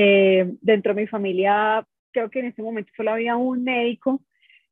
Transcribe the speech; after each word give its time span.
Eh, 0.00 0.54
dentro 0.60 0.94
de 0.94 1.00
mi 1.00 1.06
familia, 1.08 1.84
creo 2.12 2.30
que 2.30 2.38
en 2.38 2.46
ese 2.46 2.62
momento 2.62 2.92
solo 2.96 3.10
había 3.10 3.34
un 3.34 3.64
médico, 3.64 4.22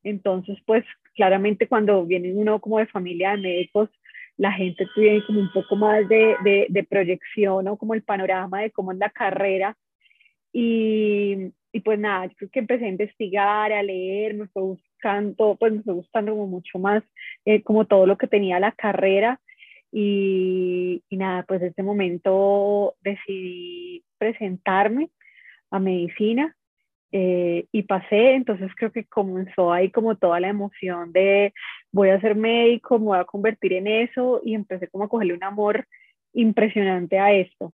entonces 0.04 0.56
pues 0.64 0.84
claramente 1.16 1.66
cuando 1.66 2.06
viene 2.06 2.32
uno 2.32 2.60
como 2.60 2.78
de 2.78 2.86
familia 2.86 3.32
de 3.32 3.38
médicos, 3.38 3.90
la 4.36 4.52
gente 4.52 4.86
tiene 4.94 5.24
como 5.26 5.40
un 5.40 5.50
poco 5.52 5.74
más 5.74 6.08
de, 6.08 6.36
de, 6.44 6.66
de 6.68 6.84
proyección 6.84 7.66
o 7.66 7.76
como 7.76 7.94
el 7.94 8.04
panorama 8.04 8.60
de 8.60 8.70
cómo 8.70 8.92
es 8.92 8.98
la 8.98 9.10
carrera. 9.10 9.76
Y, 10.52 11.52
y, 11.72 11.80
pues 11.80 11.98
nada, 11.98 12.26
yo 12.26 12.36
creo 12.36 12.50
que 12.50 12.60
empecé 12.60 12.84
a 12.84 12.88
investigar, 12.88 13.72
a 13.72 13.82
leer, 13.82 14.34
me 14.34 14.46
fue 14.46 14.62
gustando, 14.62 15.56
pues 15.58 15.72
me 15.72 15.82
fue 15.82 15.94
gustando 15.94 16.32
como 16.34 16.46
mucho 16.46 16.78
más 16.78 17.02
eh, 17.44 17.62
como 17.64 17.84
todo 17.84 18.06
lo 18.06 18.16
que 18.16 18.28
tenía 18.28 18.60
la 18.60 18.70
carrera. 18.70 19.40
Y, 19.98 21.02
nada, 21.10 21.44
pues 21.44 21.62
en 21.62 21.68
ese 21.68 21.82
momento 21.82 22.96
decidí 23.00 24.04
presentarme 24.18 25.08
a 25.70 25.78
medicina 25.78 26.54
eh, 27.12 27.64
y 27.72 27.82
pasé, 27.84 28.34
entonces 28.34 28.70
creo 28.76 28.92
que 28.92 29.06
comenzó 29.06 29.72
ahí 29.72 29.90
como 29.90 30.16
toda 30.16 30.38
la 30.38 30.48
emoción 30.48 31.12
de 31.12 31.54
voy 31.92 32.10
a 32.10 32.20
ser 32.20 32.36
médico, 32.36 32.98
me 32.98 33.06
voy 33.06 33.18
a 33.18 33.24
convertir 33.24 33.72
en 33.72 33.86
eso 33.86 34.42
y 34.44 34.54
empecé 34.54 34.86
como 34.88 35.04
a 35.04 35.08
cogerle 35.08 35.32
un 35.32 35.44
amor 35.44 35.86
impresionante 36.34 37.18
a 37.18 37.32
esto. 37.32 37.72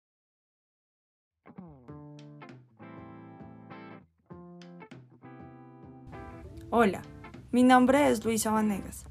Hola, 6.69 7.01
mi 7.51 7.63
nombre 7.63 8.09
es 8.09 8.23
Luisa 8.23 8.51
Vanegas 8.51 9.10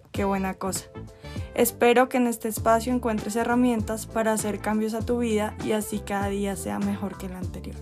qué 0.11 0.25
buena 0.25 0.53
cosa. 0.53 0.85
Espero 1.53 2.09
que 2.09 2.17
en 2.17 2.27
este 2.27 2.47
espacio 2.47 2.93
encuentres 2.93 3.35
herramientas 3.35 4.05
para 4.05 4.33
hacer 4.33 4.59
cambios 4.59 4.93
a 4.93 5.05
tu 5.05 5.19
vida 5.19 5.55
y 5.65 5.73
así 5.73 5.99
cada 5.99 6.29
día 6.29 6.55
sea 6.55 6.79
mejor 6.79 7.17
que 7.17 7.25
el 7.25 7.33
anterior. 7.33 7.75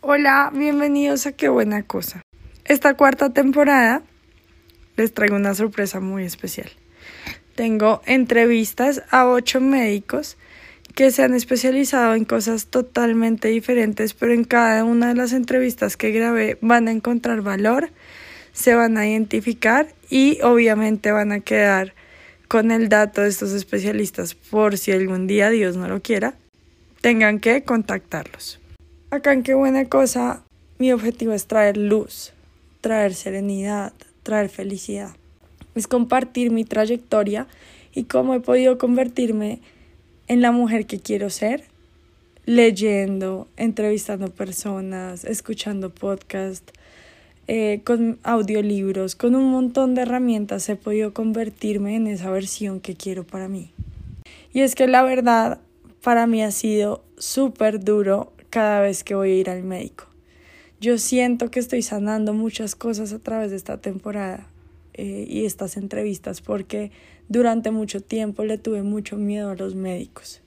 Hola, 0.00 0.50
bienvenidos 0.54 1.26
a 1.26 1.32
Qué 1.32 1.48
Buena 1.48 1.82
Cosa. 1.82 2.22
Esta 2.64 2.94
cuarta 2.94 3.30
temporada 3.30 4.02
les 4.96 5.12
traigo 5.12 5.36
una 5.36 5.54
sorpresa 5.54 6.00
muy 6.00 6.24
especial. 6.24 6.70
Tengo 7.56 8.02
entrevistas 8.06 9.02
a 9.10 9.26
ocho 9.26 9.60
médicos 9.60 10.36
que 10.96 11.10
se 11.10 11.22
han 11.22 11.34
especializado 11.34 12.14
en 12.14 12.24
cosas 12.24 12.68
totalmente 12.68 13.48
diferentes, 13.48 14.14
pero 14.14 14.32
en 14.32 14.44
cada 14.44 14.82
una 14.82 15.08
de 15.08 15.14
las 15.14 15.34
entrevistas 15.34 15.98
que 15.98 16.10
grabé 16.10 16.56
van 16.62 16.88
a 16.88 16.90
encontrar 16.90 17.42
valor, 17.42 17.90
se 18.54 18.74
van 18.74 18.96
a 18.96 19.06
identificar 19.06 19.88
y 20.08 20.40
obviamente 20.40 21.12
van 21.12 21.32
a 21.32 21.40
quedar 21.40 21.92
con 22.48 22.70
el 22.70 22.88
dato 22.88 23.20
de 23.20 23.28
estos 23.28 23.52
especialistas 23.52 24.34
por 24.34 24.78
si 24.78 24.90
algún 24.90 25.26
día 25.26 25.50
Dios 25.50 25.76
no 25.76 25.86
lo 25.86 26.00
quiera, 26.00 26.34
tengan 27.02 27.40
que 27.40 27.62
contactarlos. 27.62 28.58
Acá 29.10 29.34
en 29.34 29.42
qué 29.42 29.52
buena 29.52 29.84
cosa, 29.84 30.44
mi 30.78 30.92
objetivo 30.92 31.34
es 31.34 31.46
traer 31.46 31.76
luz, 31.76 32.32
traer 32.80 33.12
serenidad, 33.12 33.92
traer 34.22 34.48
felicidad. 34.48 35.14
Es 35.74 35.88
compartir 35.88 36.50
mi 36.50 36.64
trayectoria 36.64 37.48
y 37.92 38.04
cómo 38.04 38.32
he 38.32 38.40
podido 38.40 38.78
convertirme 38.78 39.60
en 40.28 40.40
la 40.42 40.52
mujer 40.52 40.86
que 40.86 40.98
quiero 40.98 41.30
ser, 41.30 41.64
leyendo, 42.44 43.48
entrevistando 43.56 44.30
personas, 44.30 45.24
escuchando 45.24 45.90
podcasts, 45.90 46.72
eh, 47.48 47.80
con 47.84 48.18
audiolibros, 48.24 49.14
con 49.14 49.36
un 49.36 49.50
montón 49.52 49.94
de 49.94 50.02
herramientas 50.02 50.68
he 50.68 50.74
podido 50.74 51.12
convertirme 51.12 51.94
en 51.94 52.08
esa 52.08 52.30
versión 52.30 52.80
que 52.80 52.96
quiero 52.96 53.24
para 53.24 53.46
mí. 53.46 53.70
Y 54.52 54.62
es 54.62 54.74
que 54.74 54.88
la 54.88 55.02
verdad 55.02 55.60
para 56.02 56.26
mí 56.26 56.42
ha 56.42 56.50
sido 56.50 57.04
súper 57.18 57.84
duro 57.84 58.32
cada 58.50 58.80
vez 58.80 59.04
que 59.04 59.14
voy 59.14 59.30
a 59.30 59.34
ir 59.34 59.50
al 59.50 59.62
médico. 59.62 60.06
Yo 60.80 60.98
siento 60.98 61.50
que 61.50 61.60
estoy 61.60 61.82
sanando 61.82 62.32
muchas 62.32 62.74
cosas 62.74 63.12
a 63.12 63.18
través 63.18 63.50
de 63.50 63.56
esta 63.56 63.78
temporada 63.78 64.46
eh, 64.94 65.26
y 65.28 65.44
estas 65.44 65.76
entrevistas 65.76 66.40
porque 66.40 66.90
durante 67.28 67.70
mucho 67.70 68.00
tiempo 68.00 68.44
le 68.44 68.58
tuve 68.58 68.82
mucho 68.82 69.16
miedo 69.16 69.50
a 69.50 69.54
los 69.54 69.74
médicos. 69.74 70.40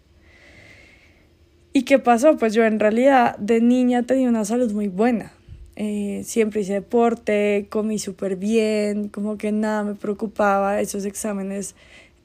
¿Y 1.71 1.83
qué 1.83 1.99
pasó? 1.99 2.37
Pues 2.37 2.53
yo 2.53 2.65
en 2.65 2.79
realidad 2.79 3.37
de 3.37 3.61
niña 3.61 4.03
tenía 4.03 4.27
una 4.27 4.45
salud 4.45 4.71
muy 4.71 4.87
buena. 4.87 5.31
Eh, 5.75 6.23
siempre 6.25 6.61
hice 6.61 6.73
deporte, 6.73 7.67
comí 7.69 7.99
súper 7.99 8.35
bien, 8.35 9.07
como 9.07 9.37
que 9.37 9.51
nada 9.51 9.83
me 9.83 9.95
preocupaba. 9.95 10.81
Esos 10.81 11.05
exámenes, 11.05 11.75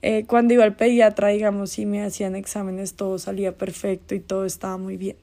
eh, 0.03 0.25
cuando 0.27 0.55
iba 0.55 0.65
al 0.65 0.77
pediatra, 0.77 1.29
digamos, 1.29 1.79
y 1.79 1.87
me 1.87 2.03
hacían 2.03 2.37
exámenes, 2.37 2.95
todo 2.95 3.19
salía 3.19 3.57
perfecto 3.57 4.15
y 4.15 4.21
todo 4.21 4.45
estaba 4.45 4.77
muy 4.79 4.97
bien. 4.97 5.17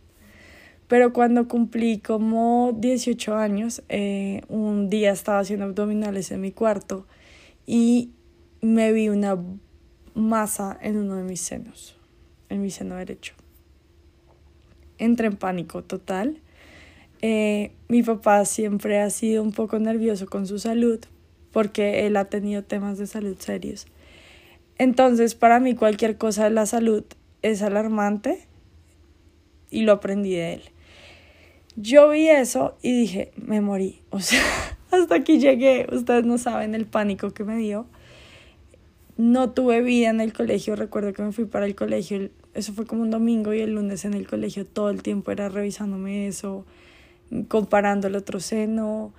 Pero 0.87 1.13
cuando 1.13 1.47
cumplí 1.47 1.99
como 1.99 2.77
18 2.77 3.35
años, 3.35 3.81
eh, 3.89 4.41
un 4.49 4.89
día 4.89 5.11
estaba 5.11 5.39
haciendo 5.39 5.65
abdominales 5.65 6.31
en 6.31 6.41
mi 6.41 6.51
cuarto 6.51 7.07
y 7.65 8.11
me 8.61 8.91
vi 8.91 9.09
una 9.09 9.37
masa 10.13 10.77
en 10.81 10.97
uno 10.97 11.15
de 11.15 11.23
mis 11.23 11.41
senos, 11.41 11.97
en 12.49 12.61
mi 12.61 12.69
seno 12.69 12.95
derecho. 12.95 13.33
Entré 14.97 15.27
en 15.27 15.35
pánico 15.35 15.83
total. 15.83 16.39
Eh, 17.21 17.71
mi 17.87 18.03
papá 18.03 18.45
siempre 18.45 18.99
ha 18.99 19.09
sido 19.09 19.43
un 19.43 19.51
poco 19.51 19.79
nervioso 19.79 20.27
con 20.27 20.47
su 20.47 20.59
salud 20.59 20.99
porque 21.51 22.05
él 22.05 22.17
ha 22.17 22.25
tenido 22.25 22.63
temas 22.63 22.97
de 22.97 23.07
salud 23.07 23.35
serios. 23.39 23.87
Entonces, 24.77 25.35
para 25.35 25.59
mí 25.59 25.75
cualquier 25.75 26.17
cosa 26.17 26.45
de 26.45 26.51
la 26.51 26.65
salud 26.65 27.03
es 27.41 27.61
alarmante 27.61 28.47
y 29.69 29.83
lo 29.83 29.93
aprendí 29.93 30.31
de 30.31 30.53
él. 30.53 30.61
Yo 31.75 32.09
vi 32.09 32.27
eso 32.27 32.77
y 32.81 32.93
dije, 32.93 33.31
me 33.35 33.61
morí. 33.61 34.01
O 34.09 34.19
sea, 34.19 34.43
hasta 34.91 35.15
aquí 35.15 35.39
llegué. 35.39 35.87
Ustedes 35.91 36.25
no 36.25 36.37
saben 36.37 36.75
el 36.75 36.85
pánico 36.85 37.31
que 37.31 37.43
me 37.43 37.57
dio. 37.57 37.85
No 39.17 39.51
tuve 39.51 39.81
vida 39.81 40.09
en 40.09 40.21
el 40.21 40.33
colegio. 40.33 40.75
Recuerdo 40.75 41.13
que 41.13 41.21
me 41.21 41.31
fui 41.31 41.45
para 41.45 41.65
el 41.65 41.75
colegio. 41.75 42.29
Eso 42.53 42.73
fue 42.73 42.85
como 42.85 43.01
un 43.01 43.11
domingo 43.11 43.53
y 43.53 43.61
el 43.61 43.75
lunes 43.75 44.05
en 44.05 44.13
el 44.13 44.27
colegio 44.27 44.65
todo 44.65 44.89
el 44.89 45.03
tiempo 45.03 45.31
era 45.31 45.49
revisándome 45.49 46.27
eso, 46.27 46.65
comparando 47.47 48.07
el 48.07 48.15
otro 48.15 48.39
seno. 48.39 49.13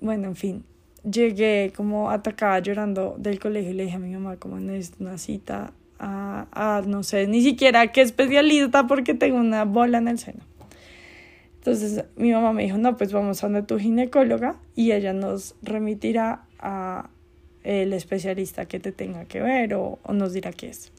Bueno, 0.00 0.28
en 0.28 0.36
fin. 0.36 0.64
Llegué 1.10 1.72
como 1.74 2.10
atacada 2.10 2.58
llorando 2.58 3.16
del 3.18 3.38
colegio 3.38 3.70
y 3.70 3.74
le 3.74 3.84
dije 3.84 3.96
a 3.96 4.00
mi 4.00 4.12
mamá 4.12 4.36
como 4.36 4.58
necesito 4.58 5.04
una 5.04 5.16
cita 5.16 5.72
a, 5.98 6.46
a 6.52 6.82
no 6.82 7.02
sé, 7.02 7.26
ni 7.28 7.40
siquiera 7.40 7.92
qué 7.92 8.02
especialista 8.02 8.86
porque 8.86 9.14
tengo 9.14 9.38
una 9.38 9.64
bola 9.64 9.98
en 9.98 10.08
el 10.08 10.18
seno. 10.18 10.40
Entonces 11.58 12.04
mi 12.16 12.32
mamá 12.32 12.52
me 12.52 12.62
dijo, 12.62 12.78
no, 12.78 12.96
pues 12.96 13.12
vamos 13.12 13.42
a 13.42 13.46
donde 13.46 13.62
tu 13.62 13.78
ginecóloga 13.78 14.56
y 14.74 14.92
ella 14.92 15.12
nos 15.12 15.54
remitirá 15.62 16.44
a 16.58 17.10
el 17.68 17.92
especialista 17.92 18.64
que 18.64 18.80
te 18.80 18.92
tenga 18.92 19.26
que 19.26 19.42
ver 19.42 19.74
o, 19.74 19.98
nos 20.10 20.32
dirá 20.32 20.52
qué 20.52 20.70
es. 20.70 20.90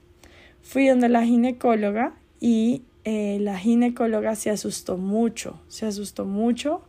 Fui 0.61 0.87
donde 0.87 1.09
la 1.09 1.25
ginecóloga 1.25 2.13
y 2.39 2.83
eh, 3.05 3.39
la 3.41 3.57
ginecóloga 3.57 4.35
se 4.35 4.51
asustó 4.51 4.95
mucho, 4.95 5.59
se 5.67 5.87
asustó 5.87 6.25
mucho 6.25 6.83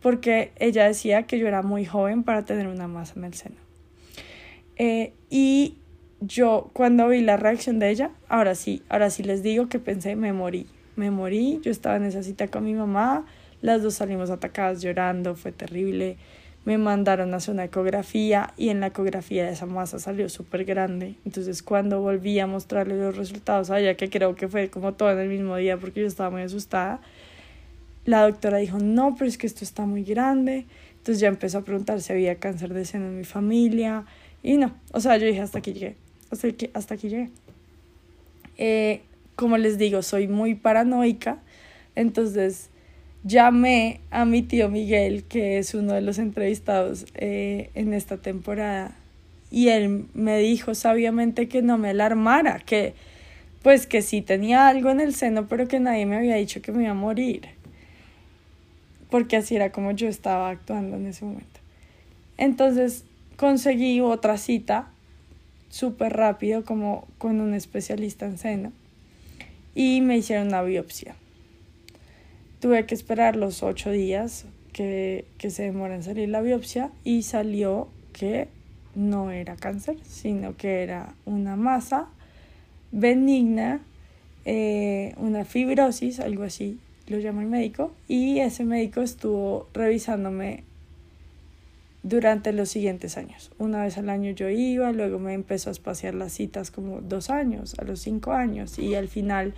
porque 0.00 0.52
ella 0.56 0.86
decía 0.86 1.24
que 1.24 1.38
yo 1.38 1.46
era 1.46 1.60
muy 1.60 1.84
joven 1.84 2.22
para 2.22 2.46
tener 2.46 2.68
una 2.68 2.88
masa 2.88 3.14
en 3.16 3.24
el 3.24 3.34
seno. 3.34 3.56
Eh, 4.76 5.12
y 5.28 5.74
yo 6.20 6.70
cuando 6.72 7.08
vi 7.08 7.20
la 7.20 7.36
reacción 7.36 7.78
de 7.80 7.90
ella, 7.90 8.12
ahora 8.28 8.54
sí, 8.54 8.82
ahora 8.88 9.10
sí 9.10 9.22
les 9.22 9.42
digo 9.42 9.68
que 9.68 9.78
pensé, 9.78 10.16
me 10.16 10.32
morí, 10.32 10.66
me 10.96 11.10
morí, 11.10 11.60
yo 11.62 11.70
estaba 11.70 11.96
en 11.96 12.04
esa 12.04 12.22
cita 12.22 12.48
con 12.48 12.64
mi 12.64 12.72
mamá, 12.72 13.26
las 13.60 13.82
dos 13.82 13.94
salimos 13.94 14.30
atacadas 14.30 14.80
llorando, 14.80 15.34
fue 15.34 15.52
terrible, 15.52 16.16
me 16.68 16.76
mandaron 16.76 17.32
a 17.32 17.38
hacer 17.38 17.54
una 17.54 17.64
ecografía 17.64 18.52
y 18.58 18.68
en 18.68 18.80
la 18.80 18.88
ecografía 18.88 19.46
de 19.46 19.52
esa 19.52 19.64
masa 19.64 19.98
salió 19.98 20.28
súper 20.28 20.66
grande, 20.66 21.14
entonces 21.24 21.62
cuando 21.62 22.02
volví 22.02 22.38
a 22.40 22.46
mostrarle 22.46 22.94
los 22.94 23.16
resultados 23.16 23.70
a 23.70 23.80
ella, 23.80 23.94
que 23.94 24.10
creo 24.10 24.34
que 24.34 24.48
fue 24.48 24.68
como 24.68 24.92
todo 24.92 25.10
en 25.12 25.18
el 25.18 25.30
mismo 25.30 25.56
día 25.56 25.78
porque 25.78 26.02
yo 26.02 26.06
estaba 26.06 26.28
muy 26.28 26.42
asustada, 26.42 27.00
la 28.04 28.20
doctora 28.20 28.58
dijo, 28.58 28.78
no, 28.78 29.14
pero 29.16 29.30
es 29.30 29.38
que 29.38 29.46
esto 29.46 29.64
está 29.64 29.86
muy 29.86 30.04
grande, 30.04 30.66
entonces 30.98 31.20
ya 31.20 31.28
empezó 31.28 31.56
a 31.56 31.62
preguntar 31.62 32.02
si 32.02 32.12
había 32.12 32.34
cáncer 32.34 32.74
de 32.74 32.84
seno 32.84 33.06
en 33.06 33.16
mi 33.16 33.24
familia 33.24 34.04
y 34.42 34.58
no, 34.58 34.74
o 34.92 35.00
sea, 35.00 35.16
yo 35.16 35.24
dije 35.24 35.40
hasta 35.40 35.60
aquí 35.60 35.72
llegué. 35.72 35.96
hasta 36.30 36.52
que 36.52 36.70
hasta 36.74 36.96
aquí 36.96 37.08
llegué. 37.08 37.30
Eh, 38.58 39.00
como 39.36 39.56
les 39.56 39.78
digo, 39.78 40.02
soy 40.02 40.28
muy 40.28 40.54
paranoica, 40.54 41.38
entonces 41.94 42.68
llamé 43.28 44.00
a 44.10 44.24
mi 44.24 44.42
tío 44.42 44.70
Miguel, 44.70 45.24
que 45.24 45.58
es 45.58 45.74
uno 45.74 45.92
de 45.92 46.00
los 46.00 46.18
entrevistados 46.18 47.06
eh, 47.14 47.70
en 47.74 47.92
esta 47.92 48.16
temporada, 48.16 48.96
y 49.50 49.68
él 49.68 50.06
me 50.14 50.38
dijo 50.38 50.74
sabiamente 50.74 51.48
que 51.48 51.62
no 51.62 51.78
me 51.78 51.90
alarmara, 51.90 52.58
que 52.58 52.94
pues 53.62 53.86
que 53.86 54.02
sí 54.02 54.22
tenía 54.22 54.68
algo 54.68 54.90
en 54.90 55.00
el 55.00 55.14
seno, 55.14 55.46
pero 55.46 55.68
que 55.68 55.78
nadie 55.78 56.06
me 56.06 56.16
había 56.16 56.36
dicho 56.36 56.62
que 56.62 56.72
me 56.72 56.84
iba 56.84 56.92
a 56.92 56.94
morir, 56.94 57.48
porque 59.10 59.36
así 59.36 59.56
era 59.56 59.72
como 59.72 59.92
yo 59.92 60.08
estaba 60.08 60.48
actuando 60.48 60.96
en 60.96 61.06
ese 61.06 61.24
momento. 61.24 61.60
Entonces 62.38 63.04
conseguí 63.36 64.00
otra 64.00 64.38
cita 64.38 64.88
súper 65.68 66.14
rápido 66.14 66.64
como 66.64 67.06
con 67.18 67.40
un 67.40 67.52
especialista 67.52 68.24
en 68.26 68.38
seno 68.38 68.72
y 69.74 70.00
me 70.00 70.16
hicieron 70.16 70.48
una 70.48 70.62
biopsia. 70.62 71.14
Tuve 72.60 72.86
que 72.86 72.94
esperar 72.94 73.36
los 73.36 73.62
ocho 73.62 73.90
días 73.90 74.46
que, 74.72 75.24
que 75.38 75.50
se 75.50 75.64
demora 75.64 75.94
en 75.94 76.02
salir 76.02 76.28
la 76.28 76.40
biopsia 76.40 76.90
y 77.04 77.22
salió 77.22 77.88
que 78.12 78.48
no 78.94 79.30
era 79.30 79.56
cáncer, 79.56 79.96
sino 80.02 80.56
que 80.56 80.82
era 80.82 81.14
una 81.24 81.56
masa 81.56 82.08
benigna, 82.90 83.80
eh, 84.44 85.14
una 85.18 85.44
fibrosis, 85.44 86.20
algo 86.20 86.42
así 86.42 86.78
lo 87.06 87.18
llama 87.18 87.42
el 87.42 87.48
médico, 87.48 87.92
y 88.06 88.40
ese 88.40 88.64
médico 88.64 89.00
estuvo 89.00 89.68
revisándome 89.72 90.64
durante 92.02 92.52
los 92.52 92.68
siguientes 92.68 93.16
años. 93.16 93.50
Una 93.58 93.84
vez 93.84 93.98
al 93.98 94.10
año 94.10 94.30
yo 94.32 94.48
iba, 94.50 94.92
luego 94.92 95.18
me 95.18 95.32
empezó 95.32 95.70
a 95.70 95.72
espaciar 95.72 96.14
las 96.14 96.32
citas 96.32 96.70
como 96.70 97.00
dos 97.00 97.30
años, 97.30 97.76
a 97.78 97.84
los 97.84 98.00
cinco 98.00 98.32
años, 98.32 98.78
y 98.78 98.94
al 98.94 99.08
final, 99.08 99.54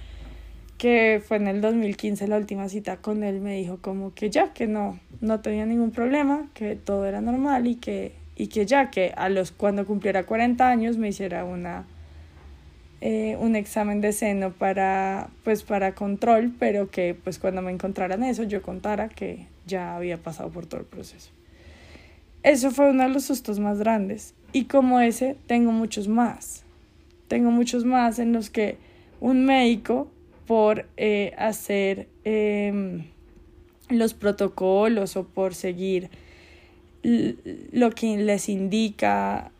que 0.81 1.23
fue 1.23 1.37
en 1.37 1.47
el 1.47 1.61
2015 1.61 2.27
la 2.27 2.39
última 2.39 2.71
cita 2.71 2.97
con 2.97 3.23
él, 3.23 3.43
me 3.43 3.55
dijo 3.55 3.77
como 3.83 4.15
que 4.15 4.31
ya, 4.31 4.55
que 4.55 4.67
no, 4.67 4.99
no 5.21 5.41
tenía 5.41 5.67
ningún 5.67 5.91
problema, 5.91 6.49
que 6.55 6.75
todo 6.75 7.05
era 7.05 7.21
normal 7.21 7.67
y 7.67 7.75
que, 7.75 8.15
y 8.35 8.47
que 8.47 8.65
ya, 8.65 8.91
que 8.91 9.13
a 9.15 9.29
los 9.29 9.53
cuando 9.53 9.85
cumpliera 9.85 10.25
40 10.25 10.67
años 10.67 10.97
me 10.97 11.09
hiciera 11.09 11.45
una 11.45 11.85
eh, 13.03 13.37
un 13.41 13.57
examen 13.57 14.01
de 14.01 14.13
seno 14.13 14.53
para 14.53 15.29
pues 15.45 15.65
para 15.65 15.95
control, 15.95 16.51
pero 16.59 16.91
que 16.91 17.15
pues 17.15 17.39
cuando 17.39 17.61
me 17.61 17.73
encontraran 17.73 18.25
eso 18.25 18.45
yo 18.45 18.63
contara 18.63 19.11
que 19.11 19.49
ya 19.67 19.97
había 19.97 20.17
pasado 20.17 20.49
por 20.49 20.65
todo 20.65 20.81
el 20.81 20.87
proceso. 20.87 21.31
Eso 22.43 22.71
fue 22.71 22.89
uno 22.89 23.03
de 23.03 23.11
los 23.11 23.25
sustos 23.25 23.59
más 23.59 23.79
grandes. 23.79 24.33
Y 24.55 24.65
como 24.65 25.01
ese, 25.01 25.37
tengo 25.47 25.73
muchos 25.73 26.09
más. 26.09 26.63
Tengo 27.29 27.51
muchos 27.51 27.85
más 27.85 28.19
en 28.19 28.33
los 28.33 28.49
que 28.49 28.79
un 29.21 29.45
médico, 29.45 30.09
por 30.51 30.89
eh, 30.97 31.33
hacer 31.39 32.09
em, 32.25 33.05
los 33.89 34.15
protocolos 34.15 35.15
o 35.17 35.23
por 35.23 35.55
seguir 35.55 36.11
lo 37.05 37.93
que 37.93 38.17
les 38.17 38.49
indica 38.49 39.53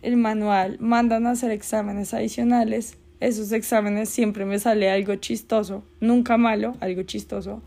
el 0.00 0.16
manual, 0.16 0.78
mandan 0.80 1.26
a 1.26 1.32
hacer 1.32 1.50
exámenes 1.50 2.14
adicionales. 2.14 2.96
Esos 3.20 3.52
exámenes 3.52 4.08
siempre 4.08 4.46
me 4.46 4.58
sale 4.58 4.90
algo 4.90 5.16
chistoso, 5.16 5.84
nunca 6.00 6.38
malo, 6.38 6.78
algo 6.80 7.02
chistoso 7.02 7.60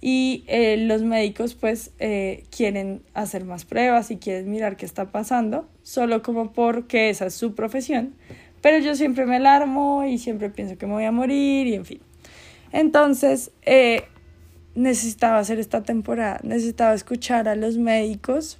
y 0.00 0.44
eh, 0.46 0.78
los 0.78 1.02
médicos 1.02 1.54
pues 1.54 1.90
eh, 1.98 2.44
quieren 2.48 3.02
hacer 3.12 3.44
más 3.44 3.66
pruebas 3.66 4.10
y 4.10 4.16
quieren 4.16 4.50
mirar 4.50 4.78
qué 4.78 4.86
está 4.86 5.10
pasando, 5.12 5.68
solo 5.82 6.22
como 6.22 6.54
porque 6.54 7.10
esa 7.10 7.26
es 7.26 7.34
su 7.34 7.54
profesión, 7.54 8.14
pero 8.62 8.78
yo 8.78 8.94
siempre 8.94 9.26
me 9.26 9.36
alarmo 9.36 10.04
y 10.06 10.16
siempre 10.16 10.48
pienso 10.48 10.78
que 10.78 10.86
me 10.86 10.94
voy 10.94 11.04
a 11.04 11.12
morir 11.12 11.66
y 11.66 11.74
en 11.74 11.84
fin. 11.84 12.05
Entonces, 12.76 13.52
eh, 13.62 14.02
necesitaba 14.74 15.38
hacer 15.38 15.58
esta 15.58 15.82
temporada, 15.82 16.40
necesitaba 16.42 16.92
escuchar 16.92 17.48
a 17.48 17.56
los 17.56 17.78
médicos, 17.78 18.58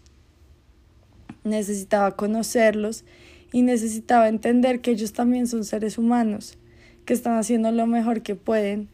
necesitaba 1.45 2.17
conocerlos 2.17 3.05
y 3.53 3.61
necesitaba 3.61 4.29
entender 4.29 4.81
que 4.81 4.93
ellos 4.93 5.13
también 5.13 5.47
son 5.47 5.65
seres 5.65 5.99
humanos, 5.99 6.57
que 7.05 7.13
están 7.13 7.37
haciendo 7.37 7.71
lo 7.73 7.87
mejor 7.87 8.23
que 8.23 8.37
pueden 8.37 8.89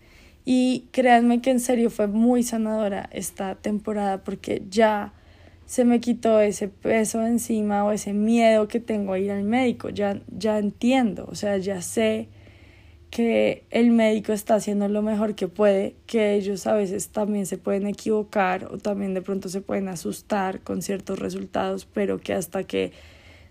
y 0.45 0.89
créanme 0.91 1.41
que 1.41 1.53
en 1.53 1.61
serio 1.61 1.89
fue 1.89 2.09
muy 2.09 2.43
sanadora 2.43 3.09
esta 3.13 3.55
temporada 3.55 4.25
porque 4.25 4.65
ya 4.71 5.13
se 5.67 5.85
me 5.85 6.01
quitó 6.01 6.41
ese 6.41 6.67
peso 6.67 7.25
encima 7.25 7.85
o 7.85 7.93
ese 7.93 8.13
miedo 8.13 8.67
que 8.67 8.81
tengo 8.81 9.13
a 9.13 9.21
ir 9.21 9.31
al 9.31 9.45
médico. 9.45 9.89
Ya, 9.89 10.21
ya 10.37 10.59
entiendo, 10.59 11.29
o 11.31 11.37
sea, 11.37 11.59
ya 11.59 11.81
sé 11.81 12.27
que 13.13 13.67
el 13.71 13.91
médico 13.91 14.33
está 14.33 14.55
haciendo 14.55 14.89
lo 14.89 15.03
mejor 15.03 15.35
que 15.35 15.47
puede, 15.47 15.97
que 16.07 16.33
ellos 16.33 16.67
a 16.67 16.73
veces 16.73 17.11
también 17.11 17.45
se 17.45 17.59
pueden 17.59 17.87
equivocar 17.87 18.65
o 18.73 18.79
también 18.79 19.13
de 19.13 19.21
pronto 19.21 19.51
se 19.51 19.61
pueden 19.61 19.89
asustar 19.89 20.61
con 20.61 20.81
ciertos 20.81 21.19
resultados, 21.19 21.85
pero 21.85 22.19
que 22.19 22.33
hasta 22.33 22.65
que 22.65 22.93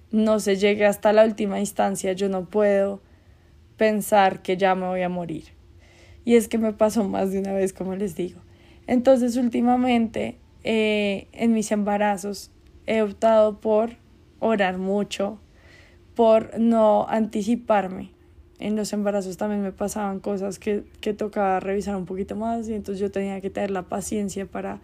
no 0.09 0.39
se 0.39 0.55
llegue 0.55 0.87
hasta 0.87 1.13
la 1.13 1.23
última 1.25 1.59
instancia 1.59 2.13
yo 2.13 2.27
no 2.27 2.45
puedo 2.45 3.01
pensar 3.77 4.41
que 4.41 4.57
ya 4.57 4.73
me 4.73 4.87
voy 4.87 5.03
a 5.03 5.09
morir. 5.09 5.43
Y 6.25 6.37
es 6.37 6.47
que 6.47 6.57
me 6.57 6.73
pasó 6.73 7.03
más 7.03 7.31
de 7.31 7.37
una 7.37 7.53
vez, 7.53 7.71
como 7.71 7.95
les 7.95 8.15
digo. 8.15 8.41
Entonces, 8.87 9.37
últimamente, 9.37 10.39
eh, 10.63 11.27
en 11.33 11.53
mis 11.53 11.71
embarazos, 11.71 12.49
he 12.87 13.03
optado 13.03 13.59
por 13.59 13.91
orar 14.39 14.79
mucho, 14.79 15.39
por 16.15 16.59
no 16.59 17.05
anticiparme. 17.07 18.09
En 18.61 18.75
los 18.75 18.93
embarazos 18.93 19.37
también 19.37 19.61
me 19.61 19.71
pasaban 19.71 20.19
cosas 20.19 20.59
que, 20.59 20.83
que 21.01 21.13
tocaba 21.13 21.59
revisar 21.59 21.95
un 21.95 22.05
poquito 22.05 22.35
más 22.35 22.69
y 22.69 22.73
entonces 22.73 22.99
yo 23.01 23.11
tenía 23.11 23.41
que 23.41 23.49
tener 23.49 23.71
la 23.71 23.81
paciencia 23.81 24.45
para, 24.45 24.79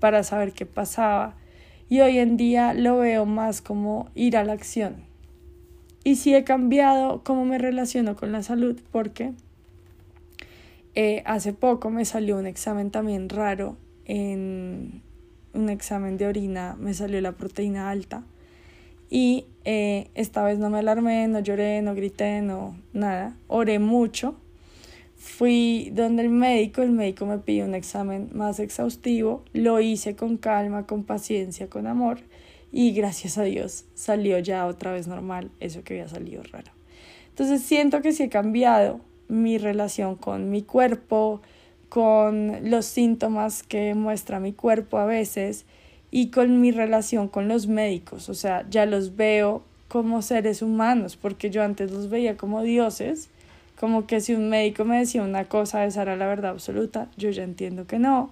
para 0.00 0.22
saber 0.22 0.52
qué 0.52 0.66
pasaba. 0.66 1.34
Y 1.88 2.00
hoy 2.00 2.18
en 2.18 2.38
día 2.38 2.72
lo 2.72 2.98
veo 2.98 3.26
más 3.26 3.60
como 3.60 4.08
ir 4.14 4.36
a 4.36 4.44
la 4.44 4.54
acción. 4.54 4.96
Y 6.04 6.16
sí 6.16 6.34
he 6.34 6.42
cambiado 6.42 7.22
cómo 7.22 7.44
me 7.44 7.58
relaciono 7.58 8.16
con 8.16 8.32
la 8.32 8.42
salud 8.42 8.80
porque 8.90 9.32
eh, 10.94 11.22
hace 11.26 11.52
poco 11.52 11.90
me 11.90 12.04
salió 12.04 12.38
un 12.38 12.46
examen 12.46 12.90
también 12.90 13.28
raro, 13.28 13.76
en 14.04 15.02
un 15.54 15.68
examen 15.68 16.16
de 16.16 16.26
orina 16.26 16.76
me 16.80 16.94
salió 16.94 17.20
la 17.20 17.32
proteína 17.32 17.90
alta 17.90 18.24
y 19.14 19.44
eh, 19.66 20.08
esta 20.14 20.42
vez 20.42 20.58
no 20.58 20.70
me 20.70 20.78
alarmé, 20.78 21.28
no 21.28 21.40
lloré, 21.40 21.82
no 21.82 21.94
grité, 21.94 22.40
no 22.40 22.74
nada, 22.94 23.36
oré 23.46 23.78
mucho. 23.78 24.34
Fui 25.16 25.90
donde 25.92 26.22
el 26.22 26.30
médico, 26.30 26.80
el 26.80 26.92
médico 26.92 27.26
me 27.26 27.36
pidió 27.36 27.66
un 27.66 27.74
examen 27.74 28.30
más 28.32 28.58
exhaustivo, 28.58 29.44
lo 29.52 29.80
hice 29.80 30.16
con 30.16 30.38
calma, 30.38 30.86
con 30.86 31.04
paciencia, 31.04 31.68
con 31.68 31.86
amor 31.86 32.20
y 32.72 32.92
gracias 32.92 33.36
a 33.36 33.42
Dios 33.42 33.84
salió 33.94 34.38
ya 34.38 34.66
otra 34.66 34.92
vez 34.92 35.06
normal 35.06 35.50
eso 35.60 35.84
que 35.84 35.92
había 35.92 36.08
salido 36.08 36.42
raro. 36.44 36.72
Entonces 37.28 37.60
siento 37.60 38.00
que 38.00 38.12
sí 38.12 38.22
he 38.22 38.28
cambiado, 38.30 39.02
mi 39.28 39.58
relación 39.58 40.16
con 40.16 40.50
mi 40.50 40.62
cuerpo, 40.62 41.42
con 41.90 42.70
los 42.70 42.86
síntomas 42.86 43.62
que 43.62 43.94
muestra 43.94 44.40
mi 44.40 44.54
cuerpo 44.54 44.96
a 44.96 45.04
veces 45.04 45.66
y 46.12 46.28
con 46.28 46.60
mi 46.60 46.70
relación 46.70 47.26
con 47.26 47.48
los 47.48 47.66
médicos. 47.66 48.28
O 48.28 48.34
sea, 48.34 48.64
ya 48.70 48.86
los 48.86 49.16
veo 49.16 49.62
como 49.88 50.22
seres 50.22 50.62
humanos, 50.62 51.16
porque 51.16 51.50
yo 51.50 51.64
antes 51.64 51.90
los 51.90 52.08
veía 52.08 52.36
como 52.36 52.62
dioses, 52.62 53.28
como 53.80 54.06
que 54.06 54.20
si 54.20 54.34
un 54.34 54.48
médico 54.48 54.84
me 54.84 54.98
decía 54.98 55.22
una 55.22 55.46
cosa, 55.46 55.84
esa 55.84 56.02
era 56.02 56.14
la 56.14 56.26
verdad 56.26 56.52
absoluta, 56.52 57.08
yo 57.16 57.30
ya 57.30 57.42
entiendo 57.42 57.86
que 57.86 57.98
no. 57.98 58.30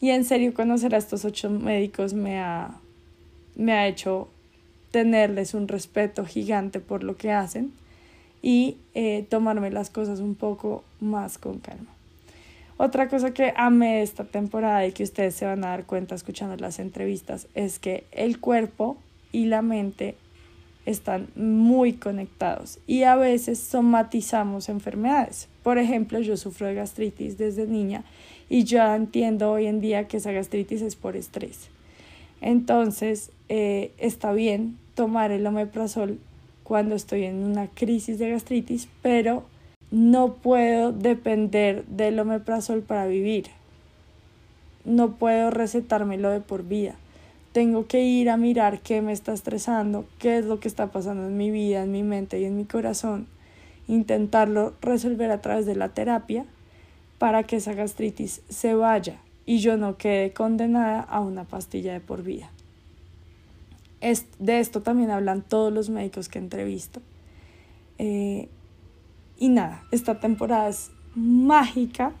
Y 0.00 0.10
en 0.10 0.24
serio, 0.24 0.54
conocer 0.54 0.94
a 0.94 0.98
estos 0.98 1.24
ocho 1.24 1.50
médicos 1.50 2.12
me 2.12 2.38
ha, 2.38 2.78
me 3.56 3.72
ha 3.72 3.88
hecho 3.88 4.28
tenerles 4.90 5.54
un 5.54 5.66
respeto 5.66 6.24
gigante 6.24 6.78
por 6.78 7.02
lo 7.02 7.16
que 7.16 7.32
hacen 7.32 7.72
y 8.42 8.76
eh, 8.94 9.26
tomarme 9.28 9.70
las 9.70 9.90
cosas 9.90 10.20
un 10.20 10.34
poco 10.34 10.84
más 11.00 11.38
con 11.38 11.58
calma. 11.58 11.97
Otra 12.80 13.08
cosa 13.08 13.34
que 13.34 13.52
amé 13.56 14.02
esta 14.02 14.22
temporada 14.22 14.86
y 14.86 14.92
que 14.92 15.02
ustedes 15.02 15.34
se 15.34 15.44
van 15.44 15.64
a 15.64 15.70
dar 15.70 15.84
cuenta 15.84 16.14
escuchando 16.14 16.56
las 16.56 16.78
entrevistas 16.78 17.48
es 17.56 17.80
que 17.80 18.04
el 18.12 18.38
cuerpo 18.38 18.96
y 19.32 19.46
la 19.46 19.62
mente 19.62 20.14
están 20.86 21.26
muy 21.34 21.94
conectados 21.94 22.78
y 22.86 23.02
a 23.02 23.16
veces 23.16 23.58
somatizamos 23.58 24.68
enfermedades. 24.68 25.48
Por 25.64 25.78
ejemplo, 25.78 26.20
yo 26.20 26.36
sufro 26.36 26.68
de 26.68 26.74
gastritis 26.74 27.36
desde 27.36 27.66
niña 27.66 28.04
y 28.48 28.62
ya 28.62 28.94
entiendo 28.94 29.50
hoy 29.50 29.66
en 29.66 29.80
día 29.80 30.06
que 30.06 30.18
esa 30.18 30.30
gastritis 30.30 30.80
es 30.80 30.94
por 30.94 31.16
estrés. 31.16 31.70
Entonces, 32.40 33.32
eh, 33.48 33.90
está 33.98 34.32
bien 34.32 34.78
tomar 34.94 35.32
el 35.32 35.44
omeprazol 35.44 36.20
cuando 36.62 36.94
estoy 36.94 37.24
en 37.24 37.42
una 37.42 37.66
crisis 37.66 38.20
de 38.20 38.30
gastritis, 38.30 38.88
pero 39.02 39.42
no 39.90 40.34
puedo 40.34 40.92
depender 40.92 41.84
del 41.86 42.18
omeprazol 42.18 42.82
para 42.82 43.06
vivir. 43.06 43.46
No 44.84 45.12
puedo 45.12 45.50
recetármelo 45.50 46.30
de 46.30 46.40
por 46.40 46.64
vida. 46.64 46.94
tengo 47.52 47.86
que 47.86 48.04
ir 48.04 48.30
a 48.30 48.36
mirar 48.36 48.80
qué 48.80 49.02
me 49.02 49.12
está 49.12 49.32
estresando, 49.32 50.04
qué 50.18 50.38
es 50.38 50.44
lo 50.44 50.60
que 50.60 50.68
está 50.68 50.88
pasando 50.92 51.26
en 51.26 51.36
mi 51.36 51.50
vida, 51.50 51.82
en 51.82 51.90
mi 51.90 52.02
mente 52.02 52.38
y 52.38 52.44
en 52.44 52.56
mi 52.56 52.64
corazón, 52.64 53.26
intentarlo 53.88 54.74
resolver 54.80 55.30
a 55.30 55.40
través 55.40 55.66
de 55.66 55.74
la 55.74 55.88
terapia 55.88 56.44
para 57.18 57.42
que 57.42 57.56
esa 57.56 57.72
gastritis 57.72 58.42
se 58.48 58.74
vaya 58.74 59.18
y 59.44 59.58
yo 59.58 59.76
no 59.76 59.96
quede 59.96 60.32
condenada 60.32 61.00
a 61.00 61.20
una 61.20 61.44
pastilla 61.44 61.94
de 61.94 62.00
por 62.00 62.22
vida. 62.22 62.50
de 64.38 64.60
esto 64.60 64.82
también 64.82 65.10
hablan 65.10 65.42
todos 65.42 65.72
los 65.72 65.88
médicos 65.88 66.28
que 66.28 66.38
entrevisto. 66.38 67.00
Eh, 67.96 68.48
y 69.38 69.48
nada, 69.48 69.84
esta 69.92 70.18
temporada 70.18 70.68
es 70.68 70.90
mágica. 71.14 72.12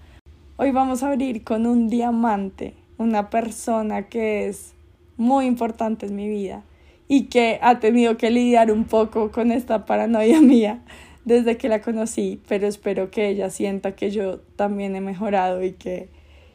Hoy 0.56 0.70
vamos 0.70 1.02
a 1.02 1.08
abrir 1.08 1.42
con 1.42 1.66
un 1.66 1.88
diamante, 1.88 2.74
una 2.96 3.28
persona 3.28 4.08
que 4.08 4.48
es 4.48 4.74
muy 5.16 5.46
importante 5.46 6.06
en 6.06 6.14
mi 6.14 6.28
vida 6.28 6.62
y 7.08 7.24
que 7.24 7.58
ha 7.60 7.80
tenido 7.80 8.16
que 8.16 8.30
lidiar 8.30 8.70
un 8.70 8.84
poco 8.84 9.32
con 9.32 9.50
esta 9.50 9.84
paranoia 9.84 10.40
mía 10.42 10.80
desde 11.24 11.56
que 11.56 11.68
la 11.68 11.82
conocí, 11.82 12.40
pero 12.48 12.66
espero 12.66 13.10
que 13.10 13.28
ella 13.28 13.50
sienta 13.50 13.96
que 13.96 14.10
yo 14.10 14.38
también 14.56 14.94
he 14.94 15.00
mejorado 15.00 15.62
y 15.62 15.72
que, 15.72 16.08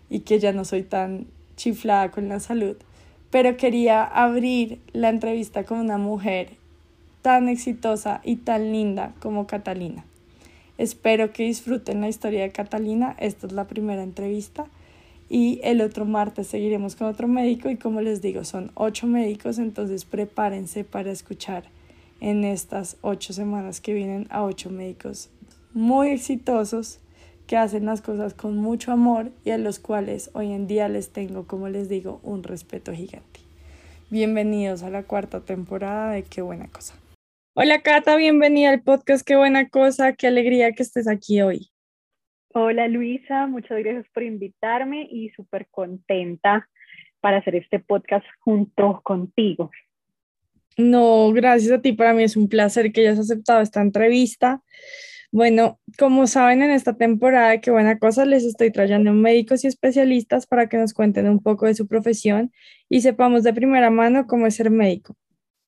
y 0.09 0.21
que 0.21 0.39
ya 0.39 0.53
no 0.53 0.65
soy 0.65 0.83
tan 0.83 1.27
chiflada 1.57 2.09
con 2.09 2.29
la 2.29 2.39
salud. 2.39 2.77
Pero 3.29 3.57
quería 3.57 4.03
abrir 4.03 4.79
la 4.93 5.09
entrevista 5.09 5.63
con 5.63 5.79
una 5.79 5.97
mujer 5.97 6.53
tan 7.21 7.49
exitosa 7.49 8.21
y 8.23 8.37
tan 8.37 8.71
linda 8.71 9.13
como 9.19 9.45
Catalina. 9.47 10.05
Espero 10.83 11.31
que 11.31 11.43
disfruten 11.43 12.01
la 12.01 12.09
historia 12.09 12.41
de 12.41 12.51
Catalina. 12.51 13.15
Esta 13.17 13.47
es 13.47 13.53
la 13.53 13.67
primera 13.67 14.03
entrevista. 14.03 14.65
Y 15.29 15.61
el 15.63 15.79
otro 15.79 16.03
martes 16.03 16.47
seguiremos 16.47 16.97
con 16.97 17.07
otro 17.07 17.29
médico 17.29 17.69
y 17.69 17.77
como 17.77 18.01
les 18.01 18.21
digo, 18.21 18.43
son 18.43 18.69
ocho 18.73 19.07
médicos, 19.07 19.59
entonces 19.59 20.03
prepárense 20.03 20.83
para 20.83 21.09
escuchar 21.09 21.63
en 22.19 22.43
estas 22.43 22.97
ocho 22.99 23.31
semanas 23.31 23.79
que 23.79 23.93
vienen 23.93 24.27
a 24.29 24.43
ocho 24.43 24.69
médicos 24.71 25.29
muy 25.73 26.09
exitosos 26.09 26.99
que 27.47 27.55
hacen 27.55 27.85
las 27.85 28.01
cosas 28.01 28.33
con 28.33 28.57
mucho 28.57 28.91
amor 28.91 29.31
y 29.45 29.51
a 29.51 29.57
los 29.57 29.79
cuales 29.79 30.31
hoy 30.33 30.51
en 30.51 30.67
día 30.67 30.89
les 30.89 31.11
tengo, 31.11 31.47
como 31.47 31.69
les 31.69 31.87
digo, 31.87 32.19
un 32.23 32.43
respeto 32.43 32.91
gigante. 32.91 33.39
Bienvenidos 34.09 34.83
a 34.83 34.89
la 34.89 35.03
cuarta 35.03 35.39
temporada 35.39 36.11
de 36.11 36.23
Qué 36.23 36.41
buena 36.41 36.67
cosa. 36.67 36.93
Hola 37.55 37.83
Cata, 37.83 38.15
bienvenida 38.15 38.71
al 38.71 38.81
podcast 38.81 39.23
Qué 39.23 39.35
buena 39.35 39.69
cosa, 39.69 40.13
qué 40.13 40.25
alegría 40.25 40.71
que 40.71 40.81
estés 40.81 41.07
aquí 41.07 41.39
hoy. 41.43 41.69
Hola 42.51 42.87
Luisa, 42.87 43.45
muchas 43.45 43.77
gracias 43.77 44.07
por 44.11 44.23
invitarme 44.23 45.07
y 45.07 45.29
súper 45.35 45.67
contenta 45.69 46.67
para 47.19 47.37
hacer 47.37 47.53
este 47.53 47.77
podcast 47.77 48.25
junto 48.39 49.01
contigo. 49.03 49.69
No, 50.77 51.31
gracias 51.31 51.71
a 51.71 51.79
ti, 51.79 51.93
para 51.93 52.13
mí 52.13 52.23
es 52.23 52.35
un 52.35 52.49
placer 52.49 52.91
que 52.91 53.01
hayas 53.01 53.19
aceptado 53.19 53.61
esta 53.61 53.83
entrevista. 53.83 54.63
Bueno, 55.31 55.79
como 55.99 56.25
saben, 56.25 56.63
en 56.63 56.71
esta 56.71 56.97
temporada 56.97 57.51
de 57.51 57.61
Qué 57.61 57.69
Buena 57.69 57.99
Cosa 57.99 58.25
les 58.25 58.45
estoy 58.45 58.71
trayendo 58.71 59.13
médicos 59.13 59.63
y 59.63 59.67
especialistas 59.67 60.47
para 60.47 60.69
que 60.69 60.77
nos 60.77 60.95
cuenten 60.95 61.29
un 61.29 61.39
poco 61.39 61.67
de 61.67 61.75
su 61.75 61.87
profesión 61.87 62.51
y 62.89 63.01
sepamos 63.01 63.43
de 63.43 63.53
primera 63.53 63.91
mano 63.91 64.25
cómo 64.25 64.47
es 64.47 64.55
ser 64.55 64.71
médico. 64.71 65.15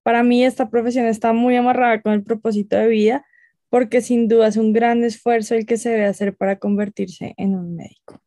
Para 0.05 0.21
mí 0.21 0.45
esta 0.45 0.69
profesión 0.69 1.07
está 1.07 1.33
muy 1.33 1.55
amarrada 1.55 1.99
con 1.99 2.13
el 2.13 2.23
propósito 2.23 2.77
de 2.77 2.87
vida 2.87 3.25
porque 3.69 4.01
sin 4.01 4.27
duda 4.27 4.49
es 4.49 4.55
un 4.55 4.71
gran 4.71 5.03
esfuerzo 5.03 5.55
el 5.55 5.65
que 5.65 5.77
se 5.77 5.89
debe 5.89 6.05
hacer 6.05 6.35
para 6.37 6.59
convertirse 6.59 7.33
en 7.37 7.55
un 7.55 7.75
médico. 7.75 8.21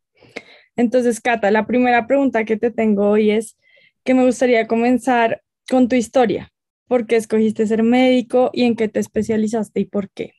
Entonces, 0.75 1.21
Cata, 1.21 1.51
la 1.51 1.65
primera 1.65 2.05
pregunta 2.05 2.43
que 2.43 2.57
te 2.57 2.69
tengo 2.69 3.09
hoy 3.09 3.31
es 3.31 3.57
que 4.03 4.13
me 4.13 4.25
gustaría 4.25 4.67
comenzar 4.67 5.41
con 5.71 5.87
tu 5.87 5.95
historia. 5.95 6.51
¿Por 6.89 7.07
qué 7.07 7.15
escogiste 7.15 7.65
ser 7.65 7.81
médico 7.81 8.49
y 8.51 8.63
en 8.63 8.75
qué 8.75 8.89
te 8.89 8.99
especializaste 8.99 9.79
y 9.79 9.85
por 9.85 10.09
qué? 10.09 10.33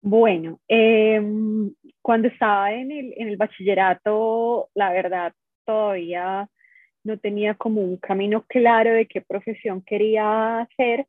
Bueno, 0.00 0.58
em, 0.66 1.72
cuando 2.00 2.26
estaba 2.26 2.72
en 2.72 2.90
el, 2.90 3.14
en 3.16 3.28
el 3.28 3.36
bachillerato, 3.36 4.68
la 4.74 4.92
verdad, 4.92 5.32
todavía 5.64 6.50
no 7.04 7.18
tenía 7.18 7.54
como 7.54 7.82
un 7.82 7.96
camino 7.96 8.44
claro 8.48 8.92
de 8.92 9.06
qué 9.06 9.20
profesión 9.20 9.82
quería 9.82 10.60
hacer, 10.60 11.06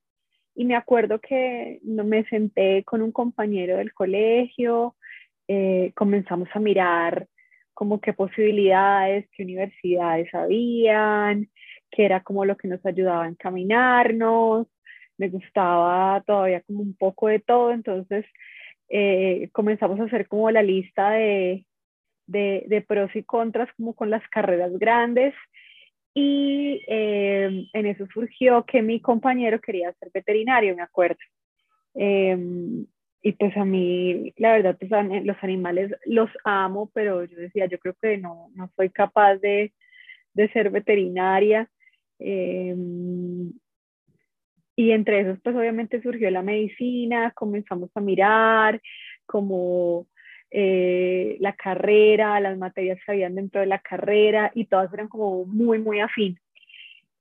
y 0.56 0.66
me 0.66 0.76
acuerdo 0.76 1.20
que 1.20 1.80
me 1.84 2.24
senté 2.26 2.84
con 2.84 3.02
un 3.02 3.12
compañero 3.12 3.78
del 3.78 3.94
colegio, 3.94 4.96
eh, 5.48 5.92
comenzamos 5.96 6.48
a 6.54 6.60
mirar 6.60 7.28
como 7.74 8.00
qué 8.00 8.14
posibilidades, 8.14 9.28
qué 9.32 9.44
universidades 9.44 10.34
habían, 10.34 11.50
qué 11.90 12.06
era 12.06 12.22
como 12.22 12.46
lo 12.46 12.56
que 12.56 12.68
nos 12.68 12.86
ayudaba 12.86 13.26
a 13.26 13.30
encaminarnos. 13.30 14.68
Me 15.18 15.30
gustaba 15.30 16.22
todavía 16.26 16.62
como 16.62 16.82
un 16.82 16.96
poco 16.96 17.28
de 17.28 17.40
todo, 17.40 17.72
entonces 17.72 18.26
eh, 18.90 19.50
comenzamos 19.54 20.00
a 20.00 20.04
hacer 20.04 20.28
como 20.28 20.52
la 20.52 20.62
lista 20.62 21.12
de, 21.12 21.66
de, 22.28 22.64
de, 22.68 22.82
pros 22.82 23.16
y 23.16 23.24
contras 23.24 23.70
como 23.76 23.96
con 23.96 24.10
las 24.10 24.28
carreras 24.30 24.72
grandes 24.78 25.34
y 26.13 26.84
eh, 26.88 27.67
en 27.74 27.86
eso 27.86 28.05
surgió 28.13 28.65
que 28.65 28.82
mi 28.82 29.01
compañero 29.01 29.60
quería 29.60 29.93
ser 29.93 30.12
veterinario, 30.13 30.75
me 30.75 30.84
acuerdo. 30.84 31.17
Em, 31.96 32.86
y 33.22 33.32
pues 33.34 33.55
a 33.58 33.65
mí, 33.65 34.34
la 34.38 34.53
verdad, 34.53 34.77
pues 34.77 34.91
los 35.24 35.38
animales 35.41 35.91
los 36.05 36.29
amo, 36.43 36.91
pero 36.93 37.24
yo 37.24 37.38
decía, 37.38 37.65
yo 37.67 37.79
creo 37.79 37.96
que 38.01 38.17
no, 38.17 38.50
no 38.55 38.70
soy 38.75 38.89
capaz 38.89 39.38
de, 39.38 39.74
de 40.34 40.50
ser 40.51 40.70
veterinaria. 40.70 41.70
Em, 42.20 43.53
y 44.75 44.91
entre 44.91 45.22
esos, 45.22 45.39
pues 45.41 45.55
obviamente 45.55 46.01
surgió 46.01 46.29
la 46.32 46.41
medicina, 46.41 47.32
comenzamos 47.36 47.89
a 47.96 48.01
mirar 48.01 48.82
como 49.25 50.08
eh, 50.56 51.36
la 51.40 51.54
carrera, 51.54 52.40
las 52.40 52.60
materias 52.60 53.00
que 53.04 53.12
habían 53.12 53.34
dentro 53.34 53.62
de 53.62 53.68
la 53.68 53.80
carrera 53.80 54.52
y 54.54 54.66
todas 54.66 54.94
eran 54.94 55.08
como 55.08 55.46
muy, 55.46 55.80
muy 55.80 56.00
afín. 56.00 56.40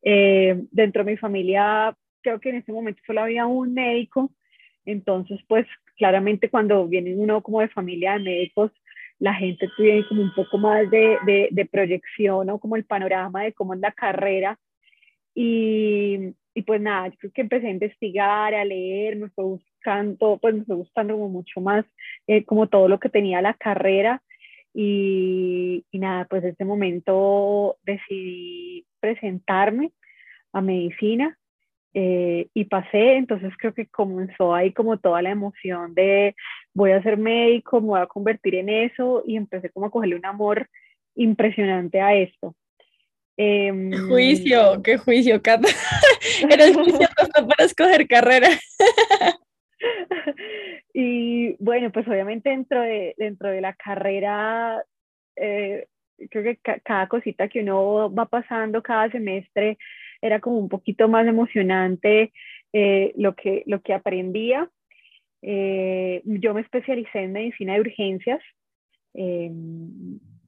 Eh, 0.02 0.64
dentro 0.70 1.02
de 1.02 1.12
mi 1.12 1.16
familia, 1.16 1.96
creo 2.20 2.38
que 2.38 2.50
en 2.50 2.56
ese 2.56 2.72
momento 2.72 3.00
solo 3.06 3.22
había 3.22 3.46
un 3.46 3.72
médico, 3.72 4.30
entonces 4.84 5.40
pues 5.48 5.66
claramente 5.96 6.50
cuando 6.50 6.86
viene 6.86 7.14
uno 7.16 7.40
como 7.42 7.60
de 7.60 7.68
familia 7.68 8.12
de 8.12 8.18
médicos, 8.18 8.70
la 9.18 9.32
gente 9.32 9.66
tiene 9.78 10.06
como 10.08 10.20
un 10.20 10.34
poco 10.34 10.58
más 10.58 10.90
de, 10.90 11.16
de, 11.24 11.48
de 11.52 11.64
proyección 11.64 12.50
o 12.50 12.58
como 12.58 12.76
el 12.76 12.84
panorama 12.84 13.44
de 13.44 13.54
cómo 13.54 13.72
es 13.72 13.80
la 13.80 13.92
carrera. 13.92 14.58
Y, 15.34 16.34
y 16.54 16.62
pues 16.62 16.80
nada, 16.80 17.08
yo 17.08 17.16
creo 17.18 17.32
que 17.32 17.40
empecé 17.42 17.68
a 17.68 17.70
investigar, 17.70 18.54
a 18.54 18.64
leer, 18.64 19.16
me 19.16 19.30
fue 19.30 19.44
gustando, 19.44 20.38
pues 20.40 20.54
me 20.54 20.64
fue 20.64 20.76
gustando 20.76 21.14
como 21.14 21.28
mucho 21.28 21.60
más 21.60 21.84
eh, 22.26 22.44
como 22.44 22.68
todo 22.68 22.88
lo 22.88 23.00
que 23.00 23.08
tenía 23.08 23.40
la 23.42 23.54
carrera 23.54 24.22
y, 24.74 25.84
y 25.90 25.98
nada, 25.98 26.26
pues 26.26 26.44
en 26.44 26.50
ese 26.50 26.64
momento 26.64 27.76
decidí 27.84 28.86
presentarme 29.00 29.92
a 30.52 30.60
medicina 30.60 31.38
eh, 31.94 32.48
y 32.54 32.64
pasé, 32.64 33.16
entonces 33.16 33.52
creo 33.58 33.74
que 33.74 33.86
comenzó 33.86 34.54
ahí 34.54 34.72
como 34.72 34.98
toda 34.98 35.20
la 35.20 35.30
emoción 35.30 35.94
de 35.94 36.34
voy 36.72 36.92
a 36.92 37.02
ser 37.02 37.18
médico, 37.18 37.80
me 37.80 37.88
voy 37.88 38.00
a 38.00 38.06
convertir 38.06 38.54
en 38.54 38.70
eso 38.70 39.22
y 39.26 39.36
empecé 39.36 39.70
como 39.70 39.86
a 39.86 39.90
cogerle 39.90 40.16
un 40.16 40.26
amor 40.26 40.68
impresionante 41.14 42.00
a 42.00 42.14
esto. 42.14 42.54
Em, 43.36 43.90
¿Qué 43.90 43.98
juicio, 43.98 44.82
qué 44.82 44.98
juicio, 44.98 45.40
Cata. 45.42 45.68
Eres 46.50 46.74
juicio 46.74 47.08
para 47.48 47.64
escoger 47.64 48.06
carrera. 48.06 48.48
y 50.94 51.56
bueno, 51.62 51.90
pues 51.90 52.06
obviamente 52.06 52.50
dentro 52.50 52.82
de, 52.82 53.14
dentro 53.16 53.50
de 53.50 53.60
la 53.60 53.72
carrera, 53.74 54.84
eh, 55.36 55.86
creo 56.30 56.44
que 56.44 56.58
cada 56.82 57.08
cosita 57.08 57.48
que 57.48 57.60
uno 57.60 58.12
va 58.12 58.26
pasando 58.26 58.82
cada 58.82 59.10
semestre 59.10 59.78
era 60.20 60.40
como 60.40 60.58
un 60.58 60.68
poquito 60.68 61.08
más 61.08 61.26
emocionante 61.26 62.32
eh, 62.72 63.12
lo, 63.16 63.34
que, 63.34 63.62
lo 63.66 63.80
que 63.80 63.94
aprendía. 63.94 64.70
Eh, 65.42 66.22
yo 66.24 66.54
me 66.54 66.60
especialicé 66.60 67.20
en 67.20 67.32
medicina 67.32 67.74
de 67.74 67.80
urgencias. 67.80 68.40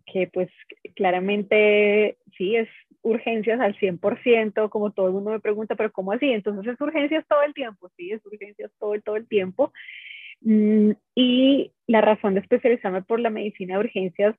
Que 0.06 0.28
pues 0.32 0.48
claramente 0.94 2.18
sí 2.36 2.56
es 2.56 2.68
urgencias 3.02 3.60
al 3.60 3.76
100%, 3.78 4.70
como 4.70 4.92
todo 4.92 5.08
el 5.08 5.12
mundo 5.12 5.30
me 5.30 5.40
pregunta, 5.40 5.74
pero 5.76 5.92
¿cómo 5.92 6.12
así? 6.12 6.30
Entonces 6.30 6.72
es 6.72 6.80
urgencias 6.80 7.24
todo 7.28 7.42
el 7.42 7.52
tiempo, 7.52 7.90
sí, 7.96 8.10
es 8.10 8.24
urgencias 8.24 8.70
todo 8.78 8.98
todo 9.02 9.16
el 9.16 9.28
tiempo. 9.28 9.72
Mm, 10.40 10.92
y 11.14 11.72
la 11.86 12.00
razón 12.00 12.34
de 12.34 12.40
especializarme 12.40 13.02
por 13.02 13.20
la 13.20 13.30
medicina 13.30 13.74
de 13.74 13.80
urgencias 13.80 14.36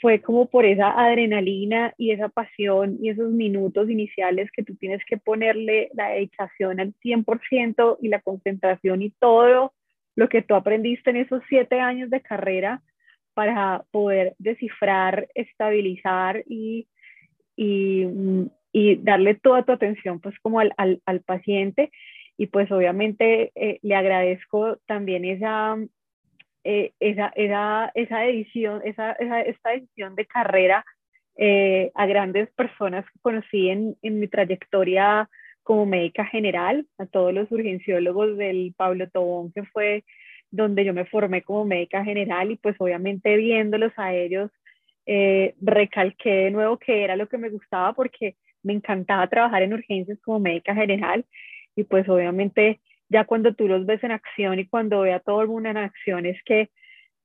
fue 0.00 0.20
como 0.20 0.46
por 0.46 0.64
esa 0.64 0.90
adrenalina 0.90 1.92
y 1.98 2.12
esa 2.12 2.28
pasión 2.28 2.98
y 3.02 3.10
esos 3.10 3.32
minutos 3.32 3.90
iniciales 3.90 4.50
que 4.52 4.62
tú 4.62 4.76
tienes 4.76 5.02
que 5.06 5.16
ponerle 5.16 5.90
la 5.94 6.10
dedicación 6.10 6.80
al 6.80 6.94
100% 7.02 7.98
y 8.00 8.08
la 8.08 8.20
concentración 8.20 9.02
y 9.02 9.10
todo 9.10 9.74
lo 10.14 10.28
que 10.28 10.42
tú 10.42 10.54
aprendiste 10.54 11.10
en 11.10 11.16
esos 11.16 11.42
siete 11.48 11.80
años 11.80 12.10
de 12.10 12.20
carrera 12.20 12.82
para 13.38 13.84
poder 13.92 14.34
descifrar, 14.40 15.28
estabilizar 15.36 16.42
y, 16.48 16.88
y, 17.54 18.04
y 18.72 18.96
darle 18.96 19.36
toda 19.36 19.62
tu 19.62 19.70
atención 19.70 20.18
pues 20.18 20.34
como 20.40 20.58
al, 20.58 20.74
al, 20.76 21.00
al 21.06 21.20
paciente. 21.20 21.92
Y 22.36 22.48
pues 22.48 22.68
obviamente 22.72 23.52
eh, 23.54 23.78
le 23.82 23.94
agradezco 23.94 24.78
también 24.86 25.24
esa, 25.24 25.76
eh, 26.64 26.90
esa, 26.98 27.28
esa, 27.36 27.92
esa, 27.94 28.24
edición, 28.24 28.82
esa, 28.84 29.12
esa, 29.12 29.42
esta 29.42 29.72
edición 29.72 30.16
de 30.16 30.26
carrera 30.26 30.84
eh, 31.36 31.92
a 31.94 32.06
grandes 32.06 32.50
personas 32.56 33.04
que 33.04 33.20
conocí 33.22 33.68
en, 33.68 33.94
en, 34.02 34.18
mi 34.18 34.26
trayectoria 34.26 35.30
como 35.62 35.86
médica 35.86 36.24
general, 36.24 36.88
a 36.98 37.06
todos 37.06 37.32
los 37.32 37.48
urgenciólogos 37.52 38.36
del 38.36 38.74
Pablo 38.76 39.08
Tobón, 39.08 39.52
que 39.52 39.62
fue 39.62 40.02
donde 40.50 40.84
yo 40.84 40.94
me 40.94 41.04
formé 41.04 41.42
como 41.42 41.64
médica 41.64 42.04
general 42.04 42.50
y 42.50 42.56
pues 42.56 42.76
obviamente 42.78 43.36
viéndolos 43.36 43.92
a 43.96 44.14
ellos, 44.14 44.50
recalqué 45.60 46.30
de 46.30 46.50
nuevo 46.50 46.78
que 46.78 47.02
era 47.02 47.16
lo 47.16 47.28
que 47.28 47.38
me 47.38 47.48
gustaba 47.48 47.94
porque 47.94 48.36
me 48.62 48.74
encantaba 48.74 49.26
trabajar 49.28 49.62
en 49.62 49.72
urgencias 49.72 50.18
como 50.22 50.40
médica 50.40 50.74
general 50.74 51.24
y 51.74 51.84
pues 51.84 52.08
obviamente 52.08 52.80
ya 53.08 53.24
cuando 53.24 53.54
tú 53.54 53.68
los 53.68 53.86
ves 53.86 54.02
en 54.04 54.12
acción 54.12 54.58
y 54.58 54.66
cuando 54.66 55.00
ve 55.00 55.14
a 55.14 55.20
todo 55.20 55.40
el 55.42 55.48
mundo 55.48 55.70
en 55.70 55.78
acción 55.78 56.26
es 56.26 56.36
que 56.44 56.70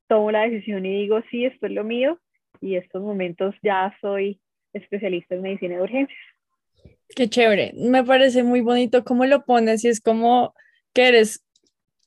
tomo 0.08 0.32
la 0.32 0.44
decisión 0.44 0.86
y 0.86 1.02
digo, 1.02 1.22
sí, 1.30 1.46
esto 1.46 1.66
es 1.66 1.74
lo 1.74 1.84
mío 1.84 2.20
y 2.62 2.76
estos 2.76 3.02
momentos 3.02 3.56
ya 3.62 3.96
soy 4.00 4.40
especialista 4.72 5.36
en 5.36 5.42
medicina 5.42 5.76
de 5.76 5.82
urgencias. 5.82 6.20
Qué 7.16 7.30
chévere, 7.30 7.74
me 7.76 8.04
parece 8.04 8.44
muy 8.44 8.62
bonito 8.62 9.04
cómo 9.04 9.26
lo 9.26 9.44
pones 9.44 9.84
y 9.84 9.90
es 9.90 10.00
como 10.00 10.54
que 10.94 11.08
eres 11.08 11.46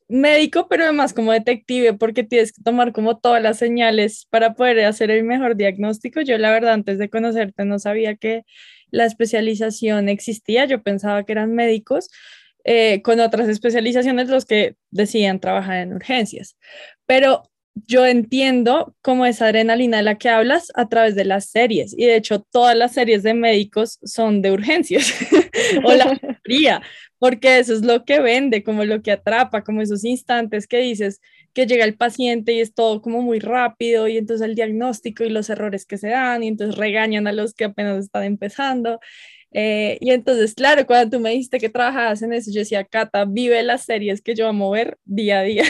médico, 0.08 0.68
pero 0.68 0.84
además 0.84 1.12
como 1.12 1.32
detective, 1.32 1.94
porque 1.94 2.22
tienes 2.22 2.52
que 2.52 2.62
tomar 2.62 2.92
como 2.92 3.18
todas 3.18 3.42
las 3.42 3.58
señales 3.58 4.26
para 4.30 4.54
poder 4.54 4.84
hacer 4.84 5.10
el 5.10 5.24
mejor 5.24 5.56
diagnóstico. 5.56 6.20
Yo 6.20 6.38
la 6.38 6.50
verdad 6.50 6.74
antes 6.74 6.98
de 6.98 7.10
conocerte 7.10 7.64
no 7.64 7.78
sabía 7.78 8.16
que 8.16 8.44
la 8.90 9.04
especialización 9.04 10.08
existía, 10.08 10.64
yo 10.64 10.82
pensaba 10.82 11.24
que 11.24 11.32
eran 11.32 11.54
médicos 11.54 12.08
eh, 12.64 13.02
con 13.02 13.20
otras 13.20 13.48
especializaciones 13.48 14.28
los 14.28 14.44
que 14.44 14.76
decían 14.90 15.40
trabajar 15.40 15.78
en 15.78 15.92
urgencias, 15.92 16.56
pero 17.06 17.42
yo 17.86 18.06
entiendo 18.06 18.94
como 19.02 19.26
esa 19.26 19.46
adrenalina 19.46 19.98
de 19.98 20.02
la 20.02 20.16
que 20.16 20.30
hablas 20.30 20.72
a 20.74 20.88
través 20.88 21.14
de 21.14 21.26
las 21.26 21.50
series 21.50 21.94
y 21.96 22.06
de 22.06 22.16
hecho 22.16 22.40
todas 22.40 22.74
las 22.74 22.94
series 22.94 23.22
de 23.22 23.34
médicos 23.34 23.98
son 24.02 24.40
de 24.40 24.50
urgencias 24.52 25.12
o 25.84 25.92
la 25.92 26.06
mayoría, 26.22 26.82
porque 27.18 27.58
eso 27.58 27.72
es 27.74 27.82
lo 27.82 28.04
que 28.04 28.20
vende, 28.20 28.62
como 28.62 28.84
lo 28.84 29.02
que 29.02 29.12
atrapa, 29.12 29.62
como 29.64 29.82
esos 29.82 30.04
instantes 30.04 30.66
que 30.66 30.78
dices, 30.78 31.20
que 31.54 31.66
llega 31.66 31.84
el 31.84 31.96
paciente 31.96 32.52
y 32.52 32.60
es 32.60 32.74
todo 32.74 33.00
como 33.00 33.22
muy 33.22 33.38
rápido 33.38 34.08
y 34.08 34.18
entonces 34.18 34.46
el 34.46 34.54
diagnóstico 34.54 35.24
y 35.24 35.30
los 35.30 35.48
errores 35.48 35.86
que 35.86 35.96
se 35.96 36.08
dan 36.08 36.42
y 36.42 36.48
entonces 36.48 36.76
regañan 36.76 37.26
a 37.26 37.32
los 37.32 37.54
que 37.54 37.64
apenas 37.64 38.04
están 38.04 38.24
empezando. 38.24 39.00
Eh, 39.52 39.96
y 40.00 40.10
entonces, 40.10 40.54
claro, 40.54 40.84
cuando 40.86 41.16
tú 41.16 41.22
me 41.22 41.30
dijiste 41.30 41.58
que 41.58 41.70
trabajabas 41.70 42.20
en 42.22 42.32
eso, 42.34 42.50
yo 42.52 42.60
decía, 42.60 42.84
Cata, 42.84 43.24
vive 43.24 43.62
las 43.62 43.84
series 43.84 44.20
que 44.20 44.34
yo 44.34 44.48
amo 44.48 44.70
ver 44.70 44.98
día 45.04 45.40
a 45.40 45.42
día. 45.42 45.64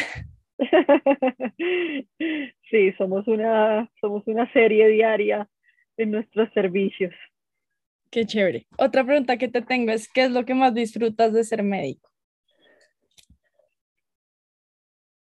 Sí, 2.69 2.93
somos 2.99 3.29
una, 3.29 3.89
somos 4.01 4.27
una 4.27 4.53
serie 4.53 4.89
diaria 4.89 5.49
en 5.97 6.11
nuestros 6.11 6.53
servicios. 6.53 7.15
Qué 8.17 8.25
chévere. 8.25 8.67
Otra 8.79 9.05
pregunta 9.05 9.37
que 9.37 9.47
te 9.47 9.61
tengo 9.61 9.93
es, 9.93 10.11
¿qué 10.11 10.23
es 10.23 10.31
lo 10.31 10.47
que 10.47 10.55
más 10.55 10.73
disfrutas 10.73 11.35
de 11.35 11.45
ser 11.45 11.63
médico? 11.63 12.09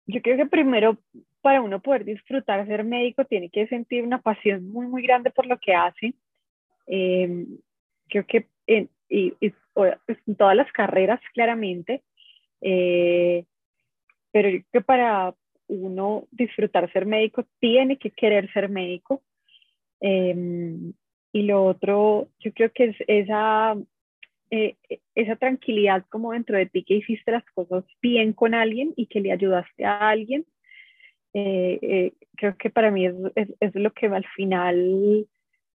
yo 0.06 0.22
creo 0.22 0.38
que 0.38 0.46
primero 0.46 0.96
para 1.42 1.60
uno 1.60 1.82
poder 1.82 2.06
disfrutar 2.06 2.66
ser 2.66 2.84
médico 2.84 3.26
tiene 3.26 3.50
que 3.50 3.66
sentir 3.66 4.02
una 4.02 4.22
pasión 4.22 4.66
muy, 4.66 4.86
muy 4.86 5.02
grande 5.02 5.30
por 5.30 5.46
lo 5.46 5.58
que 5.58 5.74
hace. 5.74 6.14
Eh, 6.86 7.44
creo 8.08 8.24
que 8.26 8.48
en, 8.66 8.88
y, 9.10 9.34
pues, 9.74 9.98
todas 10.38 10.56
las 10.56 10.72
carreras 10.72 11.20
claramente, 11.34 12.02
eh, 12.62 13.44
pero 14.32 14.48
creo 14.48 14.64
que 14.72 14.80
para 14.80 15.34
uno 15.68 16.28
disfrutar 16.30 16.90
ser 16.94 17.04
médico 17.04 17.44
tiene 17.58 17.98
que 17.98 18.10
querer 18.10 18.50
ser 18.54 18.70
médico. 18.70 19.22
Eh, 20.00 20.94
y 21.32 21.42
lo 21.42 21.64
otro, 21.64 22.28
yo 22.40 22.52
creo 22.52 22.70
que 22.72 22.84
es 22.86 22.96
esa 23.06 23.76
eh, 24.52 24.76
esa 25.14 25.36
tranquilidad 25.36 26.04
como 26.08 26.32
dentro 26.32 26.56
de 26.56 26.66
ti 26.66 26.82
que 26.82 26.94
hiciste 26.94 27.30
las 27.30 27.44
cosas 27.54 27.84
bien 28.02 28.32
con 28.32 28.52
alguien 28.52 28.92
y 28.96 29.06
que 29.06 29.20
le 29.20 29.30
ayudaste 29.30 29.84
a 29.84 30.08
alguien, 30.08 30.44
eh, 31.34 31.78
eh, 31.82 32.12
creo 32.36 32.56
que 32.56 32.68
para 32.68 32.90
mí 32.90 33.06
es, 33.06 33.14
es, 33.60 33.74
lo 33.76 33.92
que 33.92 34.06
al 34.06 34.26
final 34.34 35.28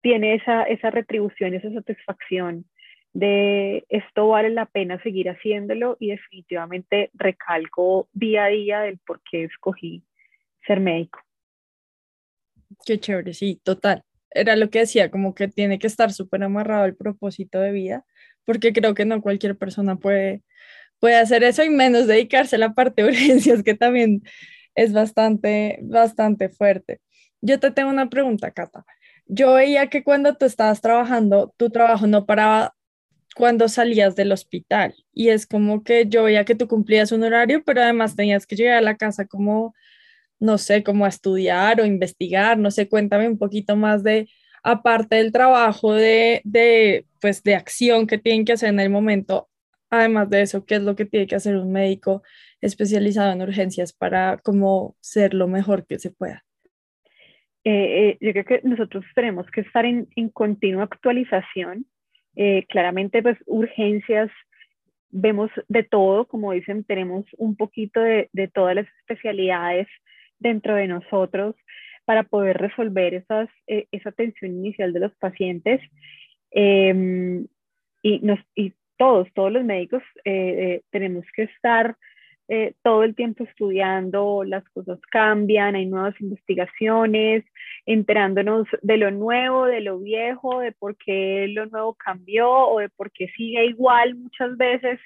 tiene 0.01 0.37
esa, 0.37 0.63
esa 0.63 0.91
retribución, 0.91 1.53
esa 1.53 1.71
satisfacción 1.71 2.65
de 3.13 3.85
esto 3.91 4.29
vale 4.29 4.49
la 4.49 4.65
pena 4.65 5.03
seguir 5.03 5.29
haciéndolo 5.29 5.99
y 6.01 6.09
definitivamente 6.09 7.11
recalco 7.13 8.09
día 8.15 8.45
a 8.45 8.49
día 8.49 8.81
del 8.81 8.99
por 8.99 9.21
qué 9.31 9.45
escogí 9.45 10.03
ser 10.67 10.81
médico. 10.81 11.21
Qué 12.87 12.99
chévere, 12.99 13.35
sí, 13.35 13.61
total. 13.63 14.03
Era 14.35 14.57
lo 14.57 14.71
que 14.71 14.81
decía, 14.81 15.11
como 15.11 15.35
que 15.35 15.49
tiene 15.49 15.79
que 15.79 15.87
estar 15.87 16.13
súper 16.13 16.43
amarrado 16.43 16.85
el 16.85 16.97
propósito 16.97 17.61
de 17.61 17.73
vida 17.73 18.05
porque 18.45 18.73
creo 18.73 18.95
que 18.95 19.05
no 19.05 19.23
cualquier 19.23 19.57
persona 19.57 19.97
puede, 19.97 20.43
puede 20.99 21.17
hacer 21.17 21.45
eso 21.45 21.65
y 21.65 21.71
menos 21.71 22.07
dedicarse 22.07 22.57
a 22.57 22.59
la 22.59 22.75
parte 22.75 23.03
de 23.03 23.09
urgencias, 23.09 23.63
que 23.63 23.75
también 23.75 24.23
es 24.75 24.93
bastante, 24.93 25.79
bastante 25.83 26.49
fuerte. 26.49 27.01
Yo 27.41 27.61
te 27.61 27.71
tengo 27.71 27.91
una 27.91 28.09
pregunta, 28.09 28.51
Cata. 28.51 28.85
Yo 29.27 29.55
veía 29.55 29.89
que 29.89 30.03
cuando 30.05 30.35
tú 30.37 30.47
estabas 30.47 30.81
trabajando, 30.81 31.55
tu 31.57 31.71
trabajo 31.71 32.07
no 32.07 32.27
paraba 32.27 32.75
cuando 33.35 33.69
salías 33.69 34.15
del 34.15 34.33
hospital 34.33 34.95
y 35.15 35.31
es 35.31 35.47
como 35.47 35.83
que 35.85 36.07
yo 36.07 36.25
veía 36.25 36.45
que 36.45 36.55
tú 36.55 36.69
cumplías 36.69 37.13
un 37.13 37.23
horario, 37.23 37.63
pero 37.65 37.83
además 37.83 38.15
tenías 38.15 38.47
que 38.47 38.57
llegar 38.57 38.77
a 38.77 38.83
la 38.83 38.97
casa 38.97 39.27
como, 39.27 39.75
no 40.43 40.59
sé, 40.59 40.83
como 40.83 41.05
a 41.05 41.09
estudiar 41.09 41.81
o 41.81 41.87
investigar, 41.87 42.59
no 42.59 42.73
sé, 42.73 42.89
cuéntame 42.89 43.29
un 43.29 43.39
poquito 43.39 43.77
más 43.77 44.03
de, 44.03 44.29
aparte 44.65 45.17
del 45.17 45.31
trabajo 45.31 45.95
de, 45.95 46.41
de, 46.45 47.07
pues, 47.21 47.45
de 47.45 47.55
acción 47.55 48.09
que 48.09 48.19
tienen 48.19 48.45
que 48.45 48.53
hacer 48.53 48.71
en 48.71 48.81
el 48.81 48.91
momento, 48.91 49.49
además 49.89 50.29
de 50.31 50.43
eso, 50.43 50.65
¿qué 50.67 50.75
es 50.77 50.83
lo 50.83 50.97
que 50.97 51.05
tiene 51.05 51.29
que 51.29 51.37
hacer 51.37 51.57
un 51.57 51.71
médico 51.71 52.25
especializado 52.61 53.33
en 53.33 53.41
urgencias 53.41 53.93
para 53.93 54.39
como 54.39 54.97
ser 55.01 55.33
lo 55.33 55.47
mejor 55.47 55.87
que 55.87 56.01
se 56.01 56.11
pueda? 56.11 56.45
Eh, 57.65 58.09
eh, 58.09 58.19
yo 58.21 58.33
creo 58.33 58.45
que 58.45 58.61
nosotros 58.65 59.05
tenemos 59.15 59.47
que 59.53 59.61
estar 59.61 59.85
en, 59.85 60.09
en 60.17 60.29
continua 60.29 60.85
actualización. 60.85 61.87
Eh, 62.35 62.67
claramente, 62.69 63.23
pues 63.23 63.39
urgencias, 63.47 64.29
vemos 65.11 65.53
de 65.69 65.85
todo, 65.85 66.27
como 66.27 66.51
dicen, 66.51 66.83
tenemos 66.83 67.27
un 67.37 67.55
poquito 67.55 68.01
de, 68.01 68.29
de 68.33 68.49
todas 68.49 68.75
las 68.75 68.87
especialidades 69.01 69.87
dentro 70.43 70.75
de 70.75 70.89
nosotros 70.89 71.55
para 72.05 72.25
poder 72.25 72.59
resolver 72.59 73.15
esas, 73.15 73.49
eh, 73.67 73.87
esa 73.93 74.11
atención 74.11 74.53
inicial 74.53 74.93
de 74.93 75.01
los 75.01 75.15
pacientes. 75.17 75.81
Em, 76.51 77.47
y, 78.03 78.19
nos, 78.21 78.41
y 78.55 78.75
todos, 78.99 79.29
todos 79.35 79.53
los 79.53 79.65
médicos 79.65 80.03
eh, 80.25 80.33
eh, 80.35 80.83
tenemos 80.91 81.25
que 81.35 81.45
estar 81.45 81.97
todo 82.83 83.03
el 83.03 83.15
tiempo 83.15 83.45
estudiando, 83.45 84.45
las 84.45 84.63
cosas 84.75 84.99
cambian, 85.11 85.75
hay 85.75 85.87
nuevas 85.87 86.21
investigaciones, 86.21 87.45
enterándonos 87.87 88.69
de 88.83 88.99
lo 88.99 89.11
nuevo, 89.11 89.65
de 89.65 89.81
lo 89.81 89.99
viejo, 89.99 90.61
de 90.61 90.73
por 90.73 90.99
qué 90.99 91.47
lo 91.49 91.65
nuevo 91.65 91.95
cambió 91.95 92.51
o 92.51 92.81
de 92.81 92.91
por 92.91 93.11
qué 93.11 93.29
sigue 93.29 93.65
igual 93.65 94.17
muchas 94.17 94.55
veces, 94.59 95.01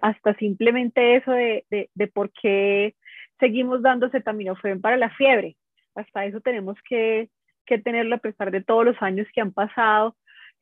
hasta 0.00 0.32
simplemente 0.36 1.16
eso 1.16 1.32
de, 1.32 1.66
de, 1.68 1.90
de 1.94 2.06
por 2.06 2.32
qué 2.32 2.94
seguimos 3.40 3.82
dando 3.82 4.06
acetaminofén 4.06 4.80
para 4.80 4.96
la 4.96 5.10
fiebre 5.10 5.56
hasta 5.94 6.24
eso 6.24 6.40
tenemos 6.40 6.76
que, 6.88 7.28
que 7.66 7.78
tenerlo 7.78 8.16
a 8.16 8.18
pesar 8.18 8.50
de 8.50 8.62
todos 8.62 8.84
los 8.84 9.00
años 9.02 9.26
que 9.34 9.40
han 9.40 9.52
pasado. 9.52 10.16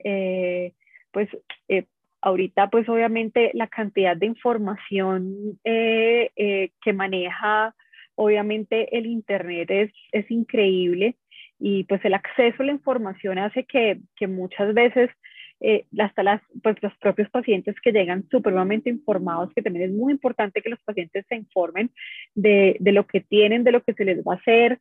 Eh, 0.05 0.75
pues 1.11 1.29
eh, 1.69 1.87
ahorita 2.21 2.69
pues 2.71 2.89
obviamente 2.89 3.51
la 3.55 3.67
cantidad 3.67 4.17
de 4.17 4.27
información 4.27 5.59
eh, 5.65 6.71
que 6.83 6.93
maneja 6.93 7.75
obviamente 8.15 8.97
el 8.97 9.07
Internet 9.07 9.71
es, 9.71 9.93
es, 10.13 10.31
increíble 10.31 11.17
y 11.59 11.85
pues 11.85 12.05
el 12.05 12.15
acceso 12.15 12.63
a 12.63 12.67
la 12.67 12.73
información 12.73 13.39
hace 13.39 13.65
que, 13.65 14.01
que 14.17 14.27
muchas 14.27 14.75
veces 14.75 15.11
hasta 15.99 16.23
las, 16.23 16.41
pues, 16.63 16.77
los 16.83 16.95
propios 16.99 17.29
pacientes 17.31 17.75
que 17.81 17.93
llegan 17.93 18.29
supremamente 18.31 18.91
informados, 18.91 19.53
que 19.55 19.63
también 19.63 19.91
es 19.91 19.97
muy 19.97 20.13
importante 20.13 20.63
que 20.63 20.71
los 20.71 20.81
pacientes 20.81 21.27
se 21.29 21.37
informen 21.37 21.91
de, 22.35 22.77
de 22.81 22.93
lo 22.93 23.07
que 23.07 23.21
tienen, 23.21 23.65
de 23.65 23.73
lo 23.73 23.83
que 23.83 23.95
se 23.95 24.05
les 24.05 24.19
va 24.19 24.35
a 24.35 24.37
hacer, 24.37 24.81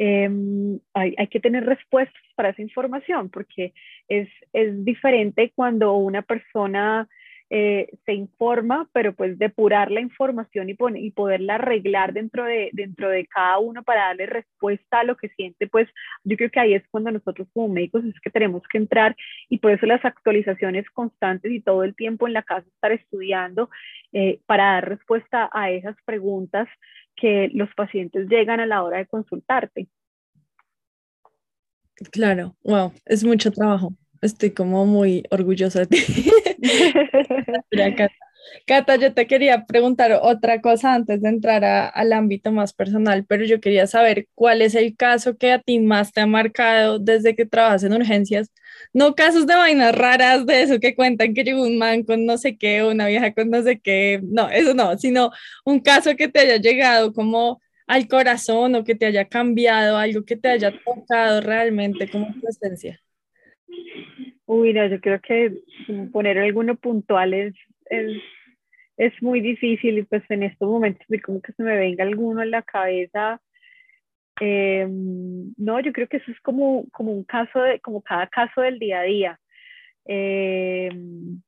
Em, 0.00 0.78
hay, 0.94 1.16
hay, 1.18 1.26
que 1.26 1.40
tener 1.40 1.66
respuestas 1.66 2.22
para 2.36 2.50
esa 2.50 2.62
información, 2.62 3.30
porque 3.30 3.72
es, 4.06 4.28
es 4.52 4.84
diferente 4.84 5.50
cuando 5.56 5.94
una 5.94 6.22
persona 6.22 7.08
eh, 7.50 7.88
se 8.04 8.12
informa, 8.12 8.88
pero 8.92 9.14
pues 9.14 9.38
depurar 9.38 9.90
la 9.90 10.00
información 10.00 10.68
y, 10.68 10.76
y 10.96 11.10
poderla 11.12 11.54
arreglar 11.54 12.12
dentro 12.12 12.44
de, 12.44 12.68
dentro 12.72 13.08
de 13.08 13.26
cada 13.26 13.58
uno 13.58 13.82
para 13.82 14.08
darle 14.08 14.26
respuesta 14.26 15.00
a 15.00 15.04
lo 15.04 15.16
que 15.16 15.30
siente, 15.30 15.66
pues 15.66 15.88
yo 16.24 16.36
creo 16.36 16.50
que 16.50 16.60
ahí 16.60 16.74
es 16.74 16.84
cuando 16.90 17.10
nosotros 17.10 17.48
como 17.54 17.68
médicos 17.68 18.04
es 18.04 18.20
que 18.20 18.30
tenemos 18.30 18.62
que 18.70 18.78
entrar 18.78 19.16
y 19.48 19.58
por 19.58 19.72
eso 19.72 19.86
las 19.86 20.04
actualizaciones 20.04 20.88
constantes 20.90 21.50
y 21.50 21.60
todo 21.60 21.84
el 21.84 21.94
tiempo 21.94 22.26
en 22.26 22.34
la 22.34 22.42
casa 22.42 22.66
estar 22.68 22.92
estudiando 22.92 23.70
eh, 24.12 24.40
para 24.46 24.74
dar 24.74 24.88
respuesta 24.88 25.48
a 25.52 25.70
esas 25.70 25.96
preguntas 26.04 26.68
que 27.16 27.50
los 27.54 27.72
pacientes 27.74 28.28
llegan 28.28 28.60
a 28.60 28.66
la 28.66 28.82
hora 28.82 28.98
de 28.98 29.06
consultarte. 29.06 29.88
Claro, 32.12 32.54
wow, 32.62 32.92
es 33.06 33.24
mucho 33.24 33.50
trabajo. 33.50 33.92
Estoy 34.20 34.50
como 34.50 34.84
muy 34.86 35.24
orgullosa 35.30 35.80
de 35.80 35.86
ti. 35.86 36.30
Cata, 38.66 38.96
yo 38.96 39.12
te 39.14 39.26
quería 39.26 39.66
preguntar 39.66 40.18
otra 40.22 40.60
cosa 40.60 40.94
antes 40.94 41.20
de 41.22 41.28
entrar 41.28 41.64
al 41.64 42.12
ámbito 42.12 42.52
más 42.52 42.72
personal, 42.72 43.24
pero 43.26 43.44
yo 43.44 43.60
quería 43.60 43.86
saber 43.86 44.26
cuál 44.34 44.62
es 44.62 44.74
el 44.74 44.96
caso 44.96 45.36
que 45.36 45.52
a 45.52 45.58
ti 45.60 45.80
más 45.80 46.12
te 46.12 46.20
ha 46.20 46.26
marcado 46.26 46.98
desde 46.98 47.34
que 47.36 47.46
trabajas 47.46 47.84
en 47.84 47.92
urgencias. 47.92 48.50
No 48.92 49.14
casos 49.14 49.46
de 49.46 49.54
vainas 49.54 49.94
raras 49.94 50.46
de 50.46 50.62
eso 50.62 50.80
que 50.80 50.94
cuentan 50.94 51.34
que 51.34 51.44
llegó 51.44 51.62
un 51.62 51.78
man 51.78 52.04
con 52.04 52.26
no 52.26 52.38
sé 52.38 52.56
qué, 52.56 52.82
una 52.84 53.06
vieja 53.06 53.32
con 53.34 53.50
no 53.50 53.62
sé 53.62 53.80
qué, 53.80 54.20
no, 54.22 54.48
eso 54.50 54.74
no, 54.74 54.96
sino 54.98 55.30
un 55.64 55.80
caso 55.80 56.16
que 56.16 56.28
te 56.28 56.40
haya 56.40 56.56
llegado 56.56 57.12
como 57.12 57.60
al 57.86 58.06
corazón 58.08 58.74
o 58.76 58.84
que 58.84 58.94
te 58.94 59.06
haya 59.06 59.26
cambiado, 59.26 59.96
algo 59.96 60.24
que 60.24 60.36
te 60.36 60.48
haya 60.48 60.72
tocado 60.84 61.40
realmente 61.40 62.08
como 62.10 62.34
presencia. 62.40 63.00
Uy, 64.46 64.72
no, 64.72 64.86
yo 64.86 65.00
creo 65.00 65.20
que 65.20 65.52
poner 66.10 66.38
alguno 66.38 66.74
puntual 66.76 67.34
es, 67.34 67.54
es, 68.96 69.12
muy 69.22 69.40
difícil 69.40 69.98
y 69.98 70.02
pues 70.04 70.22
en 70.30 70.42
estos 70.42 70.68
momentos 70.68 71.06
como 71.22 71.42
que 71.42 71.52
se 71.52 71.62
me 71.62 71.76
venga 71.76 72.04
alguno 72.04 72.42
en 72.42 72.50
la 72.50 72.62
cabeza. 72.62 73.42
Em, 74.40 75.52
no, 75.56 75.80
yo 75.80 75.92
creo 75.92 76.08
que 76.08 76.18
eso 76.18 76.30
es 76.30 76.40
como, 76.40 76.86
como 76.92 77.12
un 77.12 77.24
caso, 77.24 77.60
de, 77.60 77.80
como 77.80 78.00
cada 78.02 78.26
caso 78.28 78.62
del 78.62 78.78
día 78.78 79.00
a 79.00 79.02
día. 79.02 79.40
Em, 80.06 81.42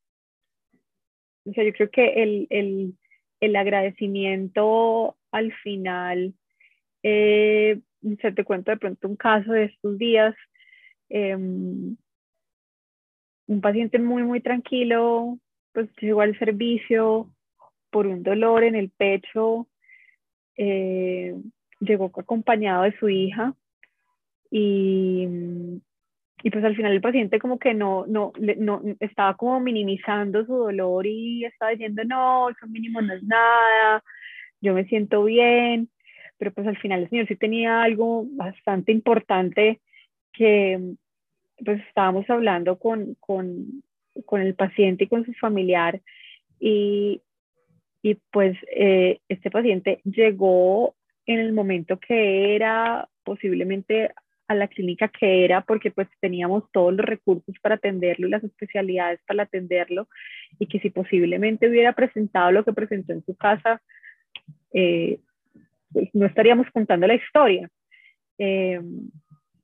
o 1.46 1.52
sea, 1.54 1.64
yo 1.64 1.72
creo 1.72 1.90
que 1.90 2.22
el, 2.22 2.46
el, 2.50 2.94
el 3.40 3.56
agradecimiento 3.56 5.16
al 5.30 5.52
final, 5.62 6.34
eh, 7.02 7.80
te 8.34 8.44
cuento 8.44 8.70
de 8.72 8.76
pronto 8.76 9.08
un 9.08 9.16
caso 9.16 9.52
de 9.52 9.64
estos 9.64 9.96
días. 9.96 10.34
Eh, 11.08 11.36
un 13.50 13.60
paciente 13.60 13.98
muy, 13.98 14.22
muy 14.22 14.40
tranquilo, 14.40 15.36
pues 15.72 15.88
llegó 16.00 16.20
al 16.20 16.38
servicio 16.38 17.28
por 17.90 18.06
un 18.06 18.22
dolor 18.22 18.62
en 18.62 18.76
el 18.76 18.90
pecho, 18.90 19.66
eh, 20.56 21.34
llegó 21.80 22.12
acompañado 22.16 22.84
de 22.84 22.96
su 22.98 23.08
hija 23.08 23.54
y, 24.52 25.26
y, 26.44 26.50
pues 26.50 26.64
al 26.64 26.76
final 26.76 26.92
el 26.92 27.00
paciente 27.00 27.40
como 27.40 27.58
que 27.58 27.74
no, 27.74 28.06
no, 28.06 28.32
no, 28.38 28.82
estaba 29.00 29.36
como 29.36 29.58
minimizando 29.58 30.46
su 30.46 30.54
dolor 30.54 31.08
y 31.08 31.44
estaba 31.44 31.72
diciendo, 31.72 32.04
no, 32.04 32.50
eso 32.50 32.68
mínimo 32.68 33.00
no 33.02 33.14
es 33.14 33.22
nada, 33.24 34.04
yo 34.60 34.74
me 34.74 34.84
siento 34.84 35.24
bien, 35.24 35.90
pero 36.38 36.52
pues 36.52 36.68
al 36.68 36.78
final 36.78 37.02
el 37.02 37.10
señor 37.10 37.26
sí 37.26 37.34
tenía 37.34 37.82
algo 37.82 38.26
bastante 38.30 38.92
importante 38.92 39.80
que, 40.32 40.94
pues 41.64 41.80
estábamos 41.88 42.28
hablando 42.28 42.78
con, 42.78 43.16
con, 43.20 43.82
con 44.24 44.40
el 44.40 44.54
paciente 44.54 45.04
y 45.04 45.08
con 45.08 45.24
su 45.24 45.32
familiar 45.34 46.00
y, 46.58 47.22
y 48.02 48.14
pues 48.30 48.56
eh, 48.74 49.20
este 49.28 49.50
paciente 49.50 50.00
llegó 50.04 50.94
en 51.26 51.38
el 51.38 51.52
momento 51.52 51.98
que 51.98 52.54
era, 52.54 53.08
posiblemente 53.24 54.10
a 54.48 54.54
la 54.54 54.66
clínica 54.66 55.06
que 55.06 55.44
era, 55.44 55.60
porque 55.60 55.92
pues 55.92 56.08
teníamos 56.18 56.64
todos 56.72 56.92
los 56.92 57.06
recursos 57.06 57.54
para 57.62 57.76
atenderlo 57.76 58.26
y 58.26 58.30
las 58.30 58.42
especialidades 58.42 59.20
para 59.24 59.44
atenderlo, 59.44 60.08
y 60.58 60.66
que 60.66 60.80
si 60.80 60.90
posiblemente 60.90 61.68
hubiera 61.68 61.92
presentado 61.92 62.50
lo 62.50 62.64
que 62.64 62.72
presentó 62.72 63.12
en 63.12 63.24
su 63.24 63.36
casa, 63.36 63.80
eh, 64.72 65.20
pues 65.92 66.08
no 66.14 66.26
estaríamos 66.26 66.66
contando 66.72 67.06
la 67.06 67.14
historia. 67.14 67.70
Eh, 68.38 68.80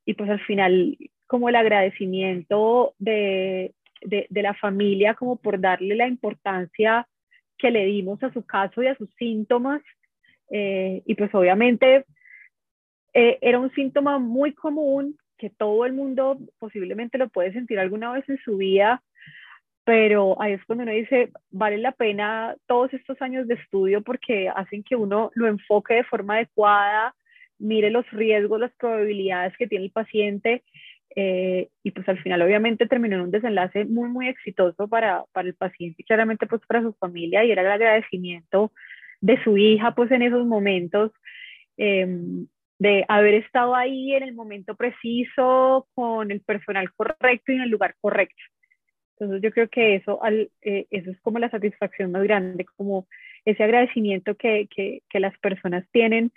y 0.05 0.15
pues 0.15 0.31
al 0.31 0.41
final 0.41 0.97
como 1.27 1.49
el 1.49 1.57
agradecimiento 1.57 2.95
de, 2.99 3.75
de, 4.03 4.43
la 4.43 4.55
familia, 4.55 5.15
como 5.15 5.37
por 5.37 5.61
darle 5.61 5.95
la 5.97 6.07
importancia 6.07 7.07
que 7.59 7.71
le 7.71 7.85
dimos 7.87 8.23
a 8.23 8.33
su 8.33 8.45
caso 8.45 8.83
y 8.83 8.87
a 8.87 8.97
sus 8.97 9.09
síntomas. 9.19 9.83
Eh, 10.51 11.03
y 11.05 11.15
pues 11.15 11.35
obviamente 11.35 12.05
eh, 13.15 13.39
era 13.41 13.59
un 13.59 13.73
síntoma 13.75 14.19
muy 14.19 14.53
común 14.53 15.17
que 15.39 15.51
todo 15.51 15.85
el 15.85 15.93
mundo 15.93 16.39
posiblemente 16.59 17.19
lo 17.19 17.29
puede 17.29 17.53
sentir 17.53 17.79
alguna 17.79 18.13
vez 18.13 18.29
en 18.29 18.39
su 18.39 18.57
vida, 18.57 19.03
pero 19.85 20.41
ahí 20.41 20.53
es 20.53 20.65
cuando 20.65 20.85
uno 20.85 20.93
dice, 20.93 21.31
vale 21.51 21.79
la 21.79 21.93
pena 21.93 22.57
todos 22.67 22.93
estos 22.95 23.21
años 23.21 23.47
de 23.47 23.55
estudio 23.55 24.03
porque 24.03 24.49
hacen 24.49 24.83
que 24.83 24.97
uno 24.97 25.31
lo 25.35 25.47
enfoque 25.47 25.95
de 25.95 26.05
forma 26.05 26.35
adecuada, 26.35 27.15
mire 27.59 27.91
los 27.91 28.09
riesgos, 28.11 28.61
las 28.61 28.73
probabilidades 28.75 29.57
que 29.57 29.67
tiene 29.67 29.87
el 29.87 29.91
paciente 29.91 30.63
eh, 31.19 31.71
y 31.83 31.93
pues 31.93 32.07
al 32.11 32.23
final 32.23 32.43
obviamente 32.43 32.87
terminó 32.87 33.17
en 33.17 33.23
un 33.23 33.31
desenlace 33.31 33.87
muy, 33.87 34.11
muy 34.11 34.29
exitoso 34.29 34.87
para, 34.87 35.25
para 35.33 35.49
el 35.49 35.55
paciente 35.55 36.03
y 36.03 36.05
claramente 36.05 36.47
pues 36.47 36.61
para 36.67 36.83
su 36.83 36.93
familia 36.93 37.43
y 37.43 37.51
era 37.51 37.63
el 37.63 37.71
agradecimiento 37.71 38.71
de 39.23 39.43
su 39.43 39.57
hija 39.57 39.95
pues 39.95 40.11
en 40.11 40.21
esos 40.21 40.47
momentos 40.47 41.13
em, 41.79 42.47
de 42.79 43.07
haber 43.09 43.33
estado 43.33 43.75
ahí 43.75 44.13
en 44.13 44.25
el 44.25 44.35
momento 44.35 44.75
preciso 44.77 45.89
con 45.95 46.31
el 46.31 46.43
personal 46.43 46.93
correcto 46.93 47.51
y 47.51 47.55
en 47.55 47.63
el 47.63 47.71
lugar 47.71 47.95
correcto. 48.03 48.43
Entonces 49.19 49.41
yo 49.43 49.51
creo 49.53 49.71
que 49.71 49.95
eso, 49.95 50.23
al, 50.23 50.51
eh, 50.61 50.87
eso 50.91 51.11
es 51.11 51.19
como 51.23 51.39
la 51.39 51.49
satisfacción 51.49 52.13
más 52.13 52.25
grande, 52.25 52.67
como 52.77 53.09
ese 53.47 53.65
agradecimiento 53.65 54.35
que, 54.35 54.69
que, 54.69 55.01
que 55.09 55.21
las 55.21 55.39
personas 55.39 55.87
tienen 55.93 56.31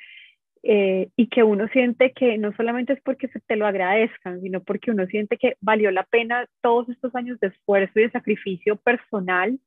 eh, 0.64 1.10
y 1.16 1.28
que 1.28 1.44
uno 1.44 1.68
siente 1.70 2.12
que 2.12 2.38
no 2.38 2.54
solamente 2.54 2.94
es 2.94 3.02
porque 3.02 3.30
se 3.30 3.40
te 3.40 3.56
lo 3.56 3.66
agradezcan, 3.66 4.42
sino 4.42 4.62
porque 4.62 4.92
uno 4.92 5.06
siente 5.08 5.38
que 5.38 5.56
valió 5.62 5.90
la 5.92 6.04
pena 6.04 6.48
todos 6.62 6.90
estos 6.90 7.16
años 7.16 7.40
de 7.40 7.48
esfuerzo 7.48 8.00
y 8.00 8.04
de 8.04 8.12
sacrificio 8.12 8.76
personal, 8.76 9.60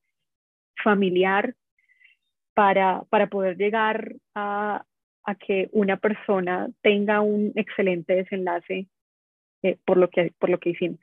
familiar, 0.83 1.55
para, 2.55 3.05
para 3.09 3.28
poder 3.28 3.57
llegar 3.57 4.14
a, 4.35 4.85
a, 5.24 5.35
que 5.35 5.70
una 5.72 5.96
persona 5.96 6.68
tenga 6.83 7.22
un 7.22 7.52
excelente 7.55 8.14
desenlace 8.14 8.87
eh, 9.62 9.78
por, 9.87 9.96
lo 9.96 10.11
que, 10.11 10.33
por 10.38 10.50
lo 10.50 10.59
que 10.59 10.70
hicimos. 10.70 11.00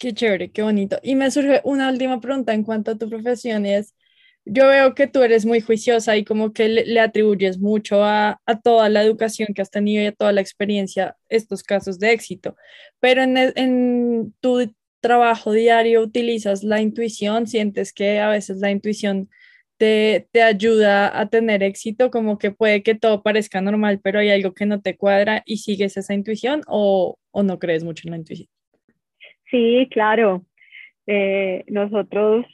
Qué 0.00 0.12
chévere, 0.12 0.50
qué 0.50 0.62
bonito. 0.62 0.98
Y 1.04 1.14
me 1.14 1.30
surge 1.30 1.60
una 1.62 1.88
última 1.88 2.20
pregunta 2.20 2.52
en 2.52 2.64
cuanto 2.64 2.90
a 2.90 2.98
tu 2.98 3.08
profesión, 3.08 3.66
es 3.66 3.94
yo 4.44 4.68
veo 4.68 4.94
que 4.94 5.06
tú 5.06 5.22
eres 5.22 5.46
muy 5.46 5.60
juiciosa 5.60 6.16
y 6.16 6.24
como 6.24 6.52
que 6.52 6.68
le, 6.68 7.00
atribuyes 7.00 7.58
mucho 7.58 8.04
a, 8.04 8.40
toda 8.64 8.88
la 8.88 9.02
educación 9.02 9.48
que 9.54 9.62
has 9.62 9.70
tenido 9.70 10.02
y 10.02 10.06
a 10.06 10.12
toda 10.12 10.32
la 10.32 10.40
experiencia 10.40 11.16
estos 11.28 11.62
casos 11.62 11.98
de 11.98 12.12
éxito, 12.12 12.56
pero 13.00 13.22
en, 13.22 13.36
en 13.36 14.34
tu 14.40 14.72
trabajo 15.00 15.52
diario 15.52 16.02
utilizas 16.02 16.62
la 16.62 16.80
intuición, 16.80 17.46
sientes 17.46 17.92
que 17.92 18.20
a 18.20 18.28
veces 18.28 18.58
la 18.58 18.70
intuición 18.70 19.28
te, 19.76 20.28
te, 20.30 20.42
ayuda 20.42 21.18
a 21.18 21.28
tener 21.28 21.62
éxito, 21.62 22.10
como 22.10 22.38
que 22.38 22.52
puede 22.52 22.84
que 22.84 22.94
todo 22.94 23.22
parezca 23.22 23.60
normal, 23.60 24.00
pero 24.02 24.20
hay 24.20 24.30
algo 24.30 24.54
que 24.54 24.64
no 24.64 24.80
te 24.80 24.96
cuadra 24.96 25.42
y 25.44 25.56
sigues 25.56 25.96
esa 25.96 26.14
intuición 26.14 26.62
o, 26.68 27.18
o 27.32 27.42
no 27.42 27.58
crees 27.58 27.82
mucho 27.82 28.06
en 28.06 28.12
la 28.12 28.18
intuición. 28.18 28.48
Sí, 29.50 29.88
claro. 29.90 30.44
Eh, 31.06 31.64
nosotros 31.66 32.46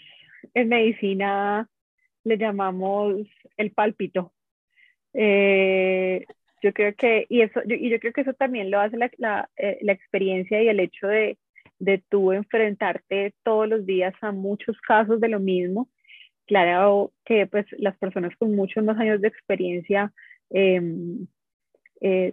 en 0.54 0.68
medicina 0.68 1.68
le 2.24 2.38
llamamos 2.38 3.26
el 3.56 3.70
pálpito. 3.72 4.32
Eh, 5.14 6.24
yo 6.62 6.72
creo 6.72 6.94
que, 6.94 7.26
y, 7.28 7.42
eso, 7.42 7.60
y 7.66 7.90
yo 7.90 7.98
creo 7.98 8.12
que 8.12 8.22
eso 8.22 8.34
también 8.34 8.70
lo 8.70 8.80
hace 8.80 8.96
la, 8.96 9.10
la, 9.18 9.50
eh, 9.56 9.78
la 9.82 9.92
experiencia 9.92 10.62
y 10.62 10.68
el 10.68 10.80
hecho 10.80 11.06
de, 11.06 11.38
de 11.78 12.02
tú 12.08 12.32
enfrentarte 12.32 13.34
todos 13.42 13.68
los 13.68 13.86
días 13.86 14.14
a 14.20 14.32
muchos 14.32 14.80
casos 14.80 15.20
de 15.20 15.28
lo 15.28 15.40
mismo. 15.40 15.88
Claro 16.46 17.12
que 17.24 17.46
pues 17.46 17.66
las 17.78 17.96
personas 17.98 18.34
con 18.36 18.54
muchos 18.56 18.82
más 18.84 18.98
años 18.98 19.20
de 19.20 19.28
experiencia 19.28 20.12
em, 20.50 21.26
eh, 22.00 22.32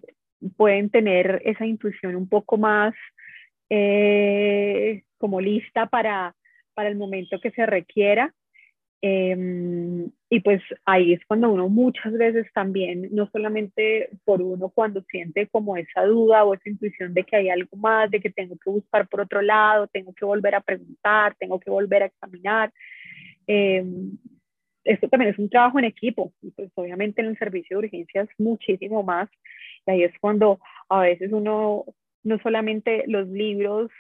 pueden 0.57 0.89
tener 0.89 1.41
esa 1.45 1.65
intuición 1.65 2.15
un 2.15 2.29
poco 2.29 2.57
más 2.57 2.93
como 5.17 5.41
lista 5.41 5.87
para, 5.87 6.35
para 6.75 6.89
el 6.89 6.95
momento 6.95 7.39
que 7.39 7.51
se 7.51 7.65
requiera. 7.65 8.33
Em, 9.07 10.09
y 10.31 10.39
pues 10.39 10.61
ahí 10.85 11.13
es 11.13 11.19
cuando 11.27 11.51
uno 11.51 11.69
muchas 11.69 12.13
veces 12.13 12.47
también, 12.53 13.09
no 13.11 13.29
solamente 13.31 14.09
por 14.25 14.41
uno 14.41 14.69
cuando 14.69 15.03
siente 15.03 15.47
como 15.47 15.77
esa 15.77 16.05
duda 16.05 16.43
o 16.43 16.55
esa 16.55 16.69
intuición 16.69 17.13
de 17.13 17.23
que 17.23 17.35
hay 17.35 17.49
algo 17.49 17.77
más, 17.77 18.09
de 18.09 18.19
que 18.19 18.31
tengo 18.31 18.55
que 18.57 18.69
buscar 18.71 19.07
por 19.07 19.21
otro 19.21 19.43
lado, 19.43 19.87
tengo 19.87 20.13
que 20.13 20.25
volver 20.25 20.55
a 20.55 20.61
preguntar, 20.61 21.35
tengo 21.37 21.59
que 21.59 21.69
volver 21.69 22.03
a 22.03 22.05
examinar, 22.07 22.71
Em, 23.47 24.17
esto 24.83 25.09
también 25.09 25.31
es 25.31 25.39
un 25.39 25.49
trabajo 25.49 25.79
en 25.79 25.85
equipo, 25.85 26.33
pues 26.55 26.71
obviamente 26.75 27.21
en 27.21 27.27
el 27.27 27.37
servicio 27.37 27.79
de 27.79 27.85
urgencias 27.87 28.29
muchísimo 28.37 29.03
más, 29.03 29.29
y 29.87 29.91
ahí 29.91 30.03
es 30.03 30.13
cuando 30.19 30.59
a 30.89 31.01
veces 31.01 31.31
uno, 31.31 31.85
no 32.23 32.39
solamente 32.39 33.03
los 33.07 33.27
libros 33.27 33.91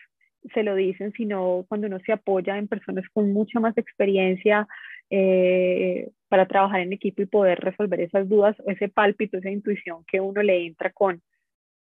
se 0.53 0.63
lo 0.63 0.75
dicen, 0.75 1.11
sino 1.13 1.65
cuando 1.67 1.87
uno 1.87 1.99
se 2.05 2.11
apoya 2.11 2.57
en 2.57 2.67
personas 2.67 3.05
con 3.13 3.33
mucha 3.33 3.59
más 3.59 3.75
experiencia 3.77 4.67
eh, 5.09 6.11
para 6.29 6.47
trabajar 6.47 6.81
en 6.81 6.93
equipo 6.93 7.21
y 7.21 7.25
poder 7.25 7.59
resolver 7.59 7.99
esas 8.01 8.27
dudas, 8.27 8.55
ese 8.67 8.89
pálpito, 8.89 9.37
esa 9.37 9.49
intuición 9.49 10.03
que 10.05 10.19
uno 10.19 10.41
le 10.41 10.65
entra 10.65 10.91
con, 10.91 11.21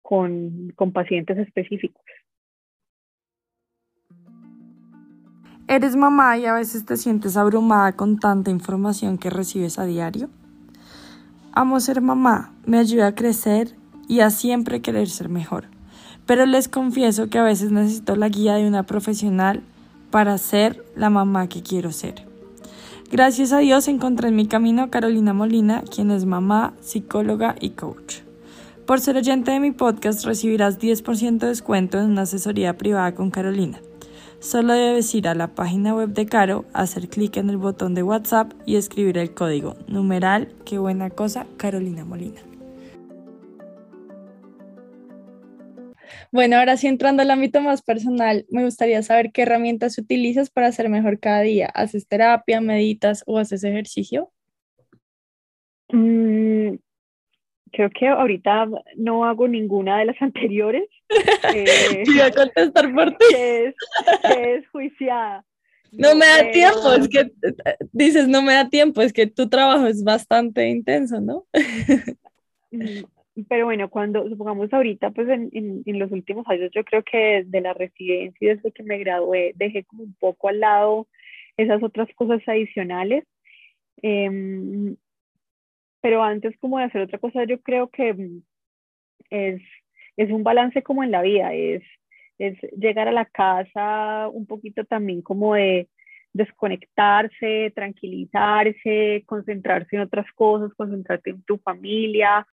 con, 0.03 0.73
con 0.77 0.93
pacientes 0.93 1.39
específicos. 1.39 2.05
¿Eres 5.67 5.97
mamá 5.97 6.37
y 6.37 6.45
a 6.45 6.53
veces 6.53 6.85
te 6.85 6.97
sientes 6.99 7.39
abrumada 7.39 7.93
con 7.93 8.19
tanta 8.19 8.51
información 8.51 9.17
que 9.17 9.31
recibes 9.31 9.79
a 9.79 9.87
diario? 9.87 10.29
Amo 11.53 11.81
ser 11.81 12.03
mamá, 12.03 12.53
me 12.67 12.79
ayuda 12.79 13.07
a 13.09 13.15
crecer 13.15 13.69
y 14.07 14.21
a 14.21 14.29
siempre 14.29 14.83
querer 14.83 15.09
ser 15.09 15.31
mejor. 15.31 15.65
Pero 16.27 16.45
les 16.45 16.69
confieso 16.69 17.31
que 17.31 17.39
a 17.39 17.43
veces 17.45 17.73
necesito 17.73 18.15
la 18.17 18.29
guía 18.29 18.55
de 18.55 18.69
una 18.69 18.83
profesional 18.83 19.63
para 20.11 20.37
ser 20.37 20.85
la 20.97 21.11
mamá 21.11 21.49
que 21.49 21.63
quiero 21.63 21.93
ser. 21.93 22.34
Gracias 23.15 23.53
a 23.53 23.59
Dios 23.59 23.87
encontré 23.87 24.27
en 24.27 24.35
mi 24.35 24.49
camino 24.49 24.83
a 24.83 24.91
Carolina 24.91 25.33
Molina, 25.33 25.85
quien 25.89 26.11
es 26.11 26.25
mamá, 26.25 26.75
psicóloga 26.81 27.55
y 27.61 27.71
coach. 27.71 28.23
Por 28.87 28.99
ser 28.99 29.17
oyente 29.17 29.53
de 29.53 29.61
mi 29.61 29.71
podcast 29.71 30.25
recibirás 30.25 30.81
10% 30.81 31.39
de 31.39 31.47
descuento 31.47 32.01
en 32.01 32.07
una 32.07 32.23
asesoría 32.23 32.77
privada 32.77 33.15
con 33.15 33.31
Carolina. 33.31 33.81
Solo 34.41 34.73
debes 34.73 35.15
ir 35.15 35.29
a 35.29 35.37
la 35.37 35.55
página 35.55 35.95
web 35.95 36.09
de 36.09 36.27
Caro, 36.27 36.65
hacer 36.73 37.09
clic 37.09 37.37
en 37.37 37.51
el 37.51 37.57
botón 37.57 37.95
de 37.95 38.03
WhatsApp 38.03 38.53
y 38.67 38.75
escribir 38.75 39.17
el 39.19 39.33
código 39.33 39.77
numeral, 39.87 40.49
qué 40.65 40.79
buena 40.79 41.09
cosa, 41.11 41.47
Carolina 41.57 42.05
Molina. 42.05 42.41
Bueno, 46.35 46.57
ahora 46.57 46.77
sí 46.77 46.89
entrando 46.89 47.23
al 47.23 47.31
ámbito 47.31 47.61
más 47.61 47.81
personal, 47.81 48.45
me 48.51 48.65
gustaría 48.65 49.01
saber 49.05 49.31
qué 49.31 49.43
herramientas 49.43 49.97
utilizas 49.99 50.51
para 50.51 50.73
ser 50.73 50.89
mejor 50.89 51.21
cada 51.21 51.43
día. 51.43 51.67
¿Haces 51.73 52.09
terapia, 52.09 52.61
meditas 52.61 53.23
o 53.29 53.39
haces 53.39 53.63
ejercicio? 53.63 54.33
Mm, 55.91 56.75
creo 57.71 57.89
que 57.97 58.09
ahorita 58.09 58.67
no 58.97 59.25
hago 59.25 59.47
ninguna 59.47 60.01
de 60.01 60.07
las 60.07 60.17
anteriores. 60.21 60.89
Eh, 61.55 62.03
Voy 62.05 62.19
a 62.19 62.33
contestar 62.33 62.93
por 62.93 63.11
ti. 63.13 63.27
Que 63.31 63.67
es, 63.67 63.75
es 64.37 64.69
juiciada. 64.71 65.45
No, 65.93 66.17
me 66.17 66.27
da 66.27 66.51
tiempo, 66.51 66.93
es 66.95 67.09
que 67.09 67.31
dices 67.93 68.27
no 68.27 68.43
me 68.43 68.55
da 68.55 68.69
tiempo, 68.69 69.03
es 69.03 69.13
que 69.13 69.29
tu 69.29 69.49
trabajo 69.49 69.87
es 69.87 70.03
bastante 70.03 70.69
intenso, 70.69 71.21
¿no? 71.21 71.47
Pero 73.49 73.67
bueno, 73.67 73.89
cuando 73.91 74.29
supongamos 74.29 74.73
ahorita, 74.73 75.11
pues 75.11 75.29
en, 75.29 75.51
en, 75.53 75.99
los 75.99 76.13
últimos 76.13 76.47
años, 76.49 76.71
yo 76.73 76.85
creo 76.85 77.03
que 77.03 77.43
desde 77.43 77.61
la 77.61 77.75
residencia 77.75 78.53
y 78.53 78.55
desde 78.55 78.73
que 78.73 78.85
me 78.85 78.99
gradué, 78.99 79.53
dejé 79.57 79.85
como 79.85 80.05
un 80.05 80.15
poco 80.15 80.49
al 80.49 80.61
lado 80.61 81.09
esas 81.57 81.83
otras 81.83 82.09
cosas 82.15 82.41
adicionales. 82.47 83.25
Eh, 84.03 84.95
pero 86.05 86.23
antes 86.23 86.55
como 86.59 86.79
de 86.79 86.85
hacer 86.85 87.01
otra 87.01 87.19
cosa, 87.19 87.45
yo 87.45 87.63
creo 87.63 87.89
que 87.89 88.13
mm, 88.13 88.43
es, 89.31 89.63
es 90.19 90.31
un 90.31 90.45
balance 90.45 90.83
como 90.83 91.03
en 91.03 91.11
la 91.11 91.23
vida, 91.23 91.55
es, 91.55 91.83
es 92.39 92.59
llegar 92.79 93.09
a 93.09 93.13
la 93.13 93.25
casa 93.25 94.29
un 94.29 94.45
poquito 94.45 94.85
también 94.85 95.23
como 95.23 95.55
de 95.55 95.89
desconectarse, 96.35 97.73
tranquilizarse, 97.75 99.23
concentrarse 99.25 99.97
en 99.97 100.03
otras 100.03 100.31
cosas, 100.33 100.75
concentrarte 100.77 101.31
en 101.31 101.43
tu 101.43 101.57
familia, 101.57 102.47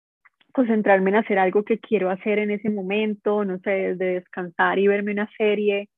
concentrarme 0.53 1.11
en 1.11 1.17
hacer 1.17 1.39
algo 1.39 1.65
que 1.65 1.79
quiero 1.79 2.11
hacer 2.11 2.39
en 2.39 2.51
ese 2.51 2.71
momento, 2.71 3.45
no 3.45 3.59
sé, 3.61 3.95
de 3.97 4.15
descansar 4.15 4.79
y 4.79 4.89
verme 4.89 5.13
una 5.13 5.31
serie, 5.37 5.89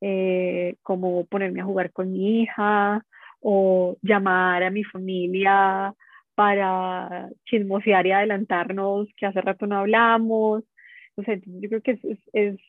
eh, 0.00 0.76
como 0.82 1.26
ponerme 1.26 1.60
a 1.62 1.64
jugar 1.64 1.92
con 1.92 2.12
mi 2.12 2.42
hija 2.42 3.04
o 3.40 3.96
llamar 4.02 4.62
a 4.62 4.70
mi 4.70 4.84
familia 4.84 5.94
para 6.34 7.28
chismosear 7.44 8.06
y 8.06 8.12
adelantarnos 8.12 9.08
que 9.16 9.26
hace 9.26 9.40
rato 9.40 9.66
no 9.66 9.78
hablamos. 9.78 10.64
O 11.16 11.22
sea, 11.22 11.36
yo 11.44 11.68
creo 11.68 11.82
que 11.82 11.92
es, 11.92 12.00
es, 12.32 12.60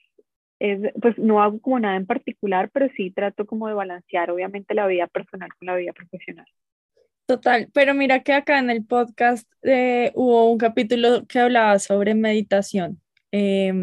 es, 0.59 0.93
pues 1.01 1.17
no 1.17 1.41
hago 1.41 1.59
como 1.61 1.79
nada 1.79 1.95
en 1.97 2.05
particular, 2.05 2.69
pero 2.73 2.89
sí 2.95 3.11
trato 3.11 3.45
como 3.45 3.67
de 3.67 3.73
balancear 3.73 4.31
obviamente 4.31 4.73
la 4.75 4.87
vida 4.87 5.07
personal 5.07 5.49
con 5.57 5.67
la 5.67 5.75
vida 5.75 5.93
profesional. 5.93 6.45
Total, 7.25 7.69
pero 7.73 7.93
mira 7.93 8.21
que 8.21 8.33
acá 8.33 8.59
en 8.59 8.69
el 8.69 8.85
podcast 8.85 9.47
eh, 9.63 10.11
hubo 10.15 10.51
un 10.51 10.57
capítulo 10.57 11.25
que 11.25 11.39
hablaba 11.39 11.79
sobre 11.79 12.13
meditación 12.13 13.01
eh, 13.37 13.73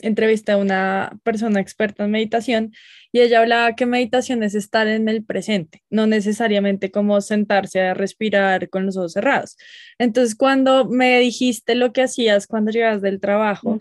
entrevisté 0.00 0.52
a 0.52 0.58
una 0.58 1.18
persona 1.22 1.60
experta 1.60 2.04
en 2.04 2.10
meditación 2.10 2.74
y 3.10 3.20
ella 3.20 3.40
hablaba 3.40 3.74
que 3.74 3.86
meditación 3.86 4.42
es 4.42 4.54
estar 4.54 4.86
en 4.86 5.08
el 5.08 5.24
presente, 5.24 5.82
no 5.88 6.06
necesariamente 6.06 6.90
como 6.90 7.22
sentarse 7.22 7.80
a 7.80 7.94
respirar 7.94 8.68
con 8.68 8.84
los 8.84 8.98
ojos 8.98 9.14
cerrados. 9.14 9.56
Entonces, 9.98 10.34
cuando 10.34 10.84
me 10.84 11.18
dijiste 11.20 11.74
lo 11.74 11.94
que 11.94 12.02
hacías 12.02 12.46
cuando 12.46 12.70
llegas 12.70 13.00
del 13.00 13.18
trabajo, 13.18 13.78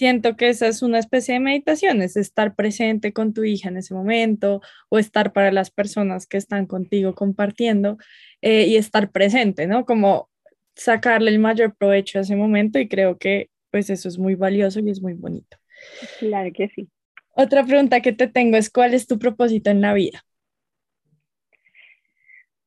siento 0.00 0.34
que 0.34 0.48
esa 0.48 0.66
es 0.66 0.80
una 0.80 0.98
especie 0.98 1.34
de 1.34 1.40
meditación, 1.40 2.00
es 2.00 2.16
estar 2.16 2.54
presente 2.54 3.12
con 3.12 3.34
tu 3.34 3.44
hija 3.44 3.68
en 3.68 3.76
ese 3.76 3.92
momento 3.92 4.62
o 4.88 4.98
estar 4.98 5.34
para 5.34 5.52
las 5.52 5.70
personas 5.70 6.26
que 6.26 6.38
están 6.38 6.64
contigo 6.64 7.14
compartiendo 7.14 7.98
eh, 8.40 8.64
y 8.66 8.76
estar 8.76 9.10
presente, 9.10 9.66
¿no? 9.66 9.84
Como 9.84 10.30
sacarle 10.74 11.30
el 11.30 11.38
mayor 11.38 11.74
provecho 11.76 12.18
a 12.18 12.22
ese 12.22 12.34
momento 12.34 12.78
y 12.78 12.88
creo 12.88 13.18
que 13.18 13.50
pues 13.70 13.90
eso 13.90 14.08
es 14.08 14.18
muy 14.18 14.36
valioso 14.36 14.80
y 14.80 14.88
es 14.88 15.02
muy 15.02 15.12
bonito. 15.12 15.58
Claro 16.18 16.50
que 16.54 16.70
sí. 16.74 16.88
Otra 17.34 17.62
pregunta 17.66 18.00
que 18.00 18.14
te 18.14 18.26
tengo 18.26 18.56
es, 18.56 18.70
¿cuál 18.70 18.94
es 18.94 19.06
tu 19.06 19.18
propósito 19.18 19.68
en 19.68 19.82
la 19.82 19.92
vida? 19.92 20.24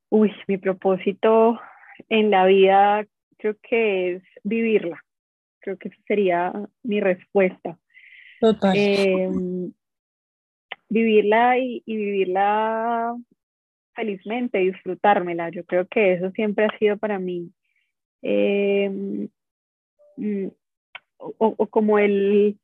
Uy, 0.09 0.31
mi 0.47 0.59
propósito 0.59 1.59
en 2.09 2.29
la 2.29 2.45
vida 2.45 3.07
creo 3.39 3.57
que 3.67 4.17
es 4.17 4.23
vivirla. 4.43 5.03
Creo 5.63 5.77
que 5.77 5.87
esa 5.87 6.01
sería 6.05 6.53
mi 6.83 6.99
respuesta. 6.99 7.79
Total. 8.41 8.73
Em, 8.75 9.71
vivirla 10.89 11.57
y, 11.57 11.81
vivirla 11.85 13.15
felizmente, 13.95 14.57
disfrutármela. 14.57 15.49
Yo 15.49 15.63
creo 15.63 15.87
que 15.87 16.13
eso 16.13 16.31
siempre 16.31 16.65
ha 16.65 16.77
sido 16.77 16.97
para 16.97 17.17
mí 17.17 17.49
em, 18.21 19.29
mm, 20.17 20.47
o, 21.17 21.67
como 21.67 21.97
el, 21.97 22.59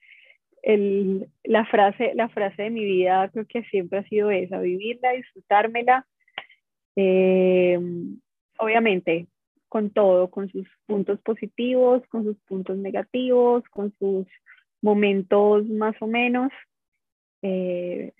el, 0.61 1.29
la, 1.45 1.65
frase, 1.65 2.11
la 2.15 2.27
frase 2.27 2.63
de 2.63 2.69
mi 2.69 2.83
vida 2.83 3.29
creo 3.31 3.45
que 3.47 3.63
siempre 3.63 3.99
ha 3.99 4.03
sido 4.03 4.29
esa, 4.31 4.59
vivirla, 4.59 5.13
disfrutármela, 5.13 6.05
eh, 6.97 7.79
obviamente 8.57 9.27
con 9.69 9.91
todo, 9.91 10.29
con 10.29 10.49
sus 10.49 10.67
puntos 10.85 11.19
positivos, 11.21 12.01
con 12.09 12.23
sus 12.23 12.37
puntos 12.41 12.77
negativos, 12.77 13.63
con 13.69 13.93
sus 13.99 14.27
momentos 14.81 15.65
más 15.67 15.95
o 16.01 16.07
menos, 16.07 16.51
eh, 17.41 18.13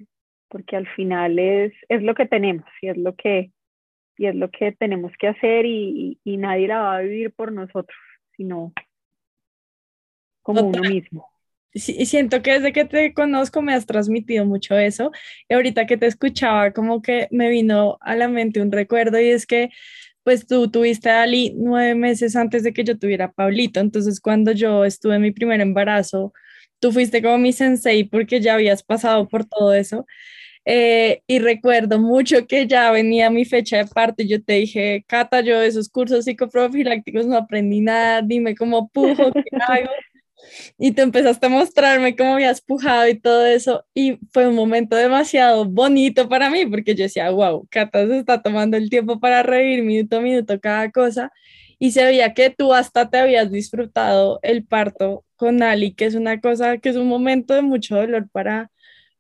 porque 0.48 0.76
al 0.76 0.88
final 0.96 1.40
es, 1.40 1.74
es 1.90 2.02
lo 2.02 2.16
que 2.16 2.28
tenemos 2.28 2.66
y 2.82 2.90
es 2.90 2.98
lo 2.98 3.16
que, 3.16 3.52
y 4.18 4.28
es 4.28 4.36
lo 4.36 4.50
que 4.50 4.72
tenemos 4.72 5.12
que 5.20 5.28
hacer 5.28 5.66
y, 5.66 6.20
y 6.24 6.38
nadie 6.38 6.68
la 6.68 6.80
va 6.80 6.98
a 6.98 7.02
vivir 7.02 7.34
por 7.34 7.52
nosotros, 7.52 7.98
sino 8.38 8.74
como 10.42 10.62
uno 10.62 10.82
mismo. 10.82 11.28
Sí, 11.76 12.04
siento 12.08 12.42
que 12.42 12.54
desde 12.54 12.74
que 12.74 12.86
te 12.86 13.14
conozco 13.14 13.62
me 13.62 13.74
has 13.74 13.86
transmitido 13.86 14.44
mucho 14.44 14.76
eso. 14.78 15.12
Y 15.48 15.54
ahorita 15.54 15.86
que 15.86 15.98
te 15.98 16.08
escuchaba, 16.08 16.72
como 16.72 17.02
que 17.04 17.28
me 17.30 17.50
vino 17.50 18.00
a 18.02 18.16
la 18.16 18.28
mente 18.28 18.60
un 18.62 18.72
recuerdo 18.72 19.20
y 19.20 19.30
es 19.30 19.46
que 19.46 19.70
pues 20.24 20.48
tú 20.48 20.70
tuviste 20.70 21.10
a 21.10 21.24
Ali 21.24 21.54
nueve 21.58 21.96
meses 21.96 22.36
antes 22.36 22.64
de 22.64 22.74
que 22.74 22.84
yo 22.84 22.98
tuviera 22.98 23.26
a 23.26 23.32
Pablito. 23.32 23.80
Entonces 23.80 24.20
cuando 24.20 24.52
yo 24.52 24.86
estuve 24.86 25.16
en 25.16 25.22
mi 25.24 25.32
primer 25.32 25.62
embarazo, 25.62 26.34
tú 26.80 26.92
fuiste 26.92 27.22
como 27.22 27.38
mi 27.38 27.54
sensei 27.54 28.04
porque 28.04 28.42
ya 28.42 28.56
habías 28.56 28.84
pasado 28.84 29.28
por 29.28 29.46
todo 29.46 29.74
eso. 29.74 30.06
Eh, 30.66 31.24
y 31.28 31.40
recuerdo 31.40 32.00
mucho 32.00 32.46
que 32.46 32.68
ya 32.68 32.92
venía 32.92 33.30
mi 33.30 33.46
fecha 33.46 33.78
de 33.78 33.86
parto 33.88 34.24
y 34.24 34.28
yo 34.28 34.44
te 34.44 34.54
dije, 34.54 35.04
Cata, 35.08 35.42
yo 35.42 35.60
de 35.60 35.68
esos 35.68 35.90
cursos 35.90 36.26
psicoprofilácticos 36.26 37.26
no 37.26 37.38
aprendí 37.38 37.82
nada, 37.82 38.22
dime 38.22 38.56
cómo 38.56 38.90
pujo, 38.90 39.32
qué 39.34 39.42
hago 39.68 39.90
y 40.78 40.92
tú 40.92 41.02
empezaste 41.02 41.46
a 41.46 41.50
mostrarme 41.50 42.16
cómo 42.16 42.34
habías 42.34 42.62
pujado 42.62 43.08
y 43.08 43.20
todo 43.20 43.46
eso 43.46 43.86
y 43.94 44.20
fue 44.32 44.48
un 44.48 44.56
momento 44.56 44.96
demasiado 44.96 45.66
bonito 45.66 46.30
para 46.30 46.50
mí 46.50 46.66
porque 46.66 46.96
yo 46.96 47.04
decía, 47.04 47.30
wow, 47.30 47.68
Cata 47.70 48.08
se 48.08 48.20
está 48.20 48.42
tomando 48.42 48.78
el 48.78 48.90
tiempo 48.90 49.20
para 49.20 49.44
reír 49.44 49.84
minuto 49.84 50.18
a 50.18 50.22
minuto 50.22 50.60
cada 50.60 50.92
cosa 50.92 51.32
y 51.80 51.92
se 51.92 52.04
veía 52.04 52.34
que 52.34 52.50
tú 52.50 52.74
hasta 52.74 53.10
te 53.10 53.18
habías 53.18 53.52
disfrutado 53.52 54.40
el 54.44 54.66
parto 54.66 55.24
con 55.38 55.64
Ali, 55.64 55.94
que 55.94 56.06
es 56.06 56.16
una 56.16 56.42
cosa, 56.42 56.78
que 56.78 56.90
es 56.90 56.98
un 56.98 57.08
momento 57.08 57.54
de 57.54 57.62
mucho 57.62 57.96
dolor 57.96 58.30
para, 58.30 58.70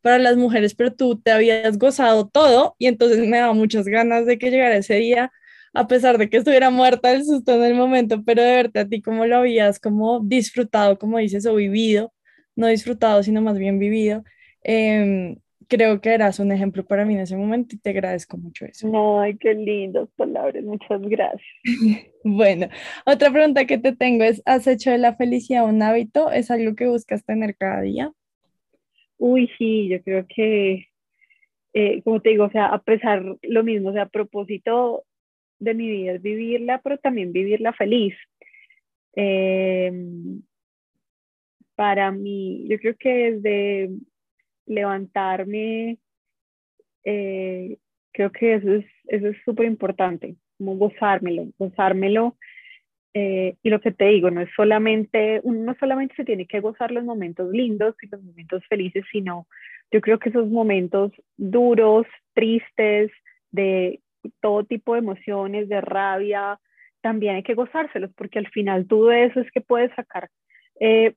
para 0.01 0.19
las 0.19 0.35
mujeres, 0.35 0.75
pero 0.75 0.93
tú 0.93 1.19
te 1.19 1.31
habías 1.31 1.77
gozado 1.77 2.27
todo 2.27 2.75
y 2.77 2.87
entonces 2.87 3.19
me 3.27 3.37
daba 3.37 3.53
muchas 3.53 3.85
ganas 3.85 4.25
de 4.25 4.37
que 4.37 4.51
llegara 4.51 4.75
ese 4.75 4.95
día, 4.95 5.31
a 5.73 5.87
pesar 5.87 6.17
de 6.17 6.29
que 6.29 6.37
estuviera 6.37 6.69
muerta 6.69 7.09
del 7.09 7.25
susto 7.25 7.53
en 7.53 7.63
el 7.63 7.75
momento, 7.75 8.23
pero 8.23 8.41
de 8.41 8.55
verte 8.55 8.79
a 8.79 8.87
ti 8.87 9.01
cómo 9.01 9.25
lo 9.25 9.37
habías 9.37 9.79
como 9.79 10.19
disfrutado, 10.19 10.97
como 10.97 11.17
dices, 11.17 11.45
o 11.45 11.55
vivido, 11.55 12.11
no 12.55 12.67
disfrutado, 12.67 13.23
sino 13.23 13.41
más 13.41 13.57
bien 13.57 13.79
vivido. 13.79 14.23
Em, 14.63 15.37
creo 15.67 16.01
que 16.01 16.09
eras 16.09 16.39
un 16.39 16.51
ejemplo 16.51 16.83
para 16.83 17.05
mí 17.05 17.13
en 17.13 17.21
ese 17.21 17.37
momento 17.37 17.75
y 17.75 17.79
te 17.79 17.91
agradezco 17.91 18.37
mucho 18.37 18.65
eso. 18.65 18.89
Ay, 19.21 19.37
qué 19.37 19.53
lindas 19.53 20.09
palabras, 20.15 20.63
muchas 20.63 21.01
gracias. 21.01 21.41
bueno, 22.23 22.67
otra 23.05 23.31
pregunta 23.31 23.65
que 23.65 23.77
te 23.77 23.95
tengo 23.95 24.23
es, 24.23 24.41
¿has 24.45 24.67
hecho 24.67 24.91
de 24.91 24.97
la 24.97 25.15
felicidad 25.15 25.65
un 25.65 25.81
hábito? 25.81 26.31
¿Es 26.31 26.51
algo 26.51 26.75
que 26.75 26.87
buscas 26.87 27.23
tener 27.23 27.55
cada 27.55 27.81
día? 27.81 28.11
Uy, 29.17 29.49
sí, 29.57 29.87
yo 29.89 30.01
creo 30.01 30.25
que, 30.27 30.87
eh, 31.73 32.01
como 32.03 32.21
te 32.21 32.29
digo, 32.29 32.45
o 32.45 32.51
sea, 32.51 32.67
a 32.67 32.81
pesar 32.81 33.23
lo 33.41 33.63
mismo, 33.63 33.89
o 33.89 33.93
sea, 33.93 34.03
a 34.03 34.09
propósito 34.09 35.03
de 35.59 35.73
mi 35.73 35.89
vida 35.89 36.13
es 36.13 36.21
vivirla, 36.21 36.81
pero 36.81 36.97
también 36.97 37.31
vivirla 37.31 37.73
feliz. 37.73 38.15
Em, 39.13 40.41
para 41.75 42.11
mí, 42.11 42.65
yo 42.67 42.79
creo 42.79 42.95
que 42.97 43.31
desde 43.33 43.89
levantarme, 44.65 45.97
eh, 47.03 47.77
creo 48.11 48.31
que 48.31 48.55
eso 48.55 48.73
es 48.75 48.85
eso 49.09 49.27
es 49.27 49.37
súper 49.43 49.65
importante, 49.65 50.35
como 50.57 50.77
gozármelo, 50.77 51.47
gozármelo. 51.57 52.37
Eh, 53.15 53.55
y 53.63 53.69
lo 53.69 53.81
que 53.81 53.91
te 53.91 54.05
digo, 54.05 54.29
no 54.29 54.41
es 54.41 54.49
solamente, 54.55 55.41
uno 55.43 55.63
no 55.63 55.75
solamente 55.79 56.15
se 56.15 56.25
tiene 56.25 56.45
que 56.45 56.59
gozar 56.59 56.91
los 56.91 57.03
momentos 57.03 57.51
lindos 57.51 57.95
y 58.03 58.07
los 58.07 58.21
momentos 58.21 58.63
felices, 58.67 59.03
sino 59.11 59.47
yo 59.91 59.99
creo 59.99 60.19
que 60.19 60.29
esos 60.29 60.47
momentos 60.47 61.11
duros, 61.35 62.05
tristes, 62.33 63.11
de 63.51 63.99
todo 64.41 64.63
tipo 64.63 64.93
de 64.93 64.99
emociones, 64.99 65.69
de 65.69 65.81
rabia, 65.81 66.59
también 67.01 67.35
hay 67.35 67.43
que 67.43 67.53
gozárselos, 67.53 68.11
porque 68.15 68.39
al 68.39 68.47
final 68.49 68.87
tú 68.87 69.05
de 69.05 69.25
eso 69.25 69.39
es 69.39 69.51
que 69.51 69.61
puedes 69.61 69.93
sacar 69.95 70.29
eh, 70.79 71.15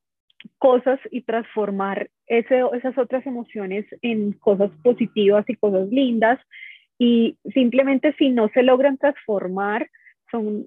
cosas 0.59 0.99
y 1.11 1.23
transformar 1.23 2.11
esas 2.27 2.99
otras 2.99 3.27
emociones 3.27 3.87
en 4.01 4.33
cosas 4.33 4.71
positivas 4.83 5.45
y 5.49 5.57
cosas 5.57 5.89
lindas. 5.89 6.41
Y 6.99 7.37
simplemente 7.53 8.15
si 8.19 8.31
no 8.31 8.49
se 8.49 8.63
logran 8.63 8.97
transformar, 8.97 9.89
son 10.31 10.67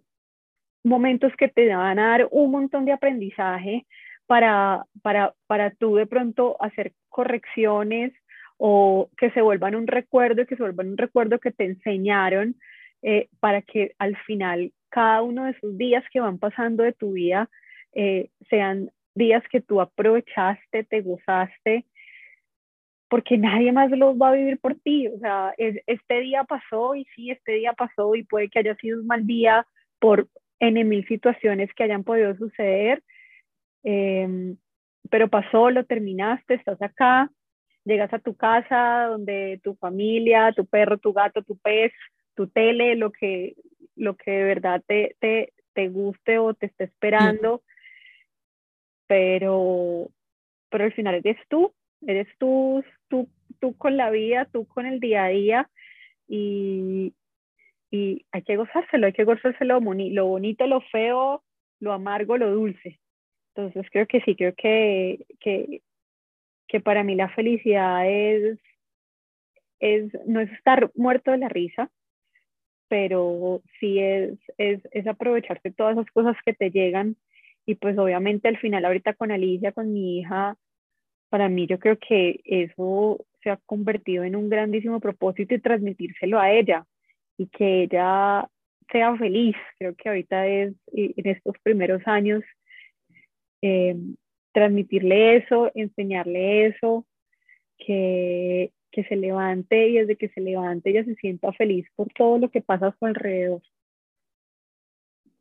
momentos 0.83 1.33
que 1.37 1.47
te 1.47 1.73
van 1.73 1.99
a 1.99 2.09
dar 2.09 2.27
un 2.31 2.51
montón 2.51 2.85
de 2.85 2.91
aprendizaje 2.91 3.85
para, 4.27 4.85
para, 5.01 5.33
para 5.47 5.71
tú 5.71 5.95
de 5.95 6.05
pronto 6.05 6.57
hacer 6.59 6.93
correcciones 7.09 8.13
o 8.57 9.09
que 9.17 9.31
se 9.31 9.41
vuelvan 9.41 9.75
un 9.75 9.87
recuerdo, 9.87 10.45
que 10.45 10.55
se 10.55 10.63
vuelvan 10.63 10.89
un 10.89 10.97
recuerdo 10.97 11.39
que 11.39 11.51
te 11.51 11.65
enseñaron 11.65 12.55
eh, 13.01 13.29
para 13.39 13.61
que 13.61 13.93
al 13.99 14.15
final 14.17 14.71
cada 14.89 15.21
uno 15.21 15.45
de 15.45 15.51
esos 15.51 15.77
días 15.77 16.03
que 16.11 16.21
van 16.21 16.39
pasando 16.39 16.83
de 16.83 16.93
tu 16.93 17.13
vida 17.13 17.49
eh, 17.93 18.29
sean 18.49 18.91
días 19.13 19.43
que 19.49 19.61
tú 19.61 19.81
aprovechaste, 19.81 20.83
te 20.83 21.01
gozaste, 21.01 21.85
porque 23.09 23.37
nadie 23.37 23.71
más 23.71 23.91
los 23.91 24.15
va 24.17 24.29
a 24.29 24.35
vivir 24.35 24.59
por 24.59 24.75
ti. 24.75 25.07
O 25.07 25.19
sea, 25.19 25.53
este 25.57 26.19
día 26.21 26.43
pasó 26.43 26.95
y 26.95 27.05
sí, 27.15 27.31
este 27.31 27.53
día 27.53 27.73
pasó 27.73 28.15
y 28.15 28.23
puede 28.23 28.49
que 28.49 28.59
haya 28.59 28.75
sido 28.75 28.99
un 28.99 29.07
mal 29.07 29.25
día 29.25 29.65
por 29.99 30.27
N 30.59 30.83
mil 30.83 31.05
situaciones 31.07 31.73
que 31.73 31.83
hayan 31.83 32.03
podido 32.03 32.35
suceder, 32.35 33.03
em, 33.83 34.57
pero 35.09 35.27
pasó, 35.29 35.69
lo 35.69 35.85
terminaste, 35.85 36.55
estás 36.55 36.81
acá, 36.81 37.29
llegas 37.85 38.13
a 38.13 38.19
tu 38.19 38.35
casa 38.35 39.07
donde 39.09 39.59
tu 39.63 39.75
familia, 39.75 40.51
tu 40.53 40.65
perro, 40.65 40.97
tu 40.97 41.13
gato, 41.13 41.41
tu 41.43 41.57
pez, 41.57 41.93
tu 42.35 42.47
tele, 42.47 42.95
lo 42.95 43.11
que, 43.11 43.55
lo 43.95 44.15
que 44.17 44.31
de 44.31 44.43
verdad 44.43 44.83
te, 44.85 45.15
te, 45.19 45.53
te 45.73 45.87
guste 45.89 46.39
o 46.39 46.53
te 46.53 46.65
esté 46.65 46.85
esperando 46.85 47.61
pero, 49.07 50.09
pero 50.69 50.85
al 50.85 50.93
final 50.93 51.15
eres 51.15 51.37
tú, 51.49 51.73
eres 52.05 52.27
tú, 52.37 52.83
tú, 53.07 53.29
tú 53.59 53.77
con 53.77 53.97
la 53.97 54.09
vida, 54.09 54.47
tú 54.51 54.65
con 54.67 54.85
el 54.85 54.99
día 54.99 55.25
a 55.25 55.29
día 55.29 55.69
y, 56.27 57.13
y 57.91 58.25
hay 58.31 58.41
que 58.43 58.57
gozárselo, 58.57 59.07
hay 59.07 59.13
que 59.13 59.23
gozárselo 59.23 59.79
lo 59.79 60.25
bonito, 60.25 60.67
lo 60.67 60.81
feo, 60.81 61.43
lo 61.79 61.93
amargo, 61.93 62.37
lo 62.37 62.51
dulce. 62.51 62.99
Entonces 63.53 63.89
creo 63.91 64.07
que 64.07 64.21
sí, 64.21 64.35
creo 64.35 64.53
que, 64.55 65.25
que, 65.39 65.81
que 66.75 66.81
para 66.81 67.05
mí 67.05 67.15
la 67.15 67.29
felicidad 67.29 68.05
es, 68.05 68.59
es, 69.79 70.11
no 70.27 70.41
es 70.41 70.51
estar 70.51 70.91
muerto 70.93 71.31
de 71.31 71.37
la 71.37 71.47
risa, 71.47 71.89
pero 72.89 73.61
sí 73.79 73.97
es, 73.99 74.37
es, 74.57 74.81
es 74.91 75.07
aprovecharte 75.07 75.71
todas 75.71 75.93
esas 75.93 76.11
cosas 76.11 76.35
que 76.45 76.53
te 76.53 76.71
llegan 76.71 77.15
y 77.65 77.75
pues 77.75 77.97
obviamente 77.97 78.49
al 78.49 78.57
final 78.57 78.83
ahorita 78.83 79.13
con 79.13 79.31
Alicia, 79.31 79.71
con 79.71 79.93
mi 79.93 80.19
hija, 80.19 80.57
para 81.29 81.47
mí 81.47 81.65
yo 81.65 81.79
creo 81.79 81.97
que 81.97 82.41
eso 82.43 83.25
se 83.41 83.51
ha 83.51 83.57
convertido 83.65 84.25
en 84.25 84.35
un 84.35 84.49
grandísimo 84.49 84.99
propósito 84.99 85.55
y 85.55 85.61
transmitírselo 85.61 86.41
a 86.41 86.51
ella 86.51 86.85
y 87.37 87.47
que 87.47 87.83
ella 87.83 88.49
sea 88.91 89.15
feliz. 89.15 89.55
Creo 89.79 89.95
que 89.95 90.09
ahorita 90.09 90.45
es 90.45 90.73
en 90.87 91.25
estos 91.25 91.55
primeros 91.63 92.01
años 92.05 92.43
eh, 93.61 93.95
transmitirle 94.55 95.35
eso, 95.35 95.69
enseñarle 95.75 96.67
eso, 96.67 97.05
que, 97.77 98.71
que 98.89 99.03
se 99.03 99.17
levante 99.17 99.89
y 99.89 99.97
desde 99.97 100.15
que 100.15 100.29
se 100.29 100.39
levante 100.39 100.91
ella 100.91 101.03
se 101.03 101.15
sienta 101.15 101.51
feliz 101.53 101.85
por 101.95 102.07
todo 102.13 102.39
lo 102.39 102.49
que 102.49 102.61
pasa 102.61 102.87
a 102.87 102.95
su 102.97 103.05
alrededor. 103.05 103.61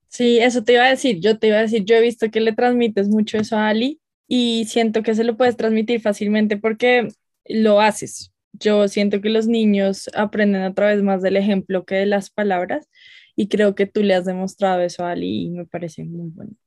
Sí, 0.09 0.39
eso 0.39 0.65
te 0.65 0.75
iba 0.75 0.85
a 0.85 0.91
decir, 0.91 1.21
yo 1.21 1.39
te 1.39 1.47
iba 1.47 1.59
a 1.59 1.63
decir, 1.63 1.85
yo 1.85 1.95
he 1.97 2.01
visto 2.01 2.31
que 2.31 2.41
le 2.41 2.53
transmites 2.53 3.09
mucho 3.09 3.39
eso 3.39 3.57
a 3.57 3.69
Ali 3.69 4.01
y 4.27 4.65
siento 4.67 5.03
que 5.05 5.15
se 5.15 5.25
lo 5.25 5.37
puedes 5.37 5.57
transmitir 5.57 6.01
fácilmente 6.01 6.57
porque 6.57 7.09
lo 7.47 7.81
haces. 7.81 8.33
Yo 8.53 8.89
siento 8.89 9.21
que 9.21 9.31
los 9.31 9.47
niños 9.47 10.11
aprenden 10.15 10.63
a 10.63 10.75
través 10.75 11.03
más 11.03 11.23
del 11.23 11.37
ejemplo 11.37 11.85
que 11.85 11.97
de 11.97 12.07
las 12.07 12.31
palabras 12.31 12.89
y 13.37 13.49
creo 13.49 13.75
que 13.77 13.87
tú 13.87 14.03
le 14.03 14.15
has 14.15 14.25
demostrado 14.25 14.81
eso 14.83 15.05
a 15.05 15.13
Ali 15.13 15.47
y 15.47 15.51
me 15.51 15.67
parece 15.67 16.05
muy 16.05 16.31
bonito. 16.31 16.59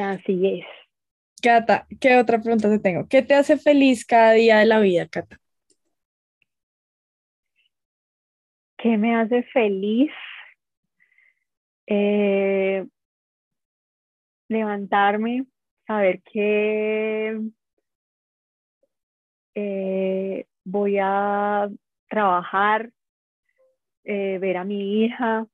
Así 0.00 0.46
es. 0.60 0.85
Cata, 1.42 1.86
¿qué 2.00 2.18
otra 2.18 2.40
pregunta 2.40 2.68
te 2.68 2.78
tengo? 2.78 3.06
¿Qué 3.08 3.22
te 3.22 3.34
hace 3.34 3.58
feliz 3.58 4.04
cada 4.04 4.32
día 4.32 4.58
de 4.58 4.66
la 4.66 4.80
vida, 4.80 5.06
Cata? 5.08 5.38
¿Qué 8.78 8.96
me 8.96 9.14
hace 9.16 9.42
feliz? 9.44 10.10
Eh, 11.86 12.84
levantarme, 14.48 15.46
saber 15.86 16.22
que 16.22 17.38
eh, 19.54 20.46
voy 20.64 20.98
a 21.00 21.68
trabajar, 22.08 22.90
eh, 24.04 24.38
ver 24.40 24.56
a 24.56 24.64
mi 24.64 25.04
hija, 25.04 25.46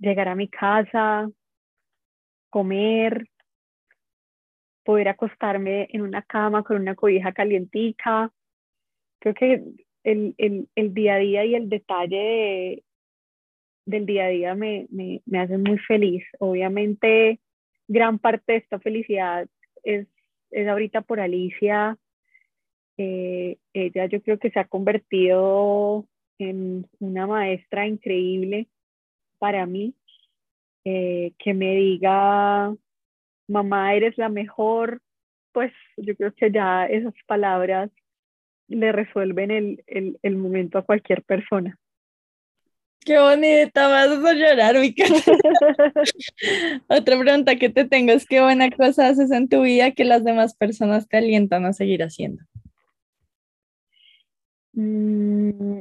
llegar 0.00 0.28
a 0.28 0.34
mi 0.34 0.48
casa, 0.48 1.28
comer, 2.50 3.28
poder 4.84 5.08
acostarme 5.08 5.88
en 5.92 6.02
una 6.02 6.22
cama 6.22 6.62
con 6.62 6.76
una 6.80 6.94
cobija 6.94 7.32
calientica. 7.32 8.32
Creo 9.20 9.34
que 9.34 9.62
el, 10.04 10.34
el, 10.38 10.68
el 10.74 10.94
día 10.94 11.14
a 11.14 11.18
día 11.18 11.44
y 11.44 11.54
el 11.54 11.68
detalle 11.68 12.16
de, 12.16 12.84
del 13.84 14.06
día 14.06 14.26
a 14.26 14.28
día 14.28 14.54
me, 14.54 14.86
me, 14.90 15.20
me 15.26 15.40
hacen 15.40 15.62
muy 15.62 15.78
feliz. 15.78 16.24
Obviamente, 16.38 17.40
gran 17.86 18.18
parte 18.18 18.52
de 18.52 18.58
esta 18.58 18.78
felicidad 18.78 19.48
es, 19.82 20.06
es 20.50 20.68
ahorita 20.68 21.02
por 21.02 21.20
Alicia. 21.20 21.98
Eh, 22.96 23.58
ella 23.72 24.06
yo 24.06 24.22
creo 24.22 24.38
que 24.38 24.50
se 24.50 24.58
ha 24.58 24.66
convertido 24.66 26.06
en 26.38 26.86
una 26.98 27.26
maestra 27.26 27.86
increíble 27.86 28.68
para 29.38 29.66
mí. 29.66 29.94
Eh, 30.90 31.34
que 31.38 31.52
me 31.52 31.76
diga, 31.76 32.74
mamá, 33.46 33.94
eres 33.94 34.16
la 34.16 34.30
mejor, 34.30 35.02
pues 35.52 35.70
yo 35.98 36.16
creo 36.16 36.32
que 36.32 36.50
ya 36.50 36.86
esas 36.86 37.12
palabras 37.26 37.90
le 38.68 38.90
resuelven 38.92 39.50
el, 39.50 39.84
el, 39.86 40.18
el 40.22 40.36
momento 40.36 40.78
a 40.78 40.86
cualquier 40.86 41.22
persona. 41.24 41.78
Qué 43.04 43.18
bonita, 43.18 43.88
vas 43.88 44.24
a 44.24 44.32
llorar, 44.32 44.78
mi 44.78 44.94
Otra 46.88 47.18
pregunta 47.18 47.56
que 47.56 47.68
te 47.68 47.84
tengo 47.84 48.12
es 48.12 48.24
qué 48.24 48.40
buena 48.40 48.70
cosa 48.70 49.08
haces 49.08 49.30
en 49.30 49.46
tu 49.46 49.60
vida 49.60 49.90
que 49.90 50.06
las 50.06 50.24
demás 50.24 50.56
personas 50.56 51.06
te 51.06 51.18
alientan 51.18 51.66
a 51.66 51.74
seguir 51.74 52.02
haciendo. 52.02 52.42
Mm. 54.72 55.80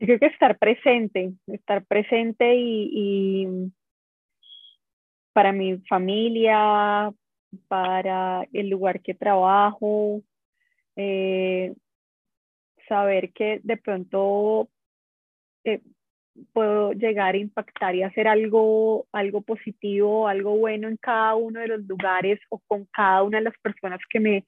Yo 0.00 0.06
creo 0.06 0.18
que 0.18 0.26
estar 0.26 0.58
presente, 0.58 1.32
estar 1.46 1.84
presente 1.84 2.54
y, 2.56 2.90
y 2.92 3.72
para 5.32 5.52
mi 5.52 5.78
familia, 5.88 7.12
para 7.68 8.46
el 8.52 8.68
lugar 8.68 9.00
que 9.00 9.14
trabajo, 9.14 10.22
eh, 10.96 11.74
saber 12.88 13.32
que 13.32 13.60
de 13.62 13.76
pronto 13.76 14.68
eh, 15.64 15.80
puedo 16.52 16.92
llegar 16.92 17.34
a 17.34 17.38
impactar 17.38 17.94
y 17.94 18.02
hacer 18.02 18.28
algo, 18.28 19.06
algo 19.12 19.40
positivo, 19.42 20.28
algo 20.28 20.56
bueno 20.56 20.88
en 20.88 20.96
cada 20.96 21.34
uno 21.34 21.60
de 21.60 21.68
los 21.68 21.84
lugares 21.86 22.40
o 22.48 22.60
con 22.66 22.86
cada 22.86 23.22
una 23.22 23.38
de 23.38 23.44
las 23.44 23.58
personas 23.58 24.00
que 24.08 24.20
me 24.20 24.44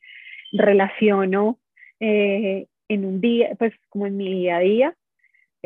relaciono 0.52 1.58
eh, 2.00 2.66
en 2.88 3.04
un 3.04 3.20
día, 3.20 3.54
pues 3.58 3.72
como 3.88 4.06
en 4.06 4.16
mi 4.16 4.32
día 4.32 4.56
a 4.56 4.60
día. 4.60 4.96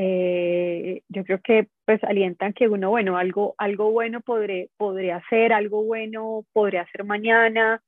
Eh, 0.03 1.03
yo 1.11 1.24
creo 1.24 1.40
que 1.42 1.68
pues 1.84 2.03
alientan 2.05 2.55
que 2.55 2.68
uno, 2.68 2.88
bueno, 2.88 3.18
algo, 3.18 3.55
algo 3.59 3.90
bueno 3.90 4.22
podré, 4.22 4.70
podré 4.78 5.12
hacer, 5.12 5.53
algo 5.53 5.84
bueno 5.84 6.46
podré 6.55 6.78
hacer 6.78 7.05
mañana, 7.05 7.82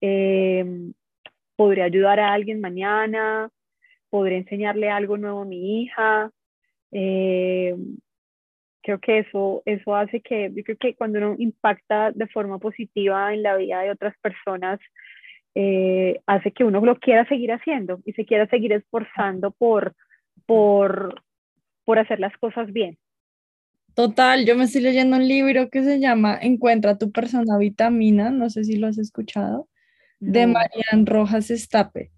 eh, 0.00 0.64
podré 1.54 1.82
ayudar 1.82 2.20
a 2.20 2.32
alguien 2.32 2.62
mañana, 2.62 3.50
podré 4.08 4.38
enseñarle 4.38 4.88
algo 4.88 5.18
nuevo 5.18 5.42
a 5.42 5.44
mi 5.44 5.82
hija. 5.82 6.30
Eh, 6.90 7.76
creo 8.82 8.98
que 8.98 9.18
eso, 9.18 9.62
eso 9.66 9.94
hace 9.94 10.22
que, 10.22 10.50
yo 10.54 10.64
creo 10.64 10.78
que 10.78 10.94
cuando 10.94 11.18
uno 11.18 11.36
impacta 11.38 12.12
de 12.12 12.28
forma 12.28 12.58
positiva 12.60 13.34
en 13.34 13.42
la 13.42 13.56
vida 13.56 13.82
de 13.82 13.90
otras 13.90 14.16
personas, 14.22 14.80
eh, 15.54 16.18
hace 16.26 16.50
que 16.52 16.64
uno 16.64 16.80
lo 16.80 16.98
quiera 16.98 17.28
seguir 17.28 17.52
haciendo 17.52 18.00
y 18.06 18.14
se 18.14 18.24
quiera 18.24 18.46
seguir 18.46 18.72
esforzando 18.72 19.50
por, 19.50 19.94
por, 20.46 21.22
por 21.84 21.98
hacer 21.98 22.20
las 22.20 22.36
cosas 22.38 22.72
bien. 22.72 22.98
Total, 23.94 24.46
yo 24.46 24.56
me 24.56 24.64
estoy 24.64 24.80
leyendo 24.80 25.16
un 25.16 25.28
libro 25.28 25.68
que 25.68 25.84
se 25.84 26.00
llama 26.00 26.38
Encuentra 26.40 26.96
tu 26.96 27.12
persona 27.12 27.58
vitamina, 27.58 28.30
no 28.30 28.48
sé 28.48 28.64
si 28.64 28.76
lo 28.76 28.86
has 28.86 28.96
escuchado, 28.96 29.68
de 30.18 30.46
Marian 30.46 31.04
Rojas 31.04 31.50
Estape. 31.50 32.10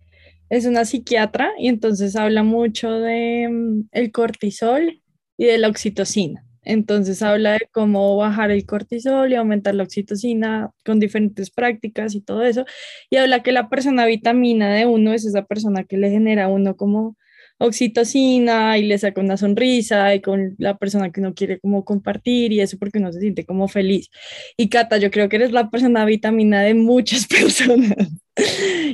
Es 0.51 0.67
una 0.67 0.85
psiquiatra 0.85 1.51
y 1.59 1.69
entonces 1.69 2.15
habla 2.17 2.43
mucho 2.45 2.93
de 2.93 3.49
mm, 3.51 3.89
el 3.93 4.12
cortisol 4.12 5.03
y 5.37 5.47
de 5.47 5.59
la 5.59 5.69
oxitocina. 5.69 6.45
Entonces 6.62 7.23
habla 7.23 7.55
de 7.55 7.69
cómo 7.73 8.17
bajar 8.17 8.51
el 8.51 8.65
cortisol 8.67 9.33
y 9.33 9.35
aumentar 9.35 9.75
la 9.75 9.83
oxitocina 9.83 10.71
con 10.85 11.01
diferentes 11.01 11.51
prácticas 11.51 12.15
y 12.15 12.21
todo 12.21 12.43
eso. 12.43 12.65
Y 13.11 13.17
habla 13.17 13.43
que 13.43 13.53
la 13.53 13.69
persona 13.69 14.07
vitamina 14.07 14.73
de 14.75 14.87
uno 14.87 15.12
es 15.12 15.27
esa 15.27 15.45
persona 15.45 15.85
que 15.85 15.97
le 15.97 16.11
genera 16.11 16.45
a 16.45 16.49
uno 16.49 16.77
como 16.77 17.17
oxitocina 17.59 18.77
y 18.79 18.85
le 18.85 18.99
saca 18.99 19.21
una 19.21 19.37
sonrisa 19.37 20.15
y 20.15 20.21
con 20.21 20.55
la 20.59 20.77
persona 20.77 21.11
que 21.11 21.21
uno 21.21 21.35
quiere 21.35 21.61
como 21.61 21.85
compartir 21.85 22.53
y 22.53 22.61
eso 22.61 22.77
porque 22.79 22.99
uno 22.99 23.13
se 23.13 23.21
siente 23.21 23.45
como 23.45 23.69
feliz. 23.69 24.11
Y 24.57 24.69
Cata, 24.69 24.99
yo 24.99 25.11
creo 25.11 25.29
que 25.29 25.37
eres 25.37 25.53
la 25.53 25.71
persona 25.71 26.05
vitamina 26.05 26.63
de 26.63 26.75
muchas 26.75 27.27
personas 27.29 27.97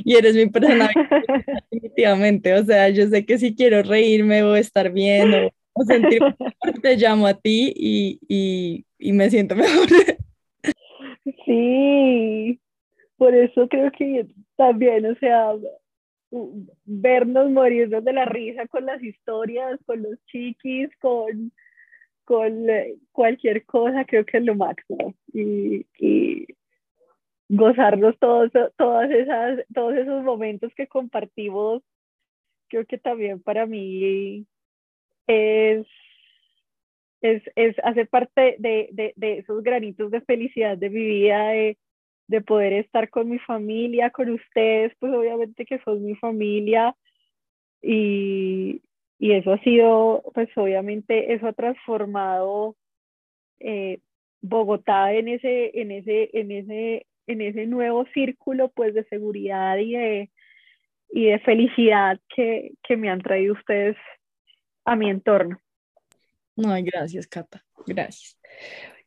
y 0.05 0.15
eres 0.15 0.35
mi 0.35 0.47
persona 0.47 0.89
definitivamente. 1.71 2.53
O 2.53 2.63
sea, 2.63 2.89
yo 2.89 3.07
sé 3.07 3.25
que 3.25 3.37
si 3.37 3.55
quiero 3.55 3.83
reírme 3.83 4.43
o 4.43 4.55
estar 4.55 4.91
bien 4.91 5.51
o 5.73 5.83
sentir 5.85 6.21
te 6.81 6.97
llamo 6.97 7.27
a 7.27 7.33
ti 7.33 7.73
y, 7.75 8.19
y, 8.27 8.85
y 8.99 9.13
me 9.13 9.29
siento 9.29 9.55
mejor. 9.55 9.87
Sí, 11.45 12.59
por 13.17 13.35
eso 13.35 13.67
creo 13.67 13.91
que 13.91 14.25
también, 14.57 15.05
o 15.05 15.15
sea, 15.15 15.51
vernos 16.85 17.51
morirnos 17.51 18.03
de 18.03 18.13
la 18.13 18.25
risa 18.25 18.67
con 18.67 18.85
las 18.85 19.01
historias, 19.03 19.79
con 19.85 20.01
los 20.01 20.17
chiquis, 20.25 20.89
con, 20.97 21.51
con 22.23 22.67
cualquier 23.11 23.65
cosa, 23.65 24.05
creo 24.05 24.25
que 24.25 24.37
es 24.37 24.43
lo 24.43 24.55
máximo. 24.55 25.13
Y, 25.33 25.85
y 25.99 26.47
gozarnos 27.49 28.17
todos, 28.19 28.49
todas 28.77 29.11
esas, 29.11 29.59
todos 29.73 29.95
esos 29.95 30.23
momentos 30.23 30.73
que 30.73 30.87
compartimos, 30.87 31.83
creo 32.69 32.85
que 32.85 32.97
también 32.97 33.41
para 33.41 33.65
mí 33.65 34.45
es, 35.27 35.85
es, 37.21 37.43
es 37.55 37.75
hacer 37.83 38.07
parte 38.07 38.55
de, 38.59 38.89
de, 38.93 39.13
de, 39.17 39.39
esos 39.39 39.61
granitos 39.63 40.11
de 40.11 40.21
felicidad 40.21 40.77
de 40.77 40.89
mi 40.89 41.03
vida, 41.05 41.53
de 42.31 42.39
poder 42.39 42.71
estar 42.71 43.09
con 43.09 43.29
mi 43.29 43.39
familia, 43.39 44.09
con 44.09 44.29
ustedes, 44.29 44.93
pues 44.99 45.13
obviamente 45.13 45.65
que 45.65 45.79
son 45.79 46.01
mi 46.01 46.15
familia 46.15 46.95
y, 47.81 48.81
y 49.19 49.33
eso 49.33 49.51
ha 49.51 49.59
sido, 49.59 50.23
pues 50.33 50.47
obviamente 50.55 51.33
eso 51.33 51.47
ha 51.47 51.53
transformado 51.53 52.77
eh, 53.59 53.99
Bogotá 54.39 55.13
en 55.13 55.27
ese, 55.27 55.77
en 55.79 55.91
ese, 55.91 56.29
en 56.31 56.51
ese, 56.51 57.05
en 57.27 57.41
ese 57.41 57.67
nuevo 57.67 58.05
círculo 58.13 58.69
pues 58.69 58.93
de 58.93 59.03
seguridad 59.09 59.77
y 59.77 59.91
de, 59.91 60.31
y 61.09 61.25
de 61.25 61.39
felicidad 61.39 62.17
que, 62.33 62.71
que 62.81 62.95
me 62.95 63.09
han 63.09 63.21
traído 63.21 63.53
ustedes 63.55 63.97
a 64.85 64.95
mi 64.95 65.09
entorno. 65.09 65.59
No, 66.55 66.69
gracias, 66.81 67.27
Cata. 67.27 67.61
Gracias. 67.85 68.39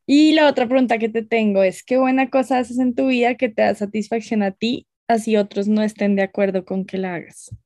Y 0.07 0.35
la 0.35 0.49
otra 0.49 0.67
pregunta 0.67 0.99
que 0.99 1.09
te 1.09 1.23
tengo 1.23 1.63
es, 1.63 1.83
¿qué 1.83 1.97
buena 1.97 2.29
cosa 2.29 2.59
haces 2.59 2.79
en 2.79 2.95
tu 2.95 3.07
vida 3.09 3.37
que 3.37 3.49
te 3.49 3.63
da 3.63 3.75
satisfacción 3.75 4.43
a 4.43 4.51
ti, 4.51 4.87
así 5.09 5.37
otros 5.37 5.67
no 5.67 5.83
estén 5.83 6.15
de 6.15 6.23
acuerdo 6.23 6.65
con 6.65 6.85
que 6.85 6.99
la 6.99 7.15
hagas? 7.15 7.57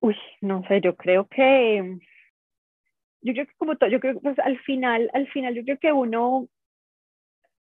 Uy, 0.00 0.16
no 0.40 0.62
sé, 0.68 0.80
yo 0.80 0.94
creo 0.94 1.26
que, 1.26 1.98
yo 3.22 3.32
creo 3.32 3.46
que 3.46 3.54
como 3.56 3.76
todo, 3.76 3.90
yo 3.90 3.98
creo 3.98 4.14
que 4.14 4.20
pues, 4.20 4.38
al 4.38 4.58
final, 4.60 5.10
al 5.12 5.26
final 5.28 5.54
yo 5.54 5.64
creo 5.64 5.78
que 5.78 5.92
uno 5.92 6.48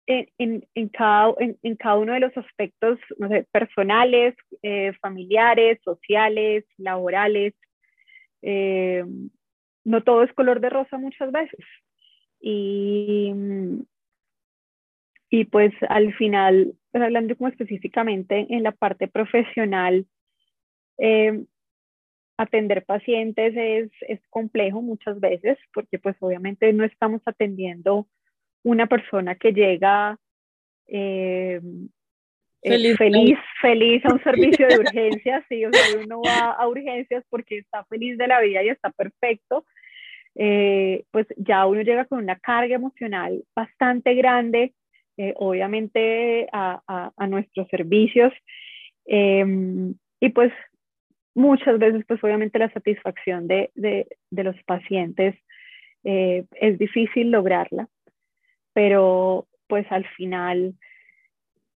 en, 0.05 0.29
en, 0.37 0.67
en 0.75 0.89
cada, 0.89 1.33
en, 1.39 1.57
en, 1.63 1.75
cada 1.75 1.97
uno 1.97 2.13
de 2.13 2.19
los 2.19 2.37
aspectos, 2.37 2.99
no 3.17 3.27
sé, 3.29 3.47
personales, 3.51 4.35
eh, 4.61 4.93
familiares, 5.01 5.79
sociales, 5.83 6.65
laborales, 6.77 7.55
eh, 8.43 9.03
no 9.83 10.03
todo 10.03 10.23
es 10.23 10.31
color 10.33 10.59
de 10.59 10.69
rosa 10.69 10.97
muchas 10.97 11.31
veces. 11.31 11.65
Y, 12.39 13.33
y 15.29 15.45
pues 15.45 15.73
al 15.89 16.13
final, 16.15 16.73
pues 16.91 17.03
hablando 17.03 17.35
como 17.35 17.49
específicamente 17.49 18.47
en 18.49 18.63
la 18.63 18.71
parte 18.71 19.07
profesional, 19.07 20.05
eh, 20.97 21.43
atender 22.37 22.85
pacientes 22.85 23.53
es, 23.55 23.91
es, 24.01 24.19
complejo 24.29 24.81
muchas 24.81 25.19
veces 25.19 25.57
porque 25.73 25.97
pues 25.97 26.15
obviamente 26.19 26.71
no 26.71 26.83
estamos 26.83 27.21
atendiendo 27.25 28.07
una 28.63 28.85
persona 28.85 29.35
que 29.35 29.53
llega 29.53 30.19
eh, 30.87 31.59
feliz, 32.61 32.97
feliz, 32.97 33.39
feliz, 33.61 34.05
a 34.05 34.13
un 34.13 34.23
servicio 34.23 34.67
de 34.67 34.79
urgencias, 34.79 35.43
sí, 35.49 35.65
o 35.65 35.71
sea, 35.71 35.99
uno 36.03 36.21
va 36.21 36.51
a 36.51 36.67
urgencias 36.67 37.23
porque 37.29 37.59
está 37.59 37.83
feliz 37.85 38.17
de 38.17 38.27
la 38.27 38.41
vida 38.41 38.63
y 38.63 38.69
está 38.69 38.91
perfecto, 38.91 39.65
eh, 40.37 41.03
pues 41.11 41.27
ya 41.37 41.65
uno 41.65 41.81
llega 41.81 42.05
con 42.05 42.19
una 42.19 42.37
carga 42.37 42.75
emocional 42.75 43.43
bastante 43.55 44.13
grande, 44.13 44.73
eh, 45.17 45.33
obviamente 45.35 46.47
a, 46.51 46.81
a, 46.87 47.11
a, 47.17 47.27
nuestros 47.27 47.67
servicios. 47.69 48.31
Eh, 49.05 49.93
y 50.19 50.29
pues 50.29 50.51
muchas 51.33 51.79
veces, 51.79 52.03
pues 52.07 52.23
obviamente 52.23 52.59
la 52.59 52.71
satisfacción 52.71 53.47
de, 53.47 53.71
de, 53.75 54.07
de 54.31 54.43
los 54.43 54.55
pacientes 54.63 55.35
eh, 56.03 56.45
es 56.51 56.77
difícil 56.77 57.31
lograrla, 57.31 57.87
pero 58.73 59.47
pues 59.67 59.85
al 59.91 60.05
final 60.15 60.73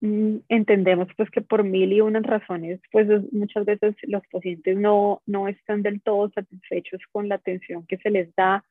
entendemos 0.02 1.10
pues 1.18 1.30
que 1.30 1.42
por 1.42 1.64
mil 1.64 1.92
y 1.92 2.00
unas 2.00 2.24
razones 2.24 2.80
pues 2.92 3.08
muchas 3.34 3.66
veces 3.66 3.96
los 4.04 4.24
pacientes 4.32 4.78
no, 4.78 5.22
no 5.26 5.50
están 5.50 5.84
del 5.84 6.02
todo 6.02 6.30
satisfechos 6.30 7.02
con 7.12 7.28
la 7.28 7.36
atención 7.36 7.86
que 7.86 7.98
se 7.98 8.10
les 8.10 8.34
da, 8.36 8.64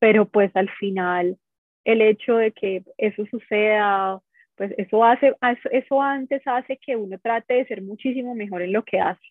pero 0.00 0.26
pues 0.26 0.50
al 0.56 0.68
final 0.70 1.38
el 1.84 2.02
hecho 2.02 2.36
de 2.36 2.52
que 2.52 2.82
eso 2.98 3.24
suceda, 3.26 4.20
pues 4.56 4.72
eso 4.76 5.04
hace, 5.04 5.34
eso 5.70 6.02
antes 6.02 6.42
hace 6.46 6.78
que 6.78 6.96
uno 6.96 7.18
trate 7.18 7.54
de 7.54 7.66
ser 7.66 7.82
muchísimo 7.82 8.34
mejor 8.34 8.62
en 8.62 8.72
lo 8.72 8.84
que 8.84 9.00
hace. 9.00 9.24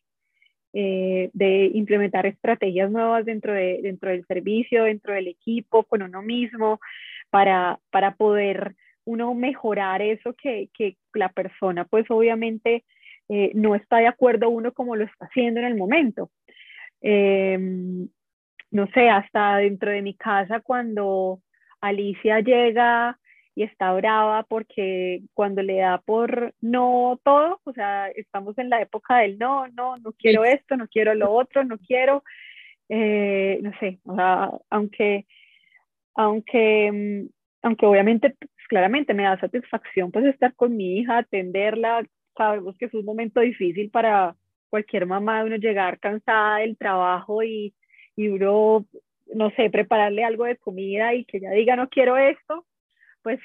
Eh, 0.74 1.30
de 1.34 1.66
implementar 1.74 2.26
estrategias 2.26 2.90
nuevas 2.90 3.26
dentro, 3.26 3.52
de, 3.52 3.82
dentro 3.84 4.10
del 4.10 4.26
servicio, 4.26 4.86
dentro 4.86 5.14
del 5.14 5.28
equipo, 5.28 5.84
con 5.84 6.02
uno 6.02 6.22
mismo, 6.22 6.80
para, 7.30 7.78
para 7.90 8.16
poder 8.16 8.76
uno 9.12 9.34
mejorar 9.34 10.02
eso 10.02 10.34
que, 10.34 10.70
que 10.74 10.98
la 11.14 11.30
persona 11.30 11.86
pues 11.86 12.06
obviamente 12.10 12.84
eh, 13.30 13.52
no 13.54 13.76
está 13.76 13.98
de 13.98 14.08
acuerdo 14.08 14.50
uno 14.50 14.74
como 14.74 14.96
lo 14.96 15.06
está 15.06 15.26
haciendo 15.26 15.60
en 15.60 15.68
el 15.68 15.76
momento. 15.76 16.30
Eh, 17.02 17.58
no 18.72 18.88
sé, 18.94 19.10
hasta 19.10 19.58
dentro 19.58 19.92
de 19.92 20.02
mi 20.02 20.16
casa 20.16 20.62
cuando 20.62 21.42
Alicia 21.82 22.40
llega 22.40 23.18
y 23.56 23.64
está 23.64 23.94
brava 23.94 24.44
porque 24.44 25.22
cuando 25.34 25.62
le 25.62 25.78
da 25.78 26.00
por 26.00 26.54
no 26.62 27.20
todo, 27.24 27.60
o 27.64 27.74
sea, 27.74 28.10
estamos 28.10 28.58
en 28.58 28.70
la 28.70 28.82
época 28.82 29.18
del 29.18 29.38
no, 29.38 29.68
no, 29.70 29.98
no 29.98 30.14
quiero 30.14 30.46
esto, 30.46 30.78
no 30.78 30.88
quiero 30.88 31.14
lo 31.16 31.32
otro, 31.32 31.64
no 31.66 31.78
quiero, 31.78 32.24
eh, 32.88 33.60
no 33.62 33.72
sé, 33.80 34.00
o 34.06 34.16
sea, 34.16 34.52
aunque, 34.70 35.26
aunque, 36.16 37.28
aunque 37.62 37.86
obviamente 37.86 38.36
claramente 38.72 39.14
me 39.14 39.24
da 39.24 39.38
satisfacción 39.38 40.14
pues 40.14 40.24
estar 40.24 40.56
con 40.56 40.78
mi 40.78 41.00
hija, 41.00 41.18
atenderla, 41.18 42.08
sabemos 42.38 42.78
que 42.78 42.86
es 42.86 42.94
un 42.94 43.04
momento 43.04 43.42
difícil 43.42 43.90
para 43.90 44.38
cualquier 44.70 45.06
mamá, 45.06 45.44
uno 45.44 45.58
llegar 45.58 46.00
cansada 46.00 46.60
del 46.60 46.78
trabajo 46.78 47.44
y, 47.44 47.76
y 48.16 48.30
uno, 48.30 48.86
no 49.36 49.52
sé, 49.58 49.70
prepararle 49.70 50.24
algo 50.24 50.46
de 50.46 50.56
comida 50.56 51.14
y 51.14 51.26
que 51.26 51.40
ella 51.40 51.52
diga 51.52 51.76
no 51.76 51.90
quiero 51.90 52.16
esto, 52.16 52.66
pues 53.24 53.42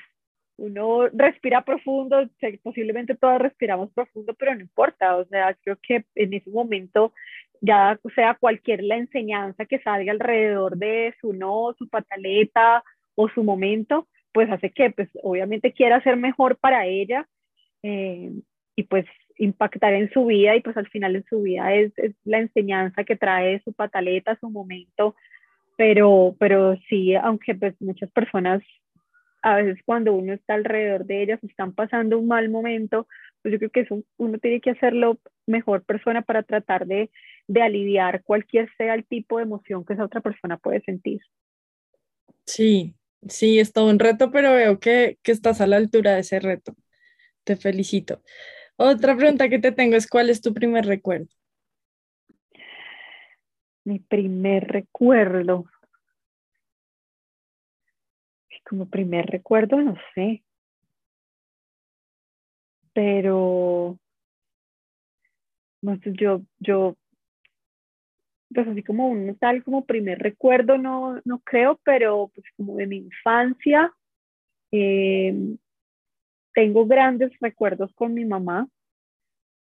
uno 0.58 1.08
respira 1.08 1.64
profundo, 1.64 2.30
posiblemente 2.62 3.16
todos 3.16 3.40
respiramos 3.40 3.90
profundo, 3.92 4.32
pero 4.34 4.54
no 4.54 4.60
importa, 4.60 5.16
o 5.16 5.24
sea, 5.24 5.54
creo 5.54 5.76
que 5.82 6.04
en 6.14 6.34
ese 6.34 6.50
momento, 6.50 7.12
ya 7.60 7.98
sea 8.14 8.34
cualquier 8.34 8.84
la 8.84 8.96
enseñanza 8.96 9.66
que 9.66 9.80
salga 9.80 10.12
alrededor 10.12 10.76
de 10.76 11.16
su 11.20 11.32
no, 11.32 11.74
su 11.76 11.88
pataleta 11.88 12.84
o 13.16 13.28
su 13.28 13.42
momento, 13.42 14.06
pues 14.36 14.52
hace 14.52 14.68
que, 14.68 14.90
pues 14.90 15.08
obviamente 15.22 15.72
quiera 15.72 16.02
ser 16.02 16.18
mejor 16.18 16.58
para 16.58 16.84
ella 16.84 17.26
eh, 17.82 18.30
y 18.76 18.82
pues 18.82 19.06
impactar 19.38 19.94
en 19.94 20.10
su 20.10 20.26
vida 20.26 20.54
y 20.54 20.60
pues 20.60 20.76
al 20.76 20.86
final 20.90 21.16
en 21.16 21.24
su 21.24 21.40
vida 21.40 21.72
es, 21.72 21.90
es, 21.96 22.14
la 22.24 22.40
enseñanza 22.40 23.04
que 23.04 23.16
trae 23.16 23.62
su 23.64 23.72
pataleta, 23.72 24.36
su 24.38 24.50
momento, 24.50 25.16
pero, 25.78 26.36
pero 26.38 26.76
sí, 26.86 27.14
aunque 27.14 27.54
pues 27.54 27.80
muchas 27.80 28.10
personas 28.10 28.62
a 29.40 29.56
veces 29.56 29.82
cuando 29.86 30.12
uno 30.12 30.34
está 30.34 30.52
alrededor 30.52 31.06
de 31.06 31.22
ellas, 31.22 31.42
están 31.42 31.72
pasando 31.72 32.18
un 32.18 32.28
mal 32.28 32.50
momento, 32.50 33.08
pues 33.40 33.52
yo 33.52 33.58
creo 33.58 33.70
que 33.70 33.80
eso 33.80 34.02
uno 34.18 34.36
tiene 34.36 34.60
que 34.60 34.72
hacerlo 34.72 35.18
mejor 35.46 35.82
persona 35.82 36.20
para 36.20 36.42
tratar 36.42 36.86
de, 36.86 37.08
de 37.48 37.62
aliviar 37.62 38.22
cualquier 38.22 38.68
sea 38.76 38.92
el 38.96 39.06
tipo 39.06 39.38
de 39.38 39.44
emoción 39.44 39.86
que 39.86 39.94
esa 39.94 40.04
otra 40.04 40.20
persona 40.20 40.58
puede 40.58 40.82
sentir. 40.82 41.22
Sí, 42.44 42.95
sí, 43.28 43.58
es 43.58 43.72
todo 43.72 43.88
un 43.90 43.98
reto, 43.98 44.30
pero 44.30 44.52
veo 44.52 44.80
que, 44.80 45.18
que 45.22 45.32
estás 45.32 45.60
a 45.60 45.66
la 45.66 45.76
altura 45.76 46.14
de 46.14 46.20
ese 46.20 46.40
reto. 46.40 46.76
Te 47.44 47.56
felicito. 47.56 48.22
Otra 48.76 49.16
pregunta 49.16 49.48
que 49.48 49.58
te 49.58 49.72
tengo 49.72 49.96
es, 49.96 50.06
¿cuál 50.06 50.30
es 50.30 50.40
tu 50.40 50.52
primer 50.54 50.86
recuerdo? 50.86 51.28
Mi 53.84 54.00
primer 54.00 54.66
recuerdo 54.66 55.66
como 58.68 58.86
primer 58.86 59.26
recuerdo, 59.26 59.80
no 59.80 59.94
sé. 60.14 60.42
Pero, 62.92 63.98
yo, 66.04 66.42
yo, 66.58 66.96
pues 68.56 68.68
así 68.68 68.82
como 68.82 69.10
un 69.10 69.36
tal 69.36 69.62
como 69.62 69.84
primer 69.84 70.18
recuerdo, 70.18 70.78
no, 70.78 71.20
no 71.26 71.40
creo, 71.40 71.78
pero 71.84 72.30
pues 72.34 72.46
como 72.56 72.76
de 72.76 72.86
mi 72.86 72.96
infancia, 72.96 73.92
eh, 74.72 75.34
tengo 76.54 76.86
grandes 76.86 77.32
recuerdos 77.38 77.92
con 77.94 78.14
mi 78.14 78.24
mamá. 78.24 78.66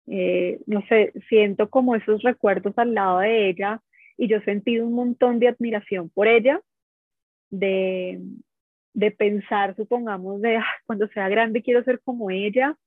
Eh, 0.05 0.59
no 0.67 0.83
sé, 0.88 1.13
siento 1.29 1.67
como 1.71 1.95
esos 1.95 2.21
recuerdos 2.21 2.77
al 2.77 2.93
lado 2.93 3.19
de 3.21 3.49
ella 3.49 3.81
y 4.17 4.27
yo 4.27 4.38
he 4.38 4.43
sentido 4.43 4.86
un 4.86 4.93
montón 4.93 5.39
de 5.39 5.47
admiración 5.47 6.11
por 6.11 6.27
ella, 6.27 6.61
de, 7.49 8.19
de 8.93 9.09
pensar, 9.09 9.75
supongamos, 9.75 10.41
de 10.41 10.57
ah, 10.57 10.65
cuando 10.86 11.07
sea 11.07 11.27
grande 11.27 11.63
quiero 11.63 11.83
ser 11.83 12.01
como 12.01 12.29
ella, 12.29 12.77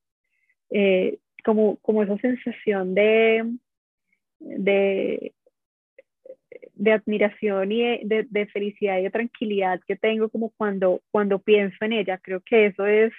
eh, 0.71 1.19
como, 1.45 1.77
como 1.79 2.05
esa 2.05 2.17
sensación 2.19 2.95
de, 2.95 3.53
de, 4.39 5.33
de 6.79 6.93
admiración 6.93 7.73
y 7.73 8.05
de, 8.05 8.27
de, 8.31 8.47
felicidad 8.47 8.99
y 8.99 9.03
de 9.03 9.11
tranquilidad 9.11 9.81
que 9.87 9.97
tengo 9.97 10.29
como 10.29 10.51
cuando, 10.57 11.01
cuando 11.11 11.41
pienso 11.41 11.77
en 11.81 11.93
ella. 11.93 12.19
Creo 12.19 12.41
que 12.41 12.67
eso 12.67 12.87
es, 12.87 13.13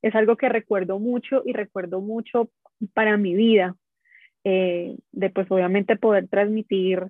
es 0.00 0.14
algo 0.14 0.36
que 0.36 0.48
recuerdo 0.48 0.98
mucho 0.98 1.42
y 1.44 1.52
recuerdo 1.52 2.00
mucho 2.00 2.50
para 2.94 3.16
mi 3.16 3.34
vida, 3.34 3.76
eh, 4.44 4.96
de 5.12 5.30
pues 5.30 5.50
obviamente 5.50 5.96
poder 5.96 6.28
transmitir 6.28 7.08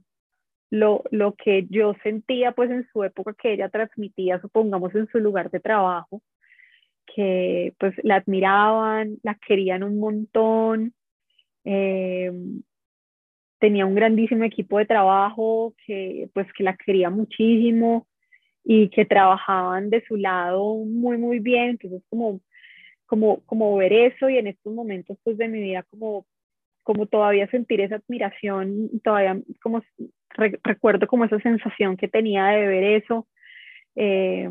lo, 0.71 1.05
lo 1.11 1.35
que 1.35 1.67
yo 1.69 1.95
sentía 2.03 2.53
pues 2.53 2.71
en 2.71 2.87
su 2.93 3.05
época 3.05 3.35
que 3.35 3.53
ella 3.53 3.69
transmitía, 3.69 4.41
supongamos 4.41 4.95
en 4.95 5.07
su 5.09 5.19
lugar 5.19 5.51
de 5.51 5.61
trabajo, 5.61 6.23
que 7.15 7.75
pues 7.79 7.95
la 8.03 8.17
admiraban, 8.17 9.19
la 9.23 9.35
querían 9.35 9.83
un 9.83 9.99
montón, 10.01 10.95
eh, 11.65 12.33
tenía 13.59 13.87
un 13.87 13.95
grandísimo 13.95 14.45
equipo 14.45 14.79
de 14.79 14.87
trabajo 14.87 15.75
que 15.87 16.29
pues 16.35 16.47
que 16.53 16.65
la 16.65 16.77
quería 16.77 17.11
muchísimo 17.11 18.07
y 18.65 18.89
que 18.91 19.05
trabajaban 19.05 19.91
de 19.91 20.03
su 20.07 20.17
lado 20.17 20.77
muy 20.77 21.19
muy 21.19 21.39
bien, 21.41 21.71
entonces 21.71 22.03
como 22.11 22.41
como 23.07 23.45
como 23.47 23.77
ver 23.77 23.93
eso 23.93 24.29
y 24.29 24.39
en 24.39 24.49
estos 24.49 24.73
momentos 24.73 25.19
pues 25.23 25.37
de 25.39 25.49
mi 25.49 25.61
vida 25.61 25.83
como 25.85 26.27
como 26.83 27.07
todavía 27.07 27.49
sentir 27.49 27.81
esa 27.81 27.97
admiración, 27.97 28.91
todavía 29.03 29.41
como 29.63 29.83
recuerdo 30.65 31.07
como 31.07 31.25
esa 31.25 31.41
sensación 31.41 31.97
que 31.97 32.09
tenía 32.09 32.47
de 32.49 32.67
ver 32.67 32.85
eso 33.03 33.27
eh, 33.97 34.51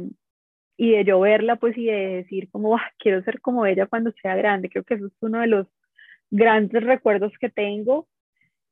y 0.77 0.91
de 0.91 1.05
yo 1.05 1.19
verla 1.19 1.57
pues 1.57 1.77
y 1.77 1.85
de 1.85 2.07
decir 2.23 2.49
como 2.51 2.75
ah, 2.77 2.91
quiero 2.99 3.21
ser 3.23 3.41
como 3.41 3.65
ella 3.65 3.87
cuando 3.87 4.11
sea 4.21 4.35
grande, 4.35 4.69
creo 4.69 4.83
que 4.83 4.95
eso 4.95 5.07
es 5.07 5.13
uno 5.21 5.41
de 5.41 5.47
los 5.47 5.67
grandes 6.31 6.83
recuerdos 6.83 7.31
que 7.39 7.49
tengo 7.49 8.07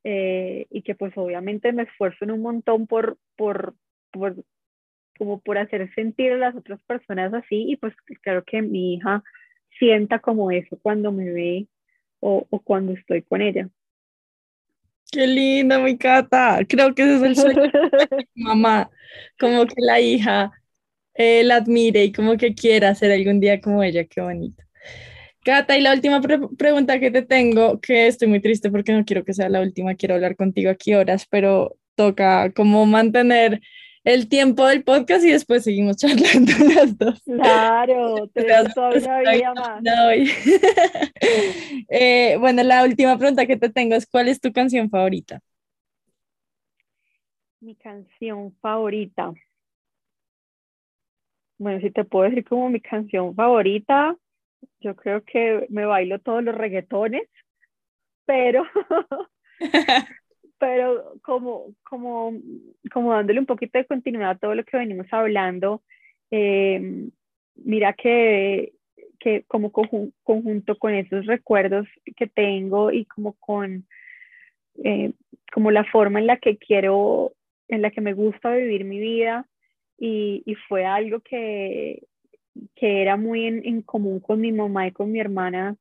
eh, 0.04 0.68
y 0.70 0.82
que 0.84 0.96
pues 0.96 1.14
obviamente 1.18 1.74
me 1.74 1.84
esfuerzo 1.84 2.26
en 2.26 2.32
un 2.32 2.42
montón 2.42 2.88
por, 2.88 3.18
por, 3.38 3.76
por, 4.12 4.36
como 5.18 5.42
por 5.42 5.58
hacer 5.58 5.94
sentir 5.96 6.34
a 6.34 6.38
las 6.38 6.56
otras 6.56 6.82
personas 6.84 7.34
así 7.34 7.66
y 7.72 7.78
pues 7.78 7.94
creo 8.22 8.44
que 8.44 8.62
mi 8.62 8.96
hija 8.96 9.24
sienta 9.80 10.20
como 10.20 10.52
eso 10.52 10.78
cuando 10.82 11.12
me 11.12 11.32
ve 11.32 11.68
o, 12.20 12.48
o 12.50 12.60
cuando 12.62 12.94
estoy 12.94 13.24
con 13.24 13.42
ella. 13.42 13.70
Qué 15.12 15.28
linda, 15.28 15.80
mi 15.80 15.98
Cata. 15.98 16.60
Creo 16.68 16.96
que 16.96 17.04
ese 17.04 17.16
es 17.18 17.22
el 17.24 17.36
sueño 17.36 17.62
de 17.64 17.72
mi 18.36 18.44
mamá, 18.44 18.90
como 19.40 19.66
que 19.66 19.76
la 19.78 20.00
hija 20.00 20.52
eh, 21.16 21.44
la 21.44 21.58
admire 21.58 22.04
y 22.06 22.12
como 22.14 22.38
que 22.38 22.56
quiera 22.56 22.96
ser 22.96 23.12
algún 23.12 23.40
día 23.42 23.62
como 23.62 23.84
ella. 23.84 24.06
Qué 24.06 24.22
bonito. 24.22 24.64
Cata, 25.44 25.76
y 25.76 25.82
la 25.82 25.94
última 25.94 26.22
pregunta 26.22 27.00
que 27.00 27.10
te 27.10 27.24
tengo, 27.24 27.80
que 27.80 28.08
estoy 28.08 28.28
muy 28.28 28.42
triste 28.42 28.70
porque 28.70 28.94
no 28.94 29.06
quiero 29.06 29.26
que 29.26 29.34
sea 29.34 29.50
la 29.50 29.62
última, 29.62 29.96
quiero 29.96 30.16
hablar 30.16 30.36
contigo 30.36 30.70
aquí 30.70 30.94
horas, 30.94 31.26
pero 31.28 31.78
toca 31.96 32.52
como 32.54 32.86
mantener 32.86 33.62
el 34.04 34.30
tiempo 34.30 34.66
del 34.66 34.84
podcast 34.84 35.24
y 35.24 35.32
después 35.32 35.64
seguimos 35.64 35.98
charlando 35.98 36.52
las 36.76 36.98
dos. 36.98 37.22
Claro, 37.24 38.28
tenemos 38.34 38.74
todavía 38.74 39.54
más. 39.54 39.84
eh, 41.90 42.38
bueno, 42.40 42.64
la 42.64 42.84
última 42.84 43.18
pregunta 43.18 43.46
que 43.46 43.58
te 43.58 43.70
tengo 43.70 43.96
es, 43.96 44.06
¿cuál 44.06 44.28
es 44.28 44.40
tu 44.40 44.52
canción 44.52 44.90
favorita? 44.90 45.40
Mi 47.60 47.76
canción 47.76 48.56
favorita. 48.62 49.34
Bueno, 51.60 51.80
si 51.80 51.92
te 51.92 52.04
puedo 52.04 52.28
decir 52.28 52.44
como 52.44 52.70
mi 52.70 52.82
canción 52.82 53.36
favorita, 53.36 54.16
yo 54.80 54.96
creo 54.96 55.24
que 55.24 55.68
me 55.70 55.86
bailo 55.86 56.20
todos 56.20 56.44
los 56.44 56.56
reggaetones, 56.56 57.28
pero 58.26 58.66
pero 60.60 61.16
como, 61.24 61.74
como, 61.84 62.34
como 62.94 63.14
dándole 63.14 63.40
un 63.40 63.46
poquito 63.46 63.80
de 63.80 63.86
continuidad 63.86 64.32
a 64.32 64.38
todo 64.38 64.54
lo 64.54 64.64
que 64.64 64.78
venimos 64.78 65.08
hablando, 65.12 65.82
eh, 66.30 67.10
mira 67.56 67.94
que, 67.94 68.74
que 69.20 69.44
como 69.48 69.72
conjunto 69.72 70.78
con 70.78 70.94
esos 70.94 71.26
recuerdos 71.26 71.88
que 72.16 72.28
tengo 72.28 72.92
y 72.92 73.06
como 73.06 73.34
con 73.34 73.88
eh, 74.84 75.14
como 75.52 75.72
la 75.72 75.84
forma 75.86 76.20
en 76.20 76.28
la 76.28 76.38
que 76.38 76.58
quiero, 76.58 77.34
en 77.68 77.82
la 77.82 77.92
que 77.92 78.02
me 78.02 78.14
gusta 78.14 78.54
vivir 78.54 78.86
mi 78.86 79.00
vida 79.00 79.48
y, 79.98 80.44
y 80.46 80.56
fue 80.56 80.86
algo 80.86 81.20
que, 81.22 82.04
que 82.76 83.02
era 83.02 83.18
muy 83.18 83.46
en, 83.46 83.66
en, 83.66 83.82
común 83.82 84.20
con 84.20 84.42
mi 84.42 84.52
mamá 84.52 84.88
y 84.88 84.92
con 84.92 85.12
mi 85.12 85.20
hermana 85.20 85.76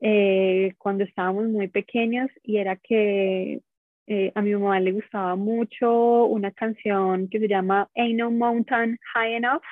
eh, 0.00 0.74
cuando 0.78 1.04
estábamos 1.04 1.48
muy 1.48 1.68
pequeñas 1.68 2.28
y 2.42 2.56
era 2.56 2.76
que 2.76 3.60
eh, 4.08 4.32
a 4.34 4.42
mi 4.42 4.52
mamá 4.52 4.80
le 4.80 4.92
gustaba 4.92 5.36
mucho 5.36 6.24
una 6.26 6.50
canción 6.50 7.28
que 7.28 7.38
se 7.38 7.48
llama 7.48 7.88
Ain't 7.94 8.18
No 8.18 8.30
Mountain 8.30 8.98
High 9.14 9.34
Enough. 9.34 9.62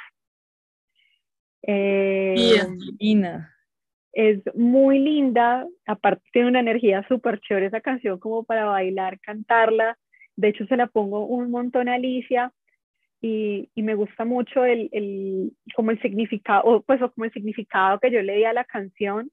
Eh, 1.62 2.34
es 4.12 4.40
muy 4.54 4.98
linda, 4.98 5.66
aparte 5.86 6.22
tiene 6.32 6.48
una 6.48 6.60
energía 6.60 7.04
súper 7.08 7.40
chévere 7.40 7.66
esa 7.66 7.80
canción 7.80 8.18
como 8.18 8.44
para 8.44 8.64
bailar, 8.66 9.18
cantarla. 9.20 9.98
De 10.36 10.48
hecho, 10.48 10.64
se 10.66 10.76
la 10.76 10.86
pongo 10.86 11.26
un 11.26 11.50
montón 11.50 11.88
a 11.88 11.94
Alicia 11.94 12.52
y, 13.20 13.68
y 13.74 13.82
me 13.82 13.94
gusta 13.94 14.24
mucho 14.24 14.64
el, 14.64 14.88
el, 14.92 15.52
como 15.74 15.90
el 15.90 16.00
significado, 16.00 16.82
pues 16.82 17.00
como 17.00 17.24
el 17.24 17.32
significado 17.32 17.98
que 18.00 18.10
yo 18.10 18.22
le 18.22 18.36
di 18.36 18.44
a 18.44 18.52
la 18.52 18.64
canción 18.64 19.30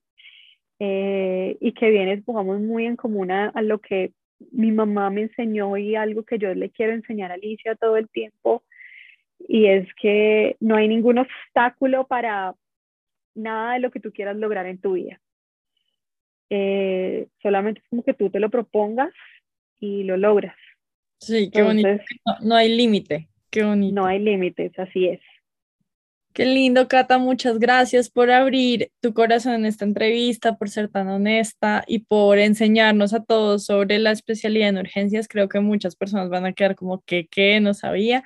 eh, 0.80 1.58
y 1.60 1.72
que 1.72 1.90
viene, 1.90 2.18
pongamos, 2.18 2.60
muy 2.62 2.86
en 2.86 2.96
común 2.96 3.32
a, 3.32 3.50
a, 3.50 3.62
lo 3.62 3.80
que 3.80 4.12
mi 4.52 4.72
mamá 4.72 5.10
me 5.10 5.22
enseñó 5.22 5.78
y 5.78 5.96
algo 5.96 6.24
que 6.24 6.38
yo 6.38 6.54
le 6.54 6.70
quiero 6.70 6.94
enseñar 6.94 7.32
a 7.32 7.36
Alicia 7.36 7.76
todo 7.76 7.98
el 7.98 8.10
tiempo, 8.10 8.64
y 9.48 9.68
es 9.68 9.88
que 9.96 10.58
no 10.60 10.76
hay 10.76 10.88
ningún 10.88 11.20
obstáculo 11.20 12.08
para 12.08 12.56
nada 13.36 13.74
de 13.74 13.80
lo 13.80 13.92
que 13.92 14.00
tú 14.00 14.12
quieras 14.12 14.36
lograr 14.36 14.66
en 14.66 14.80
tu 14.80 14.94
vida. 14.94 15.20
eh, 16.50 17.28
solamente 17.42 17.82
es 17.82 17.88
como 17.90 18.04
que 18.04 18.14
tú 18.14 18.30
te 18.30 18.40
lo 18.40 18.50
propongas 18.50 19.14
y 19.80 20.04
lo 20.04 20.18
logras. 20.18 20.56
Sí, 21.20 21.50
qué 21.52 21.64
bonito. 21.64 21.90
No, 22.42 22.56
hay 22.56 22.76
límite, 22.76 23.28
qué 23.50 23.64
bonito. 23.64 23.96
No 23.96 24.06
hay 24.06 24.20
límites, 24.20 24.78
así 24.78 25.08
es. 25.08 25.20
Qué 26.38 26.46
lindo, 26.46 26.88
Cata. 26.88 27.18
Muchas 27.18 27.58
gracias 27.58 28.12
por 28.12 28.30
abrir 28.30 28.92
tu 29.02 29.16
corazón 29.16 29.54
en 29.56 29.66
esta 29.66 29.86
entrevista, 29.86 30.56
por 30.56 30.70
ser 30.70 30.88
tan 30.88 31.08
honesta 31.08 31.84
y 31.88 32.00
por 32.06 32.38
enseñarnos 32.38 33.16
a 33.16 33.24
todos 33.24 33.66
sobre 33.66 33.98
la 33.98 34.12
especialidad 34.12 34.70
en 34.70 34.78
urgencias. 34.78 35.28
Creo 35.28 35.50
que 35.50 35.60
muchas 35.62 35.96
personas 35.96 36.30
van 36.30 36.46
a 36.46 36.54
quedar 36.54 36.76
como 36.76 37.02
que, 37.02 37.26
¿qué? 37.26 37.60
No 37.60 37.74
sabía. 37.74 38.24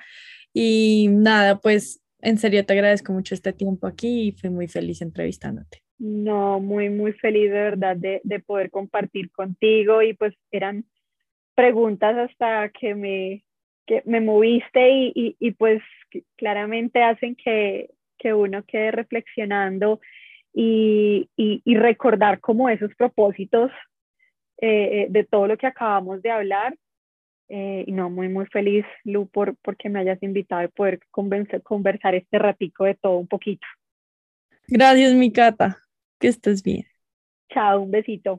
Y 0.52 1.08
nada, 1.10 1.58
pues 1.60 2.02
en 2.20 2.36
serio 2.36 2.66
te 2.66 2.74
agradezco 2.74 3.14
mucho 3.14 3.34
este 3.34 3.54
tiempo 3.54 3.86
aquí 3.86 4.28
y 4.28 4.32
fui 4.32 4.50
muy 4.50 4.68
feliz 4.68 5.00
entrevistándote. 5.00 5.78
No, 5.98 6.60
muy, 6.60 6.90
muy 6.90 7.14
feliz 7.14 7.50
de 7.50 7.62
verdad 7.62 7.96
de, 7.96 8.20
de 8.24 8.40
poder 8.40 8.70
compartir 8.70 9.30
contigo 9.30 10.02
y 10.02 10.12
pues 10.12 10.34
eran 10.50 10.84
preguntas 11.54 12.14
hasta 12.18 12.68
que 12.70 12.94
me, 12.94 13.44
que 13.86 14.02
me 14.06 14.20
moviste 14.20 14.90
y, 14.90 15.12
y, 15.14 15.36
y 15.38 15.50
pues 15.52 15.82
claramente 16.36 17.02
hacen 17.02 17.36
que, 17.36 17.90
que 18.18 18.32
uno 18.32 18.64
quede 18.64 18.92
reflexionando 18.92 20.00
y, 20.54 21.28
y, 21.36 21.74
recordar 21.76 22.40
como 22.40 22.68
esos 22.68 22.94
propósitos 22.94 23.70
eh, 24.60 25.06
de 25.08 25.24
todo 25.24 25.46
lo 25.46 25.56
que 25.56 25.66
acabamos 25.66 26.22
de 26.22 26.30
hablar. 26.30 26.76
Eh, 27.48 27.84
y 27.86 27.92
no, 27.92 28.10
muy, 28.10 28.28
muy 28.28 28.46
feliz, 28.46 28.84
Lu, 29.04 29.26
por, 29.26 29.56
porque 29.62 29.88
me 29.88 30.00
hayas 30.00 30.22
invitado 30.22 30.62
a 30.62 30.68
poder 30.68 31.00
conversar 31.10 32.14
este 32.14 32.38
ratico 32.38 32.84
de 32.84 32.94
todo 32.94 33.16
un 33.16 33.26
poquito. 33.26 33.66
Gracias, 34.68 35.12
mi 35.14 35.32
Cata. 35.32 35.78
Que 36.18 36.28
estés 36.28 36.62
bien. 36.62 36.86
Chao, 37.52 37.80
un 37.80 37.90
besito. 37.90 38.38